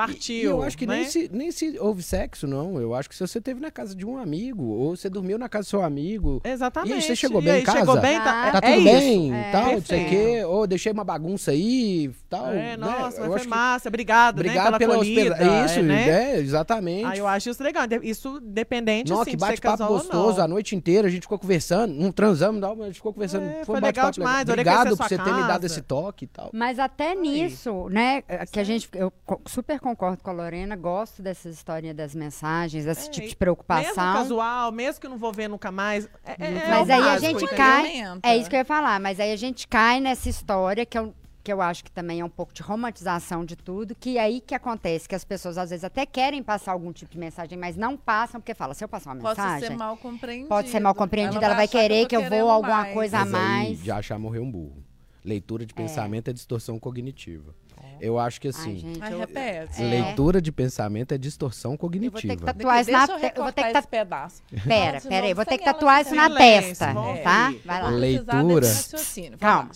partiu. 0.07 0.35
E 0.35 0.43
eu 0.45 0.63
acho 0.63 0.77
que 0.79 0.87
né? 0.87 0.97
nem, 0.97 1.05
se, 1.05 1.31
nem 1.33 1.51
se 1.51 1.79
houve 1.79 2.03
sexo, 2.03 2.47
não. 2.47 2.81
Eu 2.81 2.95
acho 2.95 3.09
que 3.09 3.15
se 3.15 3.27
você 3.27 3.41
teve 3.41 3.61
na 3.61 3.71
casa 3.71 3.95
de 3.95 4.05
um 4.07 4.19
amigo, 4.19 4.65
ou 4.65 4.97
você 4.97 5.09
dormiu 5.09 5.39
na 5.39 5.49
casa 5.49 5.65
do 5.67 5.71
seu 5.71 5.83
amigo, 5.83 6.41
Exatamente. 6.45 6.99
E 6.99 7.03
você 7.03 7.17
chegou 7.17 7.41
E 7.41 7.45
bem 7.45 7.53
aí, 7.55 7.61
em 7.63 7.65
casa? 7.65 7.79
Chegou 7.81 8.01
bem, 8.01 8.19
tá, 8.21 8.43
Ah, 8.43 8.49
é, 8.49 8.53
tá 8.53 8.59
é 8.59 8.61
tudo 8.77 8.89
isso. 8.89 8.99
bem, 8.99 9.35
É. 9.35 9.51
tal, 9.53 9.73
não 9.73 9.83
sei 9.83 10.05
o 10.05 10.09
quê, 10.09 10.45
ou 10.45 10.67
deixei 10.67 10.93
uma 10.93 11.05
bagunça 11.05 11.51
aí, 11.51 12.11
tal. 12.29 12.49
É, 12.51 12.55
né? 12.55 12.77
nossa, 12.77 12.95
Eu 12.95 13.01
mas 13.03 13.15
foi 13.27 13.35
acho 13.37 13.45
que- 13.45 13.51
massa, 13.51 13.89
obrigado, 13.89 14.35
Obrigado 14.41 14.73
né, 14.73 14.79
pela 14.79 14.91
pela 14.93 14.99
hospedagem. 15.03 15.65
Isso, 15.67 15.79
é, 15.79 15.83
né? 15.83 16.09
é, 16.35 16.39
exatamente. 16.39 17.05
Aí 17.07 17.19
eu 17.19 17.27
acho 17.27 17.51
isso 17.51 17.63
legal. 17.63 17.85
Isso 18.03 18.41
dependente, 18.41 19.11
Nossa, 19.11 19.23
assim, 19.23 19.31
que 19.33 19.37
de 19.37 19.43
ser 19.45 19.51
bate-papo 19.61 19.87
gostoso 19.87 20.41
a 20.41 20.49
noite 20.49 20.75
inteira, 20.77 21.09
a 21.09 21.11
gente 21.11 21.23
ficou 21.23 21.39
conversando, 21.39 21.93
não 21.95 22.11
transamos, 22.13 22.61
não, 22.61 22.71
mas 22.75 22.81
a 22.85 22.87
gente 22.87 22.97
ficou 22.97 23.13
conversando. 23.13 23.45
É, 23.45 23.53
foi 23.65 23.65
foi 23.65 23.77
um 23.77 23.85
legal 23.85 24.07
bate-papo 24.07 24.13
demais, 24.15 24.49
Obrigado 24.49 24.97
por 24.97 25.09
você 25.09 25.17
ter 25.19 25.33
me 25.33 25.43
dado 25.47 25.65
esse 25.67 25.81
toque 25.83 26.25
e 26.25 26.29
tal. 26.29 26.51
Mas 26.53 26.79
até 26.79 27.15
nisso, 27.15 27.89
né, 27.89 28.23
que 28.51 28.59
a 28.59 28.63
É. 28.63 28.65
gente, 28.65 28.89
eu 28.95 29.13
super 29.47 29.79
concordo 29.95 30.23
com 30.23 30.31
a 30.31 30.33
Lorena, 30.33 30.77
gosto 30.77 31.23
dessas 31.23 31.55
histórias 31.57 31.95
das 31.95 32.15
mensagens, 32.15 32.85
desse 32.85 33.07
É, 33.09 33.11
tipo 33.11 33.21
de 33.21 33.23
Mesmo 33.27 33.37
preocupação. 33.39 33.95
casual, 33.95 34.73
mesmo 34.73 35.01
que 35.01 35.09
não 35.09 35.19
vou 35.19 35.33
ver 35.33 35.49
nunca 35.49 35.71
mais. 35.71 36.09
É, 36.25 36.33
é- 36.33 36.47
é 36.55 36.69
Mas 36.71 36.91
aí 36.91 37.01
a 37.01 37.05
básico, 37.05 37.21
gente 37.27 37.45
entendeu? 37.45 37.57
cai. 37.57 38.21
É 38.23 38.37
isso 38.37 38.49
que 38.49 38.57
eu 38.57 38.61
ia 38.61 38.65
falar, 38.65 39.01
mas 39.01 39.19
aí 39.21 39.33
a 39.33 39.37
gente 39.37 39.67
cai 39.67 40.01
nessa 40.01 40.29
história 40.29 40.87
que 40.87 40.99
eu, 40.99 41.13
que 41.43 41.53
eu 41.53 41.61
acho 41.63 41.83
que 41.85 41.91
também 41.91 42.21
é 42.21 42.25
um 42.25 42.29
pouco 42.29 42.53
de 42.53 42.63
romantização 42.63 43.45
de 43.45 43.57
tudo, 43.57 43.95
que 43.95 44.19
é 44.19 44.21
aí 44.23 44.41
que 44.41 44.55
acontece, 44.55 45.09
que 45.09 45.15
as 45.15 45.25
pessoas 45.25 45.57
às 45.59 45.71
vezes 45.71 45.85
até 45.85 46.05
querem 46.07 46.43
passar 46.43 46.73
algum 46.73 46.93
tipo 46.93 47.11
de 47.11 47.19
mensagem, 47.19 47.59
mas 47.59 47.77
não 47.77 47.97
passam, 47.97 48.41
porque 48.41 48.55
fala, 48.55 48.75
se 48.75 48.85
eu 48.85 48.89
passar 48.89 49.13
uma 49.15 49.21
Pode 49.23 49.41
mensagem, 49.41 49.69
ser 49.69 49.77
mal 49.77 49.97
compreendido. 49.97 50.49
pode 50.49 50.69
ser 50.69 50.81
mal 50.81 50.95
compreendida, 50.95 51.45
ela 51.45 51.55
vai 51.55 51.65
achar 51.65 51.79
querer 51.79 52.07
que 52.07 52.17
eu 52.17 52.29
vou 52.29 52.51
alguma 52.51 52.83
mais. 52.83 52.95
coisa 52.95 53.19
a 53.19 53.25
Mas 53.25 53.35
aí, 53.35 53.41
mais. 53.41 53.83
de 53.83 53.91
achar 53.91 54.19
morrer 54.19 54.39
um 54.41 54.51
burro. 54.51 54.83
Leitura 55.25 55.67
de 55.67 55.75
pensamento 55.75 56.29
é, 56.31 56.33
distorção 56.33 56.79
cognitiva. 56.79 57.55
Eu 58.01 58.19
acho 58.19 58.41
que 58.41 58.49
Ai, 58.49 58.51
assim, 58.57 58.77
gente, 58.79 58.99
Mas 58.99 59.13
eu, 59.13 59.19
repete. 59.21 59.83
É. 59.83 59.85
leitura 59.89 60.41
de 60.41 60.51
pensamento 60.51 61.13
é 61.13 61.19
distorção 61.19 61.73
eu 61.73 61.79
vou 61.79 61.89
ter 61.91 61.99
que 61.99 62.11
cognitiva. 62.11 62.47
tatuar 62.47 62.81
isso 62.81 62.91
na 62.91 63.03
eu 63.03 63.07
te- 63.07 63.13
eu 63.37 63.43
vou 63.43 63.53
ter 63.53 63.63
que 63.65 63.73
tatuar. 63.73 63.79
esse 63.79 63.89
pedaço. 63.89 64.43
Pera, 64.67 65.01
pera 65.01 65.15
aí, 65.17 65.23
novo, 65.23 65.35
vou 65.37 65.45
ter 65.45 65.59
que 65.59 65.65
tatuar 65.65 66.01
isso 66.03 66.15
na 66.15 66.31
testa, 66.37 66.95
tá? 67.23 67.55
Vai 67.65 67.83
lá. 67.83 67.89
Leitura. 67.91 68.67
Calma. 69.39 69.71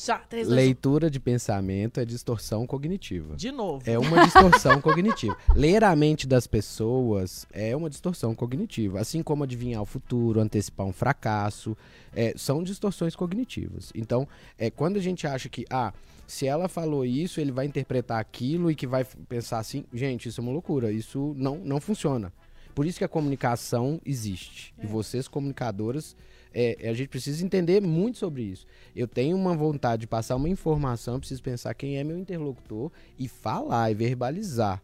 Leitura 0.47 1.11
de 1.11 1.21
pensamento 1.21 2.01
é 2.01 2.05
distorção 2.05 2.67
cognitiva. 2.67 3.37
De 3.37 3.51
novo. 3.53 3.83
É 3.89 3.99
uma 3.99 4.25
distorção 4.25 4.81
cognitiva. 4.81 5.37
Ler 5.55 5.85
a 5.85 5.95
mente 5.95 6.27
das 6.27 6.47
pessoas 6.47 7.47
é 7.53 7.75
uma 7.77 7.89
distorção 7.91 8.35
cognitiva. 8.35 9.01
Assim 9.01 9.23
como 9.23 9.45
adivinhar 9.45 9.83
o 9.83 9.87
futuro, 9.87 10.41
antecipar 10.41 10.87
um 10.87 10.93
fracasso, 10.93 11.77
é, 12.15 12.33
são 12.37 12.63
distorções 12.63 13.15
cognitivas. 13.17 13.93
Então, 13.95 14.27
é, 14.59 14.71
quando 14.71 14.97
a 14.97 15.01
gente 15.01 15.27
acha 15.27 15.49
que, 15.49 15.65
ah, 15.71 15.93
se 16.27 16.47
ela 16.47 16.69
falou 16.69 17.05
isso, 17.05 17.41
ele 17.41 17.53
vai 17.53 17.67
interpretar 17.67 18.21
aquilo 18.21 18.71
e 18.71 18.75
que 18.75 18.87
vai 18.87 19.05
pensar 19.29 19.59
assim, 19.59 19.85
gente, 19.93 20.29
isso 20.29 20.41
é 20.41 20.43
uma 20.43 20.53
loucura, 20.53 20.91
isso 20.91 21.35
não, 21.37 21.59
não 21.59 21.81
funciona. 21.81 22.33
Por 22.75 22.87
isso 22.87 22.99
que 22.99 23.05
a 23.05 23.09
comunicação 23.09 24.01
existe. 24.05 24.75
E 24.83 24.87
vocês, 24.87 25.29
comunicadoras, 25.29 26.17
é, 26.53 26.89
a 26.89 26.93
gente 26.93 27.09
precisa 27.09 27.45
entender 27.45 27.81
muito 27.81 28.19
sobre 28.19 28.43
isso. 28.43 28.67
Eu 28.97 29.07
tenho 29.07 29.37
uma 29.37 29.55
vontade 29.55 30.01
de 30.01 30.07
passar 30.07 30.35
uma 30.37 30.49
informação, 30.49 31.19
preciso 31.19 31.43
pensar 31.43 31.75
quem 31.75 31.99
é 31.99 32.05
meu 32.05 32.19
interlocutor 32.19 32.91
e 33.19 33.29
falar 33.29 33.91
e 33.91 33.95
verbalizar. 33.95 34.83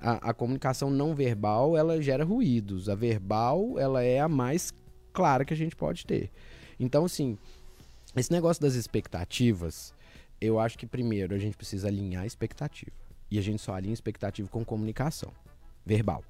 A, 0.00 0.30
a 0.30 0.34
comunicação 0.34 0.90
não 0.90 1.14
verbal, 1.14 1.76
ela 1.76 2.00
gera 2.00 2.24
ruídos. 2.24 2.88
A 2.88 2.94
verbal, 2.94 3.78
ela 3.78 4.02
é 4.02 4.18
a 4.18 4.28
mais 4.28 4.72
clara 5.12 5.44
que 5.44 5.54
a 5.54 5.56
gente 5.56 5.76
pode 5.76 6.06
ter. 6.06 6.30
Então, 6.78 7.04
assim, 7.04 7.36
esse 8.16 8.32
negócio 8.32 8.62
das 8.62 8.74
expectativas, 8.74 9.94
eu 10.40 10.58
acho 10.58 10.78
que 10.78 10.86
primeiro 10.86 11.34
a 11.34 11.38
gente 11.38 11.56
precisa 11.56 11.88
alinhar 11.88 12.22
a 12.22 12.26
expectativa. 12.26 12.92
E 13.30 13.38
a 13.38 13.42
gente 13.42 13.62
só 13.62 13.74
alinha 13.74 13.92
a 13.92 13.94
expectativa 13.94 14.48
com 14.48 14.64
comunicação 14.64 15.32
verbal. 15.84 16.24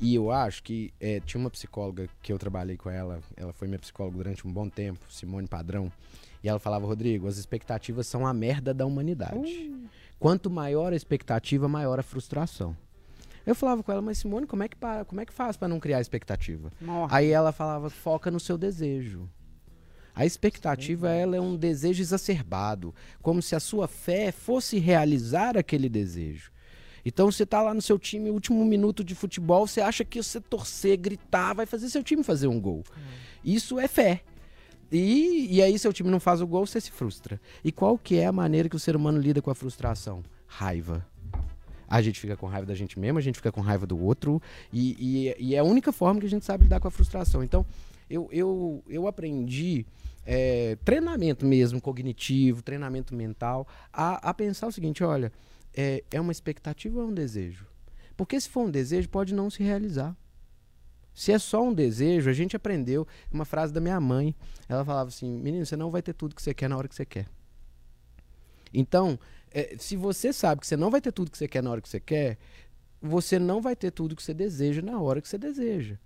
E 0.00 0.14
eu 0.14 0.30
acho 0.30 0.62
que 0.62 0.92
é, 0.98 1.20
tinha 1.20 1.40
uma 1.40 1.50
psicóloga 1.50 2.08
que 2.20 2.32
eu 2.32 2.38
trabalhei 2.38 2.76
com 2.76 2.90
ela, 2.90 3.20
ela 3.36 3.52
foi 3.52 3.68
minha 3.68 3.78
psicóloga 3.78 4.16
durante 4.16 4.46
um 4.46 4.52
bom 4.52 4.68
tempo, 4.68 5.00
Simone 5.08 5.46
Padrão, 5.46 5.90
e 6.42 6.48
ela 6.48 6.58
falava, 6.58 6.84
Rodrigo, 6.84 7.28
as 7.28 7.36
expectativas 7.36 8.06
são 8.06 8.26
a 8.26 8.34
merda 8.34 8.74
da 8.74 8.84
humanidade. 8.84 9.72
Quanto 10.18 10.50
maior 10.50 10.92
a 10.92 10.96
expectativa, 10.96 11.68
maior 11.68 11.98
a 12.00 12.02
frustração. 12.02 12.76
Eu 13.46 13.54
falava 13.54 13.82
com 13.82 13.92
ela, 13.92 14.02
mas 14.02 14.18
Simone, 14.18 14.46
como 14.46 14.62
é 14.62 14.68
que, 14.68 14.76
para, 14.76 15.04
como 15.04 15.20
é 15.20 15.26
que 15.26 15.32
faz 15.32 15.56
para 15.56 15.68
não 15.68 15.78
criar 15.78 16.00
expectativa? 16.00 16.72
Morre. 16.80 17.14
Aí 17.14 17.30
ela 17.30 17.52
falava, 17.52 17.88
foca 17.88 18.30
no 18.30 18.40
seu 18.40 18.58
desejo. 18.58 19.28
A 20.14 20.24
expectativa, 20.24 21.10
ela 21.10 21.36
é 21.36 21.40
um 21.40 21.56
desejo 21.56 22.00
exacerbado, 22.02 22.94
como 23.20 23.42
se 23.42 23.54
a 23.56 23.60
sua 23.60 23.88
fé 23.88 24.30
fosse 24.30 24.78
realizar 24.78 25.56
aquele 25.56 25.88
desejo. 25.88 26.52
Então 27.04 27.30
você 27.30 27.44
tá 27.44 27.60
lá 27.60 27.74
no 27.74 27.82
seu 27.82 27.98
time, 27.98 28.30
último 28.30 28.64
minuto 28.64 29.02
de 29.04 29.14
futebol, 29.14 29.66
você 29.66 29.80
acha 29.80 30.04
que 30.04 30.22
você 30.22 30.40
torcer, 30.40 30.96
gritar, 30.96 31.52
vai 31.52 31.66
fazer 31.66 31.90
seu 31.90 32.02
time 32.02 32.22
fazer 32.22 32.46
um 32.46 32.60
gol. 32.60 32.82
Isso 33.44 33.78
é 33.78 33.88
fé. 33.88 34.22
E, 34.90 35.48
e 35.50 35.60
aí 35.62 35.78
seu 35.78 35.92
time 35.92 36.08
não 36.10 36.20
faz 36.20 36.40
o 36.40 36.46
gol, 36.46 36.64
você 36.66 36.80
se 36.80 36.90
frustra. 36.90 37.40
E 37.64 37.72
qual 37.72 37.98
que 37.98 38.16
é 38.16 38.26
a 38.26 38.32
maneira 38.32 38.68
que 38.68 38.76
o 38.76 38.78
ser 38.78 38.94
humano 38.94 39.18
lida 39.18 39.42
com 39.42 39.50
a 39.50 39.54
frustração? 39.54 40.22
Raiva. 40.46 41.04
A 41.88 42.00
gente 42.00 42.18
fica 42.20 42.36
com 42.36 42.46
raiva 42.46 42.66
da 42.66 42.74
gente 42.74 42.98
mesmo, 42.98 43.18
a 43.18 43.22
gente 43.22 43.36
fica 43.36 43.52
com 43.52 43.60
raiva 43.60 43.86
do 43.86 44.00
outro, 44.00 44.40
e, 44.72 45.28
e- 45.38 45.50
e 45.50 45.54
é 45.54 45.58
a 45.58 45.64
única 45.64 45.92
forma 45.92 46.20
que 46.20 46.26
a 46.26 46.30
gente 46.30 46.44
sabe 46.44 46.64
lidar 46.64 46.80
com 46.80 46.88
a 46.88 46.90
frustração. 46.90 47.42
Então, 47.42 47.66
eu, 48.14 48.28
eu, 48.30 48.84
eu 48.88 49.06
aprendi 49.06 49.84
é, 50.24 50.76
treinamento 50.84 51.44
mesmo, 51.44 51.80
cognitivo, 51.80 52.62
treinamento 52.62 53.14
mental, 53.14 53.66
a, 53.92 54.30
a 54.30 54.34
pensar 54.34 54.68
o 54.68 54.72
seguinte: 54.72 55.02
olha, 55.02 55.32
é, 55.74 56.04
é 56.10 56.20
uma 56.20 56.32
expectativa 56.32 56.98
ou 56.98 57.04
é 57.04 57.08
um 57.08 57.14
desejo? 57.14 57.66
Porque 58.16 58.40
se 58.40 58.48
for 58.48 58.66
um 58.66 58.70
desejo, 58.70 59.08
pode 59.08 59.34
não 59.34 59.50
se 59.50 59.62
realizar. 59.62 60.16
Se 61.12 61.32
é 61.32 61.38
só 61.38 61.62
um 61.62 61.72
desejo, 61.72 62.28
a 62.30 62.32
gente 62.32 62.56
aprendeu 62.56 63.06
uma 63.30 63.44
frase 63.44 63.72
da 63.72 63.80
minha 63.80 64.00
mãe. 64.00 64.34
Ela 64.68 64.84
falava 64.84 65.08
assim: 65.08 65.38
menino, 65.38 65.66
você 65.66 65.76
não 65.76 65.90
vai 65.90 66.02
ter 66.02 66.12
tudo 66.12 66.34
que 66.34 66.42
você 66.42 66.54
quer 66.54 66.68
na 66.68 66.76
hora 66.76 66.88
que 66.88 66.94
você 66.94 67.04
quer. 67.04 67.26
Então, 68.72 69.18
é, 69.50 69.76
se 69.78 69.96
você 69.96 70.32
sabe 70.32 70.60
que 70.60 70.66
você 70.66 70.76
não 70.76 70.90
vai 70.90 71.00
ter 71.00 71.12
tudo 71.12 71.30
que 71.30 71.38
você 71.38 71.46
quer 71.46 71.62
na 71.62 71.70
hora 71.70 71.80
que 71.80 71.88
você 71.88 72.00
quer, 72.00 72.38
você 73.00 73.38
não 73.38 73.60
vai 73.60 73.76
ter 73.76 73.90
tudo 73.90 74.16
que 74.16 74.22
você 74.22 74.34
deseja 74.34 74.82
na 74.82 75.00
hora 75.00 75.20
que 75.20 75.28
você 75.28 75.38
deseja. 75.38 75.96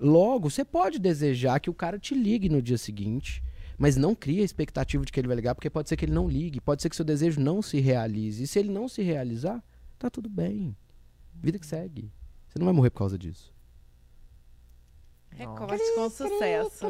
Logo, 0.00 0.48
você 0.48 0.64
pode 0.64 0.98
desejar 0.98 1.58
que 1.58 1.70
o 1.70 1.74
cara 1.74 1.98
te 1.98 2.14
ligue 2.14 2.48
no 2.48 2.62
dia 2.62 2.78
seguinte, 2.78 3.42
mas 3.76 3.96
não 3.96 4.14
cria 4.14 4.42
a 4.42 4.44
expectativa 4.44 5.04
de 5.04 5.10
que 5.10 5.18
ele 5.18 5.26
vai 5.28 5.36
ligar, 5.36 5.54
porque 5.54 5.68
pode 5.68 5.88
ser 5.88 5.96
que 5.96 6.04
ele 6.04 6.12
não 6.12 6.28
ligue, 6.28 6.60
pode 6.60 6.82
ser 6.82 6.88
que 6.88 6.96
seu 6.96 7.04
desejo 7.04 7.40
não 7.40 7.60
se 7.60 7.80
realize. 7.80 8.42
E 8.42 8.46
se 8.46 8.58
ele 8.58 8.70
não 8.70 8.88
se 8.88 9.02
realizar, 9.02 9.62
tá 9.98 10.08
tudo 10.08 10.28
bem. 10.28 10.76
Vida 11.34 11.58
que 11.58 11.66
segue. 11.66 12.12
Você 12.48 12.58
não 12.58 12.64
vai 12.66 12.74
morrer 12.74 12.90
por 12.90 12.98
causa 12.98 13.18
disso. 13.18 13.52
Recorte 15.30 15.94
com 15.94 16.10
sucesso. 16.10 16.86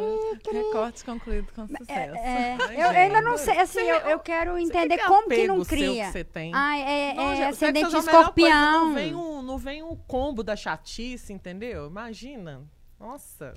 Recorte 0.50 1.04
concluído 1.04 1.52
com 1.54 1.66
sucesso. 1.66 1.90
É, 1.90 2.56
Ai, 2.58 2.76
eu, 2.76 2.80
eu 2.80 2.88
ainda 2.90 3.20
não 3.20 3.36
sei, 3.36 3.58
assim, 3.58 3.80
eu, 3.80 3.96
eu 3.98 4.18
quero 4.20 4.56
entender 4.56 4.96
que 4.96 5.06
como 5.06 5.28
que 5.28 5.46
não 5.46 5.62
seu 5.64 5.76
cria. 5.76 6.06
que 6.06 6.12
você 6.12 6.24
tem. 6.24 6.54
Ai, 6.54 6.80
é, 6.80 7.14
Não, 7.14 7.32
é 7.32 7.48
ascendente 7.48 7.84
é 7.84 7.88
melhor 7.88 8.02
coisa, 8.02 8.10
escorpião. 8.10 8.86
Não 8.86 8.94
vem, 8.94 9.14
um, 9.14 9.42
não 9.42 9.58
vem 9.58 9.82
um 9.82 9.94
combo 9.94 10.42
da 10.42 10.56
chatice, 10.56 11.32
entendeu? 11.32 11.88
Imagina. 11.88 12.66
Nossa, 12.98 13.54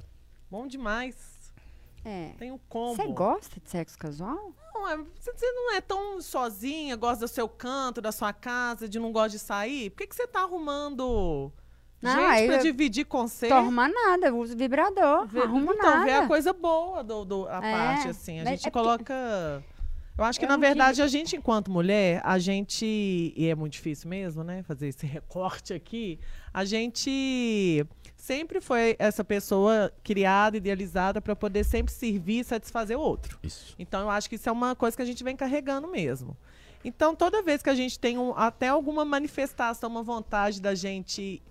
bom 0.50 0.68
demais. 0.68 1.16
É. 2.04 2.32
Tem 2.38 2.52
um 2.52 2.58
combo. 2.70 2.96
Você 2.96 3.08
gosta 3.08 3.60
de 3.60 3.70
sexo 3.70 3.98
casual? 3.98 4.54
Não, 4.74 4.88
é- 4.90 4.98
você 5.20 5.52
não 5.52 5.74
é 5.76 5.82
tão 5.82 6.20
sozinha, 6.22 6.96
gosta 6.96 7.26
do 7.26 7.28
seu 7.28 7.48
canto, 7.48 8.02
da 8.02 8.12
sua 8.12 8.34
casa, 8.34 8.88
de 8.90 9.00
não 9.00 9.12
gosta 9.12 9.30
de 9.32 9.40
sair? 9.40 9.90
Por 9.92 9.98
que, 10.00 10.08
que 10.08 10.16
você 10.16 10.26
tá 10.28 10.42
arrumando 10.42 11.52
Não, 12.02 12.12
gente 12.12 12.24
aí 12.26 12.48
pra 12.48 12.58
dividir 12.58 13.06
você? 13.10 13.48
Tô 13.48 13.54
arrumando 13.54 13.94
nada, 13.94 14.28
eu 14.28 14.38
uso 14.40 14.58
vibrador, 14.58 15.28
Vê- 15.28 15.42
arrumo 15.44 15.74
então, 15.74 15.90
nada. 15.92 16.06
vê 16.06 16.12
a 16.14 16.28
coisa 16.28 16.54
boa 16.54 17.04
do, 17.04 17.24
do- 17.24 17.48
a 17.48 17.58
É, 17.58 17.72
parte, 17.72 18.08
assim. 18.08 18.40
A 18.40 18.46
gente 18.46 18.68
é 18.68 18.72
porque- 18.72 18.72
coloca. 18.72 19.64
Eu 20.18 20.26
acho 20.26 20.38
que, 20.40 20.46
Eu 20.46 20.50
na 20.50 20.56
não 20.58 20.62
verdade, 20.62 21.02
a 21.02 21.08
gente, 21.08 21.36
enquanto 21.36 21.72
mulher, 21.72 22.22
a 22.24 22.38
gente. 22.38 22.86
E 23.36 23.48
é 23.48 23.56
muito 23.56 23.74
difícil 23.74 24.10
mesmo, 24.10 24.44
né? 24.44 24.62
Fazer 24.64 24.88
esse 24.88 25.06
recorte 25.08 25.74
aqui. 25.74 26.20
A 26.54 26.66
gente 26.66 27.86
sempre 28.22 28.62
foi 28.62 28.96
essa 29.00 29.24
pessoa 29.24 29.92
criada, 30.04 30.56
idealizada, 30.56 31.20
para 31.20 31.36
poder 31.36 31.64
sempre 31.64 31.92
servir 31.92 32.42
e 32.42 32.44
satisfazer 32.44 32.96
o 32.96 33.02
outro. 33.02 33.40
Isso. 33.42 33.74
Então, 33.80 34.02
eu 34.02 34.10
acho 34.12 34.30
que 34.30 34.36
isso 34.36 34.48
é 34.48 34.52
uma 34.52 34.76
coisa 34.76 34.96
que 34.96 35.02
a 35.02 35.06
gente 35.06 35.24
vem 35.24 35.36
carregando 35.36 35.88
mesmo. 35.88 36.38
Então, 36.86 37.16
toda 37.16 37.42
vez 37.42 37.64
que 37.64 37.70
a 37.72 37.74
gente 37.76 37.98
tem 38.00 38.20
um- 38.20 38.38
até 38.38 38.68
alguma 38.68 39.04
manifestação, 39.04 39.90
uma 39.90 40.04
vontade 40.04 40.62
da 40.62 40.76
gente 40.76 41.42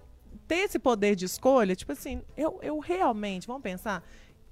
ter 0.46 0.58
esse 0.66 0.78
poder 0.78 1.16
de 1.16 1.24
escolha, 1.24 1.74
tipo 1.74 1.90
assim, 1.90 2.22
eu, 2.36 2.60
eu 2.62 2.78
realmente, 2.78 3.48
vamos 3.48 3.62
pensar, 3.62 4.04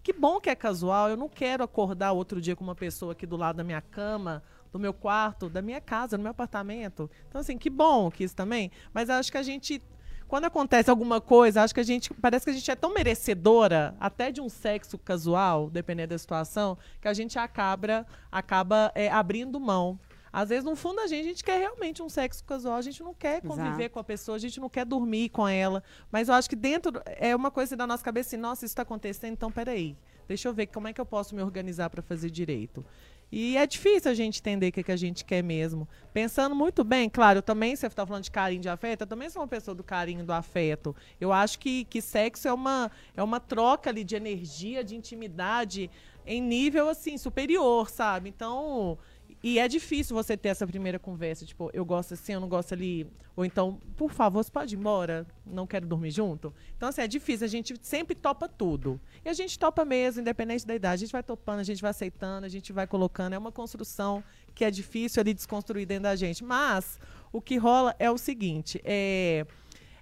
que 0.02 0.12
bom 0.12 0.40
que 0.40 0.50
é 0.50 0.56
casual, 0.56 1.08
eu 1.08 1.16
não 1.16 1.28
quero 1.28 1.62
acordar 1.62 2.10
outro 2.12 2.40
dia 2.40 2.56
com 2.56 2.64
uma 2.64 2.74
pessoa 2.74 3.12
aqui 3.12 3.26
do 3.26 3.36
lado 3.36 3.56
da 3.56 3.64
minha 3.64 3.80
cama, 3.80 4.42
do 4.72 4.78
meu 4.78 4.92
quarto, 4.92 5.48
da 5.48 5.62
minha 5.62 5.80
casa, 5.80 6.16
do 6.18 6.22
meu 6.22 6.32
apartamento. 6.32 7.08
Então, 7.28 7.40
assim, 7.40 7.56
que 7.56 7.70
bom 7.70 8.10
que 8.10 8.24
isso 8.24 8.34
também. 8.34 8.72
Mas 8.92 9.08
acho 9.08 9.30
que 9.30 9.38
a 9.38 9.42
gente. 9.42 9.80
Quando 10.28 10.44
acontece 10.44 10.90
alguma 10.90 11.22
coisa, 11.22 11.62
acho 11.62 11.74
que 11.74 11.80
a 11.80 11.84
gente. 11.84 12.12
Parece 12.12 12.44
que 12.44 12.50
a 12.50 12.54
gente 12.54 12.70
é 12.70 12.76
tão 12.76 12.92
merecedora, 12.92 13.96
até 13.98 14.30
de 14.30 14.42
um 14.42 14.48
sexo 14.50 14.98
casual, 14.98 15.70
dependendo 15.70 16.10
da 16.10 16.18
situação, 16.18 16.76
que 17.00 17.08
a 17.08 17.14
gente 17.14 17.38
acaba, 17.38 18.06
acaba 18.30 18.92
é, 18.94 19.10
abrindo 19.10 19.58
mão. 19.58 19.98
Às 20.30 20.50
vezes, 20.50 20.64
no 20.64 20.76
fundo 20.76 20.96
da 20.96 21.06
gente, 21.06 21.24
a 21.24 21.28
gente 21.28 21.42
quer 21.42 21.58
realmente 21.58 22.02
um 22.02 22.08
sexo 22.10 22.44
casual, 22.44 22.76
a 22.76 22.82
gente 22.82 23.02
não 23.02 23.14
quer 23.14 23.40
conviver 23.40 23.84
Exato. 23.84 23.90
com 23.90 23.98
a 23.98 24.04
pessoa, 24.04 24.36
a 24.36 24.38
gente 24.38 24.60
não 24.60 24.68
quer 24.68 24.84
dormir 24.84 25.30
com 25.30 25.48
ela. 25.48 25.82
Mas 26.12 26.28
eu 26.28 26.34
acho 26.34 26.48
que 26.48 26.56
dentro 26.56 27.00
é 27.06 27.34
uma 27.34 27.50
coisa 27.50 27.74
da 27.74 27.86
nossa 27.86 28.04
cabeça 28.04 28.28
assim, 28.28 28.36
nossa, 28.36 28.66
isso 28.66 28.72
está 28.72 28.82
acontecendo, 28.82 29.32
então 29.32 29.50
peraí. 29.50 29.96
Deixa 30.28 30.46
eu 30.46 30.52
ver 30.52 30.66
como 30.66 30.86
é 30.86 30.92
que 30.92 31.00
eu 31.00 31.06
posso 31.06 31.34
me 31.34 31.42
organizar 31.42 31.88
para 31.88 32.02
fazer 32.02 32.30
direito. 32.30 32.84
E 33.30 33.56
é 33.56 33.66
difícil 33.66 34.10
a 34.10 34.14
gente 34.14 34.40
entender 34.40 34.68
o 34.68 34.72
que, 34.72 34.82
que 34.82 34.92
a 34.92 34.96
gente 34.96 35.24
quer 35.24 35.42
mesmo. 35.42 35.86
Pensando 36.14 36.54
muito 36.54 36.82
bem, 36.82 37.10
claro, 37.10 37.38
eu 37.38 37.42
também, 37.42 37.76
você 37.76 37.86
está 37.86 38.06
falando 38.06 38.24
de 38.24 38.30
carinho, 38.30 38.62
de 38.62 38.68
afeto, 38.68 39.02
eu 39.02 39.06
também 39.06 39.28
sou 39.28 39.42
uma 39.42 39.48
pessoa 39.48 39.74
do 39.74 39.84
carinho, 39.84 40.24
do 40.24 40.32
afeto. 40.32 40.96
Eu 41.20 41.32
acho 41.32 41.58
que, 41.58 41.84
que 41.84 42.00
sexo 42.00 42.48
é 42.48 42.52
uma, 42.52 42.90
é 43.14 43.22
uma 43.22 43.38
troca 43.38 43.90
ali 43.90 44.02
de 44.02 44.16
energia, 44.16 44.82
de 44.82 44.96
intimidade 44.96 45.90
em 46.26 46.40
nível, 46.40 46.88
assim, 46.88 47.16
superior, 47.16 47.88
sabe? 47.90 48.28
Então, 48.28 48.98
e 49.42 49.58
é 49.58 49.68
difícil 49.68 50.16
você 50.16 50.36
ter 50.36 50.48
essa 50.48 50.66
primeira 50.66 50.98
conversa, 50.98 51.46
tipo, 51.46 51.70
eu 51.72 51.84
gosto 51.84 52.14
assim, 52.14 52.32
eu 52.32 52.40
não 52.40 52.48
gosto 52.48 52.72
ali. 52.72 53.06
Ou 53.36 53.44
então, 53.44 53.80
por 53.96 54.10
favor, 54.10 54.42
você 54.42 54.50
pode 54.50 54.74
ir 54.74 54.78
embora, 54.78 55.24
não 55.46 55.64
quero 55.64 55.86
dormir 55.86 56.10
junto. 56.10 56.52
Então, 56.76 56.88
assim, 56.88 57.02
é 57.02 57.06
difícil, 57.06 57.44
a 57.44 57.48
gente 57.48 57.74
sempre 57.80 58.16
topa 58.16 58.48
tudo. 58.48 59.00
E 59.24 59.28
a 59.28 59.32
gente 59.32 59.56
topa 59.56 59.84
mesmo, 59.84 60.22
independente 60.22 60.66
da 60.66 60.74
idade. 60.74 60.94
A 60.94 61.06
gente 61.06 61.12
vai 61.12 61.22
topando, 61.22 61.60
a 61.60 61.64
gente 61.64 61.80
vai 61.80 61.90
aceitando, 61.90 62.46
a 62.46 62.48
gente 62.48 62.72
vai 62.72 62.86
colocando. 62.86 63.34
É 63.34 63.38
uma 63.38 63.52
construção 63.52 64.24
que 64.54 64.64
é 64.64 64.70
difícil 64.72 65.20
ali 65.20 65.32
desconstruir 65.32 65.86
dentro 65.86 66.04
da 66.04 66.16
gente. 66.16 66.42
Mas 66.42 66.98
o 67.32 67.40
que 67.40 67.56
rola 67.56 67.94
é 67.98 68.10
o 68.10 68.18
seguinte, 68.18 68.80
é. 68.84 69.46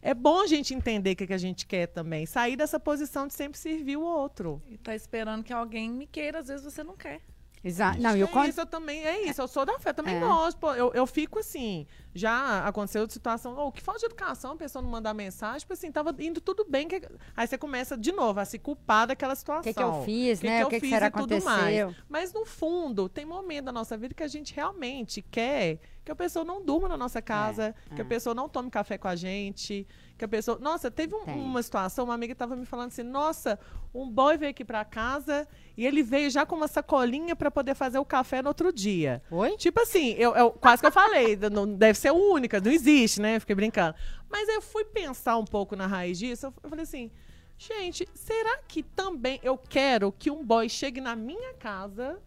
É 0.03 0.15
bom 0.15 0.41
a 0.41 0.47
gente 0.47 0.73
entender 0.73 1.13
o 1.13 1.17
que, 1.17 1.27
que 1.27 1.33
a 1.33 1.39
gente 1.39 1.67
quer 1.67 1.89
também. 1.89 2.27
Sair 2.27 2.55
dessa 2.55 2.79
posição 2.79 3.27
de 3.27 3.35
sempre 3.35 3.59
servir 3.59 3.97
o 3.97 4.03
outro. 4.03 4.63
E 4.69 4.79
tá 4.79 4.95
esperando 4.95 5.43
que 5.43 5.53
alguém 5.53 5.91
me 5.91 6.07
queira, 6.07 6.39
às 6.39 6.47
vezes 6.47 6.65
você 6.65 6.85
não 6.85 6.97
quer. 6.97 7.21
Exato. 7.65 8.01
Não, 8.01 8.17
e 8.17 8.23
o 8.23 8.27
é 8.27 8.29
con- 8.29 8.45
isso, 8.45 8.61
eu 8.61 8.67
também, 8.67 9.05
é 9.05 9.23
isso, 9.29 9.41
eu 9.41 9.49
sou 9.49 9.67
da 9.67 9.79
fé, 9.79 9.93
também 9.93 10.17
É. 10.17 10.21
gosto, 10.21 10.57
pô, 10.59 10.73
eu, 10.75 10.93
eu 10.95 11.05
fico 11.07 11.41
assim, 11.41 11.85
já 12.15 12.65
aconteceu 12.67 13.07
de 13.07 13.13
situação, 13.13 13.57
oh, 13.59 13.73
que 13.73 13.83
falta 13.83 14.01
de 14.01 14.07
educação, 14.07 14.53
a 14.53 14.57
pessoa 14.57 14.81
não 14.83 14.89
mandar 14.91 15.13
mensagem, 15.15 15.59
tipo 15.61 15.73
assim, 15.73 15.91
tava 15.91 16.15
indo 16.21 16.41
tudo 16.41 16.65
bem, 16.69 16.87
que- 16.87 17.03
aí 17.37 17.47
você 17.47 17.59
começa 17.59 17.97
de 17.97 18.13
novo 18.13 18.39
a 18.39 18.45
se 18.45 18.59
culpar 18.59 19.09
daquela 19.09 19.35
situação. 19.35 19.61
O 19.61 19.65
que, 19.65 19.75
que 19.75 19.83
eu 19.83 20.03
fiz, 20.05 20.41
que 20.41 20.47
né? 20.47 20.59
que 20.59 20.63
o 20.63 20.67
eu 20.67 20.69
que, 20.69 20.77
que 20.77 20.81
fiz 20.81 20.91
será 20.91 21.07
e 21.07 21.11
tudo 21.11 21.35
aconteceu? 21.35 21.51
mais. 21.89 21.97
Mas 22.09 22.33
no 22.33 22.45
fundo, 22.47 23.09
tem 23.09 23.25
momento 23.25 23.65
da 23.65 23.73
nossa 23.73 23.97
vida 23.97 24.15
que 24.15 24.23
a 24.23 24.29
gente 24.29 24.55
realmente 24.55 25.21
quer 25.23 25.81
que 26.05 26.13
a 26.13 26.15
pessoa 26.15 26.45
não 26.45 26.65
durma 26.65 26.87
na 26.89 26.97
nossa 26.97 27.21
casa, 27.21 27.75
que 27.97 28.01
a 28.01 28.05
é. 28.05 28.07
pessoa 28.07 28.33
não 28.33 28.49
tome 28.49 28.71
café 28.71 28.97
com 28.97 29.09
a 29.09 29.17
gente, 29.17 29.85
que 30.19 30.25
a 30.25 30.29
pessoa. 30.29 30.59
Nossa, 30.59 30.91
teve 30.91 31.15
um- 31.15 31.25
uma 31.37 31.63
situação, 31.63 32.07
uma 32.07 32.15
amiga 32.15 32.33
estava 32.33 32.57
me 32.57 32.65
falando 32.65 32.89
assim: 32.89 33.03
nossa, 33.03 33.59
um 33.95 34.09
boy 34.11 34.37
veio 34.37 34.51
aqui 34.51 34.65
para 34.65 34.85
casa 34.85 35.47
e 35.77 35.85
ele 35.87 36.03
veio 36.03 36.31
já 36.31 36.47
com 36.47 36.57
uma 36.57 36.69
sacolinha 36.69 37.37
para 37.37 37.51
poder 37.51 37.75
fazer 37.75 37.99
o 37.99 38.05
café 38.05 38.41
no 38.43 38.49
outro 38.49 38.73
dia. 38.73 39.23
Oi? 39.31 39.57
Tipo 39.57 39.81
assim, 39.81 40.13
eu, 40.19 40.35
eu- 40.35 40.51
quase 40.53 40.81
que 40.81 40.87
eu 40.87 40.93
falei, 40.93 41.37
não 41.53 41.67
deve 41.67 41.99
ser 41.99 42.11
única, 42.13 42.61
não 42.61 42.71
existe, 42.71 43.21
né? 43.21 43.39
Fiquei 43.41 43.55
brincando. 43.55 43.95
Mas 44.31 44.49
eu 44.49 44.61
fui 44.63 44.85
pensar 44.85 45.37
um 45.37 45.45
pouco 45.45 45.77
na 45.77 45.87
raiz 45.87 46.19
disso, 46.19 46.47
eu 46.47 46.55
eu 46.65 46.71
falei 46.71 46.83
assim, 46.85 47.11
gente, 47.59 48.09
será 48.15 48.59
que 48.69 48.83
também 48.83 49.39
eu 49.43 49.57
quero 49.59 50.13
que 50.13 50.31
um 50.31 50.45
boy 50.45 50.69
chegue 50.69 51.01
na 51.01 51.15
minha 51.15 51.55
casa 51.55 52.19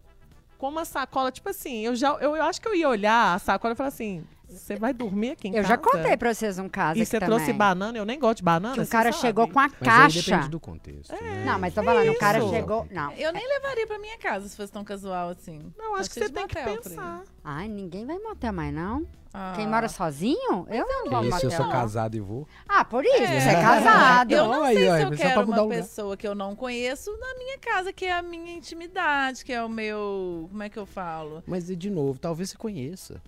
com 0.58 0.68
uma 0.68 0.84
sacola, 0.84 1.30
tipo 1.32 1.48
assim, 1.48 1.80
eu 1.86 1.94
já 1.94 2.10
eu, 2.20 2.36
eu 2.36 2.42
acho 2.42 2.60
que 2.60 2.68
eu 2.68 2.74
ia 2.74 2.88
olhar 2.88 3.34
a 3.34 3.38
sacola 3.38 3.72
e 3.72 3.76
falar 3.76 3.88
assim, 3.88 4.24
você 4.50 4.76
vai 4.76 4.92
dormir 4.92 5.30
aqui 5.30 5.48
em 5.48 5.50
Eu 5.52 5.62
casa? 5.62 5.68
já 5.68 5.78
contei 5.78 6.16
pra 6.16 6.32
vocês 6.34 6.58
um 6.58 6.68
caso 6.68 6.98
E 7.00 7.06
você 7.06 7.18
também. 7.20 7.36
trouxe 7.36 7.52
banana, 7.52 7.96
eu 7.98 8.04
nem 8.04 8.18
gosto 8.18 8.38
de 8.38 8.42
banana. 8.42 8.74
Que 8.74 8.80
um 8.80 8.84
você 8.84 8.90
cara 8.90 9.12
sabe. 9.12 9.22
chegou 9.22 9.48
com 9.48 9.58
a 9.58 9.62
Mas 9.68 9.72
aí 9.74 9.78
caixa. 9.84 10.30
depende 10.30 10.50
do 10.50 10.60
contexto. 10.60 11.12
né? 11.12 11.44
Não, 11.46 11.58
mas 11.58 11.74
tô 11.74 11.82
falando, 11.82 12.08
o 12.10 12.18
cara 12.18 12.40
chegou. 12.48 12.86
Não. 12.90 13.12
Eu 13.12 13.32
nem 13.32 13.46
levaria 13.48 13.86
pra 13.86 13.98
minha 13.98 14.18
casa 14.18 14.48
se 14.48 14.56
fosse 14.56 14.72
tão 14.72 14.84
casual 14.84 15.30
assim. 15.30 15.72
Não, 15.78 15.96
acho 15.96 16.08
que 16.10 16.18
você 16.20 16.28
tem 16.28 16.46
que 16.46 16.58
aí. 16.58 16.76
pensar. 16.76 17.22
Ai, 17.44 17.68
ninguém 17.68 18.04
vai 18.06 18.18
motel 18.18 18.52
mais, 18.52 18.74
não. 18.74 19.06
Ah. 19.32 19.52
Quem 19.54 19.64
mora 19.68 19.88
sozinho? 19.88 20.66
Eu 20.68 20.88
não 20.88 21.08
vou 21.08 21.24
isso, 21.24 21.46
eu 21.46 21.50
sou 21.52 21.68
casado 21.70 22.16
e 22.16 22.20
vou. 22.20 22.48
Ah, 22.68 22.84
por 22.84 23.04
isso, 23.04 23.22
É. 23.22 23.40
você 23.40 23.48
é 23.50 23.62
casado. 23.62 24.32
Eu 24.32 24.48
não 24.48 24.62
Aí, 24.64 24.74
sei 24.76 24.88
ó, 24.90 24.96
se 24.96 25.02
eu 25.02 25.08
mas 25.10 25.18
só 25.20 25.24
quero 25.24 25.40
uma 25.46 25.56
o 25.60 25.62
lugar. 25.62 25.76
pessoa 25.76 26.16
que 26.16 26.26
eu 26.26 26.34
não 26.34 26.56
conheço 26.56 27.16
na 27.16 27.34
minha 27.38 27.56
casa, 27.58 27.92
que 27.92 28.06
é 28.06 28.12
a 28.12 28.22
minha 28.22 28.56
intimidade, 28.56 29.44
que 29.44 29.52
é 29.52 29.62
o 29.62 29.68
meu. 29.68 30.48
Como 30.50 30.62
é 30.64 30.68
que 30.68 30.76
eu 30.76 30.84
falo? 30.84 31.44
Mas, 31.46 31.70
e 31.70 31.76
de 31.76 31.88
novo, 31.90 32.18
talvez 32.18 32.50
você 32.50 32.56
conheça. 32.56 33.22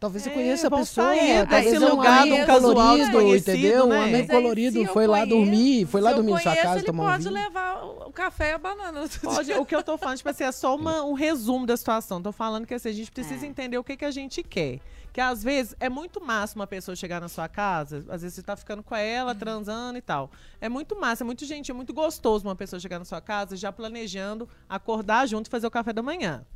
Talvez 0.00 0.22
você 0.24 0.30
É, 0.30 0.32
conheça 0.32 0.66
a 0.66 0.70
vão 0.70 0.78
pessoa. 0.78 1.08
sair 1.08 1.46
talvez 1.46 1.64
desse 1.72 1.76
é 1.76 1.86
um 1.86 1.90
lugar 1.90 2.22
amigo 2.22 2.36
do 2.40 2.46
casual 2.46 2.74
colorido, 2.96 3.36
entendeu? 3.36 3.86
né? 3.86 3.98
Um 3.98 4.02
amigo 4.02 4.16
aí, 4.16 4.26
colorido 4.28 4.78
eu 4.78 4.92
foi 4.94 5.06
lá 5.06 5.18
conheço- 5.18 5.36
dormir, 5.36 5.86
foi 5.86 6.00
lá 6.00 6.12
dormir 6.14 6.32
na 6.32 6.40
sua 6.40 6.56
casa, 6.56 6.76
ele 6.78 6.86
tomar 6.86 7.02
um 7.02 7.06
pode 7.10 7.22
vinho. 7.24 7.34
levar 7.34 7.84
o 7.84 8.10
café 8.12 8.50
e 8.50 8.52
a 8.54 8.58
banana. 8.58 9.00
Pode, 9.22 9.52
o 9.52 9.64
que 9.66 9.76
eu 9.76 9.82
tô 9.82 9.98
falando, 9.98 10.16
tipo 10.16 10.28
assim, 10.30 10.44
é 10.44 10.50
só 10.52 10.74
uma- 10.74 11.04
um 11.04 11.12
resumo 11.12 11.66
da 11.66 11.76
situação. 11.76 12.20
Tô 12.22 12.32
falando 12.32 12.66
que 12.66 12.72
assim, 12.74 12.88
a 12.88 12.92
gente 12.92 13.10
precisa 13.12 13.44
É. 13.44 13.48
entender 13.48 13.76
o 13.78 13.84
que, 13.84 13.94
que 13.96 14.04
a 14.06 14.10
gente 14.10 14.42
quer. 14.42 14.80
Que 15.12 15.20
às 15.20 15.42
vezes 15.42 15.74
é 15.80 15.88
muito 15.88 16.20
massa 16.24 16.54
uma 16.54 16.68
pessoa 16.68 16.94
chegar 16.94 17.20
na 17.20 17.28
sua 17.28 17.48
casa, 17.48 18.04
às 18.08 18.22
vezes 18.22 18.34
você 18.36 18.42
tá 18.42 18.54
ficando 18.56 18.80
com 18.80 18.94
ela, 18.94 19.34
transando 19.34 19.98
e 19.98 20.00
tal. 20.00 20.30
É 20.60 20.68
muito 20.68 20.98
massa, 20.98 21.24
é 21.24 21.26
muito 21.26 21.44
gente, 21.44 21.68
é 21.70 21.74
muito 21.74 21.92
gostoso 21.92 22.46
uma 22.46 22.54
pessoa 22.54 22.78
chegar 22.78 22.98
na 23.00 23.04
sua 23.04 23.20
casa 23.20 23.56
já 23.56 23.72
planejando 23.72 24.48
acordar 24.68 25.26
junto 25.26 25.48
e 25.48 25.50
fazer 25.50 25.66
o 25.66 25.70
café 25.70 25.92
da 25.92 26.00
manhã. 26.02 26.46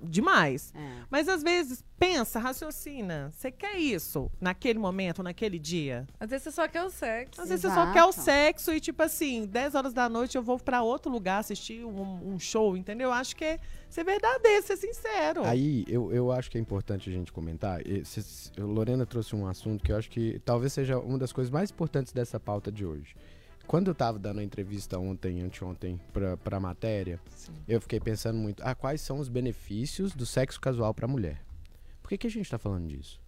Demais. 0.00 0.72
É. 0.74 0.78
Mas 1.10 1.28
às 1.28 1.42
vezes, 1.42 1.84
pensa, 1.98 2.38
raciocina. 2.38 2.71
Você 2.72 3.50
quer 3.50 3.76
isso 3.78 4.30
naquele 4.40 4.78
momento, 4.78 5.22
naquele 5.22 5.58
dia? 5.58 6.06
Às 6.18 6.30
vezes 6.30 6.44
você 6.44 6.50
só 6.52 6.66
quer 6.68 6.82
o 6.82 6.90
sexo. 6.90 7.40
Às 7.40 7.48
vezes 7.48 7.62
você 7.62 7.68
só 7.74 7.92
quer 7.92 8.04
o 8.04 8.08
Exato. 8.08 8.24
sexo 8.24 8.72
e, 8.72 8.80
tipo 8.80 9.02
assim, 9.02 9.46
10 9.46 9.74
horas 9.74 9.92
da 9.92 10.08
noite 10.08 10.36
eu 10.36 10.42
vou 10.42 10.58
pra 10.58 10.82
outro 10.82 11.10
lugar 11.10 11.38
assistir 11.38 11.84
um, 11.84 12.34
um 12.34 12.38
show, 12.38 12.76
entendeu? 12.76 13.08
Eu 13.08 13.12
acho 13.12 13.36
que 13.36 13.44
é 13.44 13.58
ser 13.88 14.04
verdadeiro, 14.04 14.66
ser 14.66 14.76
sincero. 14.76 15.44
Aí, 15.44 15.84
eu, 15.88 16.12
eu 16.12 16.32
acho 16.32 16.50
que 16.50 16.58
é 16.58 16.60
importante 16.60 17.08
a 17.08 17.12
gente 17.12 17.30
comentar. 17.32 17.86
e 17.86 18.04
cês- 18.04 18.50
Lorena 18.56 19.04
trouxe 19.06 19.36
um 19.36 19.46
assunto 19.46 19.84
que 19.84 19.92
eu 19.92 19.96
acho 19.96 20.10
que 20.10 20.40
talvez 20.44 20.72
seja 20.72 20.98
uma 20.98 21.18
das 21.18 21.32
coisas 21.32 21.50
mais 21.50 21.70
importantes 21.70 22.12
dessa 22.12 22.40
pauta 22.40 22.70
de 22.72 22.84
hoje. 22.86 23.14
Quando 23.66 23.88
eu 23.88 23.94
tava 23.94 24.18
dando 24.18 24.40
a 24.40 24.42
entrevista 24.42 24.98
ontem, 24.98 25.40
anteontem, 25.40 25.98
pra, 26.12 26.36
pra 26.36 26.58
matéria, 26.58 27.20
eu 27.68 27.80
fiquei 27.80 28.00
pensando 28.00 28.36
muito, 28.36 28.60
ah, 28.64 28.74
quais 28.74 29.00
são 29.00 29.20
os 29.20 29.28
benefícios 29.28 30.12
do 30.14 30.26
sexo 30.26 30.60
casual 30.60 30.92
pra 30.92 31.06
mulher? 31.06 31.40
Por 32.12 32.18
que, 32.18 32.18
que 32.18 32.26
a 32.26 32.30
gente 32.30 32.50
tá 32.50 32.58
falando 32.58 32.88
disso? 32.88 33.18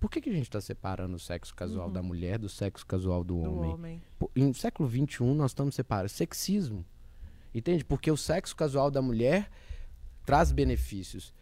Por 0.00 0.10
que, 0.10 0.18
que 0.22 0.30
a 0.30 0.32
gente 0.32 0.48
tá 0.48 0.62
separando 0.62 1.14
o 1.14 1.18
sexo 1.18 1.54
casual 1.54 1.90
da 1.90 2.02
mulher 2.02 2.38
do 2.38 2.48
sexo 2.48 2.86
casual 2.86 3.22
do, 3.22 3.42
do 3.42 3.52
homem? 3.52 3.74
homem. 3.74 4.02
Em 4.34 4.50
século 4.54 4.88
XXI, 4.88 5.24
nós 5.34 5.50
estamos 5.50 5.74
separando. 5.74 6.08
Sexismo. 6.08 6.86
Entende? 7.54 7.84
Porque 7.84 8.10
o 8.10 8.16
sexo 8.16 8.56
casual 8.56 8.90
da 8.90 9.02
mulher 9.02 9.50
traz 10.24 10.50
benefícios. 10.52 11.34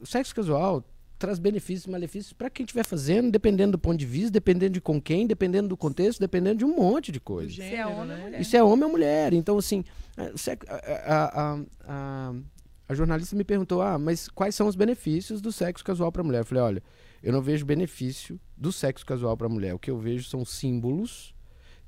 O 0.00 0.06
sexo 0.06 0.34
casual 0.34 0.82
traz 1.18 1.38
benefícios 1.38 1.84
e 1.84 1.90
malefícios 1.90 2.32
para 2.32 2.48
quem 2.48 2.64
estiver 2.64 2.84
fazendo, 2.84 3.30
dependendo 3.30 3.72
do 3.72 3.78
ponto 3.78 3.98
de 3.98 4.06
vista, 4.06 4.30
dependendo 4.30 4.72
de 4.72 4.80
com 4.80 4.98
quem, 4.98 5.26
dependendo 5.26 5.68
do 5.68 5.76
contexto, 5.76 6.18
dependendo 6.18 6.56
de 6.60 6.64
um 6.64 6.74
monte 6.74 7.12
de 7.12 7.20
coisa. 7.20 7.52
Se 7.52 7.60
é 7.60 7.70
gênero, 7.70 7.90
homem 7.90 8.00
ou 8.00 8.06
né? 8.06 8.22
mulher. 8.24 8.40
Isso 8.40 8.56
é 8.56 8.62
homem 8.64 8.84
ou 8.86 8.90
mulher. 8.90 9.32
Então, 9.34 9.58
assim, 9.58 9.84
a, 10.16 11.14
a- 11.14 11.58
a- 11.86 12.34
a- 12.88 12.94
jornalista 12.94 13.36
me 13.36 13.44
perguntou: 13.44 13.82
ah, 13.82 13.98
mas 13.98 14.28
quais 14.28 14.54
são 14.54 14.66
os 14.66 14.76
benefícios 14.76 15.40
do 15.40 15.52
sexo 15.52 15.84
casual 15.84 16.10
para 16.10 16.22
mulher? 16.22 16.40
Eu 16.40 16.44
falei: 16.44 16.62
olha, 16.64 16.82
eu 17.22 17.32
não 17.32 17.42
vejo 17.42 17.64
benefício 17.66 18.40
do 18.56 18.72
sexo 18.72 19.04
casual 19.04 19.36
para 19.36 19.48
mulher. 19.48 19.74
O 19.74 19.78
que 19.78 19.90
eu 19.90 19.98
vejo 19.98 20.28
são 20.28 20.44
símbolos 20.44 21.34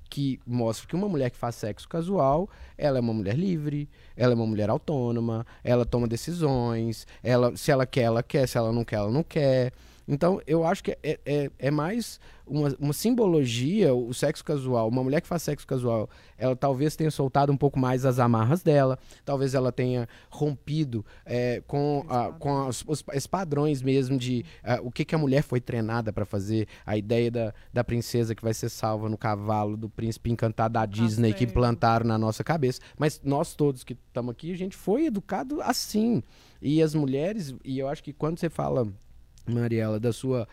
que 0.09 0.41
mostram 0.45 0.89
que 0.89 0.97
uma 0.97 1.09
mulher 1.09 1.31
que 1.31 1.37
faz 1.37 1.55
sexo 1.55 1.89
casual, 1.89 2.51
ela 2.77 2.99
é 2.99 3.01
uma 3.01 3.13
mulher 3.15 3.37
livre, 3.39 3.89
ela 4.17 4.33
é 4.33 4.35
uma 4.35 4.47
mulher 4.47 4.69
autônoma, 4.69 5.47
ela 5.63 5.87
toma 5.87 6.09
decisões, 6.09 7.07
ela, 7.23 7.57
se 7.57 7.71
ela 7.71 7.87
quer, 7.87 8.03
ela 8.03 8.21
quer, 8.21 8.49
se 8.49 8.59
ela 8.59 8.73
não 8.73 8.85
quer, 8.85 8.97
ela 8.97 9.11
não 9.11 9.23
quer. 9.23 9.73
Então, 10.11 10.41
eu 10.45 10.65
acho 10.67 10.83
que 10.83 10.91
é, 11.05 11.21
é, 11.25 11.51
é 11.57 11.71
mais 11.71 12.19
uma, 12.45 12.75
uma 12.81 12.93
simbologia, 12.93 13.95
o 13.95 14.13
sexo 14.13 14.45
casual. 14.45 14.89
Uma 14.89 15.05
mulher 15.05 15.21
que 15.21 15.29
faz 15.29 15.41
sexo 15.43 15.65
casual, 15.65 16.11
ela 16.37 16.57
talvez 16.57 16.97
tenha 16.97 17.13
soltado 17.13 17.53
um 17.53 17.57
pouco 17.57 17.79
mais 17.79 18.05
as 18.05 18.19
amarras 18.19 18.61
dela, 18.61 18.99
talvez 19.25 19.55
ela 19.55 19.71
tenha 19.71 20.09
rompido 20.29 21.07
é, 21.25 21.63
com, 21.65 22.05
a, 22.09 22.33
com 22.33 22.67
as- 22.67 22.83
os, 22.89 23.05
os 23.15 23.27
padrões 23.29 23.81
mesmo 23.83 24.19
de 24.19 24.45
ah, 24.65 24.81
o 24.83 24.91
que, 24.91 25.05
que 25.05 25.15
a 25.15 25.19
mulher 25.19 25.43
foi 25.45 25.61
treinada 25.61 26.13
para 26.13 26.25
fazer, 26.25 26.67
a 26.85 26.97
ideia 26.97 27.31
da, 27.31 27.55
da 27.73 27.85
princesa 27.85 28.35
que 28.35 28.43
vai 28.43 28.53
ser 28.53 28.69
salva 28.69 29.09
no 29.09 29.17
cavalo, 29.17 29.77
do 29.77 29.89
príncipe 29.89 30.29
encantado 30.29 30.73
da 30.75 30.87
Disney 30.87 31.33
que 31.33 31.45
certo. 31.45 31.53
plantaram 31.53 32.05
na 32.05 32.19
nossa 32.19 32.43
cabeça. 32.43 32.81
Mas 32.99 33.21
nós 33.23 33.55
todos 33.55 33.85
que 33.85 33.93
estamos 34.09 34.33
aqui, 34.33 34.53
a 34.53 34.57
gente 34.57 34.77
foi 34.77 35.07
educado 35.07 35.63
assim. 35.63 36.21
E 36.61 36.83
as 36.83 36.97
mulheres, 36.97 37.55
e 37.65 37.79
eu 37.79 37.89
acho 37.89 38.03
que 38.03 38.13
quando 38.13 38.39
você 38.41 38.51
fala, 38.51 38.89
Mariela, 39.47 39.99
da 40.01 40.13
sua. 40.13 40.47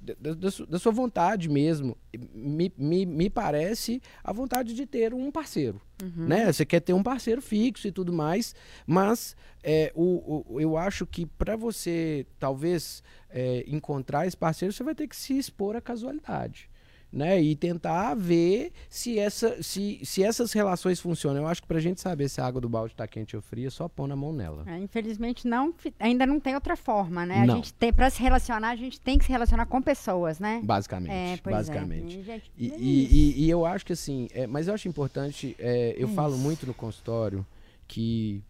Da, 0.00 0.34
da 0.34 0.50
da 0.68 0.78
sua 0.78 0.92
vontade 0.92 1.48
mesmo, 1.48 1.96
me, 2.34 2.70
me, 2.76 3.06
me 3.06 3.30
parece 3.30 4.02
a 4.22 4.34
vontade 4.34 4.74
de 4.74 4.84
ter 4.84 5.14
um 5.14 5.30
parceiro. 5.30 5.80
Né? 6.28 6.52
Você 6.52 6.66
quer 6.66 6.80
ter 6.80 6.92
um 6.92 7.02
parceiro 7.02 7.40
fixo 7.40 7.88
e 7.88 7.92
tudo 7.92 8.12
mais, 8.12 8.54
mas 8.86 9.34
é, 9.62 9.90
o, 9.94 10.44
o- 10.46 10.60
eu 10.60 10.76
acho 10.76 11.06
que 11.06 11.24
para 11.24 11.56
você 11.56 12.26
talvez 12.38 13.02
é, 13.30 13.64
encontrar 13.66 14.26
esse 14.26 14.36
parceiro, 14.36 14.74
você 14.74 14.84
vai 14.84 14.94
ter 14.94 15.08
que 15.08 15.16
se 15.16 15.38
expor 15.38 15.74
à 15.74 15.80
casualidade. 15.80 16.68
Né? 17.14 17.40
E 17.40 17.54
tentar 17.54 18.14
ver 18.14 18.72
se, 18.90 19.18
essa, 19.18 19.62
se, 19.62 20.00
se 20.02 20.22
essas 20.22 20.52
relações 20.52 21.00
funcionam. 21.00 21.42
Eu 21.42 21.46
acho 21.48 21.62
que 21.62 21.68
pra 21.68 21.78
gente 21.80 22.00
saber 22.00 22.28
se 22.28 22.40
a 22.40 22.46
água 22.46 22.60
do 22.60 22.68
balde 22.68 22.94
tá 22.94 23.06
quente 23.06 23.36
ou 23.36 23.42
fria, 23.42 23.68
é 23.68 23.70
só 23.70 23.88
pôr 23.88 24.06
na 24.08 24.16
mão 24.16 24.32
nela. 24.32 24.64
É, 24.66 24.78
infelizmente 24.78 25.46
não, 25.46 25.72
ainda 26.00 26.26
não 26.26 26.40
tem 26.40 26.54
outra 26.54 26.76
forma, 26.76 27.24
né? 27.24 27.42
A 27.42 27.46
Não. 27.46 27.56
gente 27.56 27.72
tem 27.74 27.92
para 27.92 28.10
se 28.10 28.20
relacionar, 28.20 28.70
a 28.70 28.76
gente 28.76 29.00
tem 29.00 29.16
que 29.16 29.24
se 29.24 29.30
relacionar 29.32 29.66
com 29.66 29.80
pessoas, 29.80 30.38
né? 30.40 30.60
Basicamente. 30.64 31.12
É, 31.12 31.38
pois 31.42 31.54
basicamente. 31.56 32.18
é. 32.28 32.40
E, 32.58 32.66
E, 32.66 32.72
é 32.72 32.78
e- 32.78 33.44
e- 33.46 33.50
eu 33.50 33.64
acho 33.64 33.86
que 33.86 33.92
assim, 33.92 34.28
é, 34.32 34.46
mas 34.46 34.66
eu 34.68 34.74
acho 34.74 34.88
importante, 34.88 35.54
é, 35.58 35.94
eu 35.96 36.08
É 36.08 36.12
falo 36.12 36.36
muito 36.36 36.66
no 36.66 36.74
consultório 36.74 37.46
que 37.86 38.42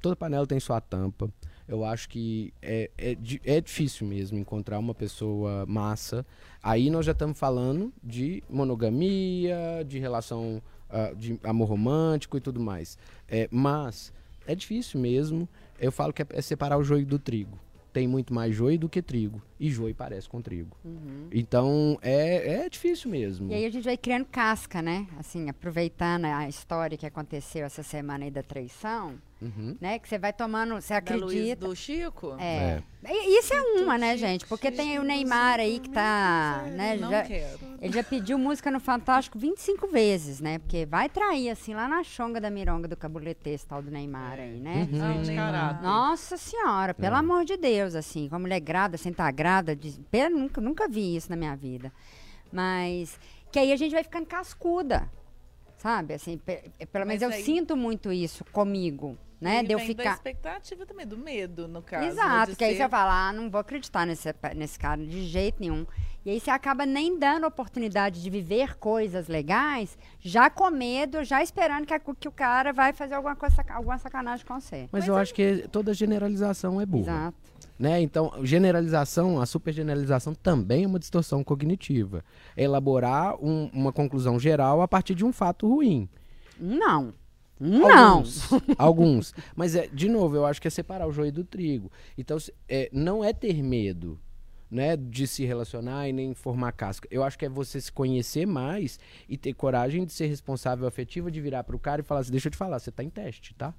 toda 0.00 0.14
panela 0.14 0.46
tem 0.46 0.60
sua 0.60 0.80
tampa. 0.80 1.28
Eu 1.72 1.86
acho 1.86 2.06
que 2.06 2.52
é, 2.60 2.90
é, 2.98 3.16
é 3.44 3.60
difícil 3.62 4.06
mesmo 4.06 4.38
encontrar 4.38 4.78
uma 4.78 4.94
pessoa 4.94 5.64
massa. 5.66 6.24
Aí 6.62 6.90
nós 6.90 7.06
já 7.06 7.12
estamos 7.12 7.38
falando 7.38 7.90
de 8.04 8.42
monogamia, 8.48 9.82
de 9.86 9.98
relação 9.98 10.62
ah, 10.90 11.14
de 11.16 11.40
amor 11.42 11.70
romântico 11.70 12.36
e 12.36 12.40
tudo 12.40 12.60
mais. 12.60 12.98
É, 13.26 13.48
mas 13.50 14.12
é 14.46 14.54
difícil 14.54 15.00
mesmo. 15.00 15.48
Eu 15.80 15.90
falo 15.90 16.12
que 16.12 16.20
é, 16.20 16.26
é 16.28 16.42
separar 16.42 16.76
o 16.76 16.84
joio 16.84 17.06
do 17.06 17.18
trigo. 17.18 17.58
Tem 17.94 18.06
muito 18.06 18.34
mais 18.34 18.54
joio 18.54 18.78
do 18.78 18.90
que 18.90 19.00
trigo. 19.00 19.40
E 19.64 19.70
joio 19.70 19.94
parece 19.94 20.28
com 20.28 20.42
trigo. 20.42 20.76
Então 21.30 21.96
é, 22.02 22.64
é 22.64 22.68
difícil 22.68 23.08
mesmo. 23.10 23.50
E 23.50 23.54
aí 23.54 23.64
a 23.64 23.70
gente 23.70 23.84
vai 23.84 23.96
criando 23.96 24.24
casca, 24.26 24.82
né? 24.82 25.06
Assim, 25.18 25.48
aproveitando 25.48 26.24
a 26.24 26.48
história 26.48 26.98
que 26.98 27.06
aconteceu 27.06 27.64
essa 27.64 27.82
semana 27.84 28.24
aí 28.24 28.30
da 28.30 28.42
traição, 28.42 29.14
Uhum. 29.40 29.76
né? 29.80 29.98
Que 29.98 30.08
você 30.08 30.18
vai 30.18 30.32
tomando, 30.32 30.74
você 30.80 31.00
Da 31.00 31.14
Luiz 31.16 31.32
acredita. 31.32 31.66
do 31.66 31.74
Chico? 31.74 32.36
É. 32.38 32.80
E 33.04 33.38
Isso 33.40 33.52
é 33.52 33.60
uma, 33.60 33.98
né, 33.98 34.16
gente? 34.16 34.46
Porque 34.46 34.70
tem 34.70 35.00
o 35.00 35.02
Neymar 35.02 35.58
aí 35.58 35.80
que 35.80 35.90
tá, 35.90 36.62
né? 36.70 36.96
Não 36.96 37.10
já- 37.10 37.22
quero. 37.24 37.58
ele 37.80 37.92
já 37.92 38.04
pediu 38.04 38.38
música 38.38 38.70
no 38.70 38.78
Fantástico 38.78 39.36
25 39.36 39.88
vezes, 39.88 40.40
né? 40.40 40.60
Porque 40.60 40.86
vai 40.86 41.08
trair, 41.08 41.50
assim, 41.50 41.74
lá 41.74 41.88
na 41.88 42.04
chonga 42.04 42.40
da 42.40 42.48
mironga 42.50 42.86
do 42.86 42.96
cabulete, 42.96 43.50
esse 43.50 43.66
tal 43.66 43.82
do 43.82 43.90
Neymar 43.90 44.38
aí, 44.38 44.60
né? 44.60 44.88
Uhum. 44.92 45.38
Ah. 45.40 45.80
Nossa 45.82 46.36
senhora, 46.36 46.94
pelo 46.94 47.16
É. 47.16 47.18
amor 47.18 47.44
de 47.44 47.56
Deus, 47.56 47.96
assim, 47.96 48.28
com 48.28 48.36
a 48.36 48.38
mulher 48.38 48.60
grávida, 48.60 48.96
sem 48.96 49.10
estar 49.10 49.28
grávida, 49.32 49.51
de, 49.60 49.92
pelo- 50.10 50.38
nunca, 50.38 50.60
nunca 50.60 50.88
vi 50.88 51.16
isso 51.16 51.28
na 51.28 51.36
minha 51.36 51.54
vida. 51.56 51.92
Mas 52.52 53.18
que 53.50 53.58
aí 53.58 53.72
a 53.72 53.76
gente 53.76 53.92
vai 53.92 54.02
ficando 54.02 54.26
cascuda, 54.26 55.10
sabe? 55.78 56.14
Assim, 56.14 56.38
pe- 56.38 56.70
pelo 56.90 57.06
menos 57.06 57.22
Mas 57.22 57.30
eu 57.30 57.36
aí- 57.36 57.44
sinto 57.44 57.76
muito 57.76 58.12
isso 58.12 58.44
comigo, 58.52 59.16
né? 59.40 59.58
Aí 59.58 59.66
De 59.66 59.72
eu 59.72 59.78
vem 59.78 59.88
da 59.94 60.02
ficar. 60.04 60.14
expectativa 60.14 60.86
também, 60.86 61.06
do 61.06 61.18
medo, 61.18 61.66
no 61.68 61.82
caso. 61.82 62.02
né, 62.04 62.08
Exato, 62.12 62.50
de 62.52 62.56
que 62.56 62.64
aí 62.64 62.76
ser- 62.76 62.84
você 62.84 62.88
fala, 62.88 63.28
ah, 63.28 63.32
não 63.32 63.50
vou 63.50 63.60
acreditar 63.60 64.06
nesse, 64.06 64.28
nesse 64.56 64.78
cara 64.78 65.04
de 65.04 65.26
jeito 65.26 65.56
nenhum. 65.60 65.86
E 66.24 66.30
aí 66.30 66.38
você 66.38 66.50
acaba 66.50 66.86
nem 66.86 67.18
dando 67.18 67.46
oportunidade 67.48 68.22
de 68.22 68.30
viver 68.30 68.76
coisas 68.78 69.26
legais, 69.26 69.98
já 70.20 70.48
com 70.48 70.70
medo, 70.70 71.24
já 71.24 71.42
esperando 71.42 71.84
que, 71.84 71.92
a- 71.94 71.98
que 71.98 72.28
o 72.28 72.32
cara 72.32 72.72
vai 72.72 72.92
fazer 72.92 73.14
alguma, 73.14 73.34
coisa, 73.34 73.64
alguma 73.70 73.98
sacanagem 73.98 74.46
com 74.46 74.60
você. 74.60 74.88
Mas, 74.92 75.08
eu 75.08 75.16
acho 75.16 75.34
que 75.34 75.66
toda 75.68 75.92
generalização 75.92 76.80
é 76.80 76.86
burra. 76.86 77.02
Exato. 77.02 77.41
Né? 77.82 78.00
Então, 78.00 78.32
generalização, 78.44 79.40
a 79.40 79.44
supergeneralização 79.44 80.36
também 80.36 80.84
é 80.84 80.86
uma 80.86 81.00
distorção 81.00 81.42
cognitiva. 81.42 82.24
É 82.56 82.62
elaborar 82.62 83.34
um- 83.44 83.68
uma 83.72 83.92
conclusão 83.92 84.38
geral 84.38 84.80
a 84.82 84.86
partir 84.86 85.16
de 85.16 85.24
um 85.24 85.32
fato 85.32 85.66
ruim. 85.68 86.08
Não. 86.60 87.12
Não. 87.58 88.18
Alguns. 88.18 88.48
alguns. 88.78 89.34
Mas, 89.56 89.74
é, 89.74 89.88
de 89.88 90.08
novo, 90.08 90.36
eu 90.36 90.46
acho 90.46 90.62
que 90.62 90.68
é 90.68 90.70
separar 90.70 91.08
o 91.08 91.12
joio 91.12 91.32
do 91.32 91.42
trigo. 91.42 91.90
Então, 92.16 92.38
é, 92.68 92.88
não 92.92 93.24
é 93.24 93.32
ter 93.32 93.60
medo 93.64 94.16
né, 94.70 94.96
de 94.96 95.26
se 95.26 95.44
relacionar 95.44 96.08
e 96.08 96.12
nem 96.12 96.34
formar 96.34 96.70
casca. 96.70 97.08
Eu 97.10 97.24
acho 97.24 97.36
que 97.36 97.46
é 97.46 97.48
você 97.48 97.80
se 97.80 97.90
conhecer 97.90 98.46
mais 98.46 99.00
e 99.28 99.36
ter 99.36 99.54
coragem 99.54 100.04
de 100.04 100.12
ser 100.12 100.26
responsável 100.26 100.86
afetiva, 100.86 101.32
de 101.32 101.40
virar 101.40 101.64
pro 101.64 101.80
cara 101.80 102.00
e 102.00 102.04
falar 102.04 102.20
assim, 102.20 102.30
deixa 102.30 102.46
eu 102.46 102.52
te 102.52 102.56
falar, 102.56 102.78
você 102.78 102.92
tá 102.92 103.02
em 103.02 103.10
teste, 103.10 103.54
tá? 103.54 103.74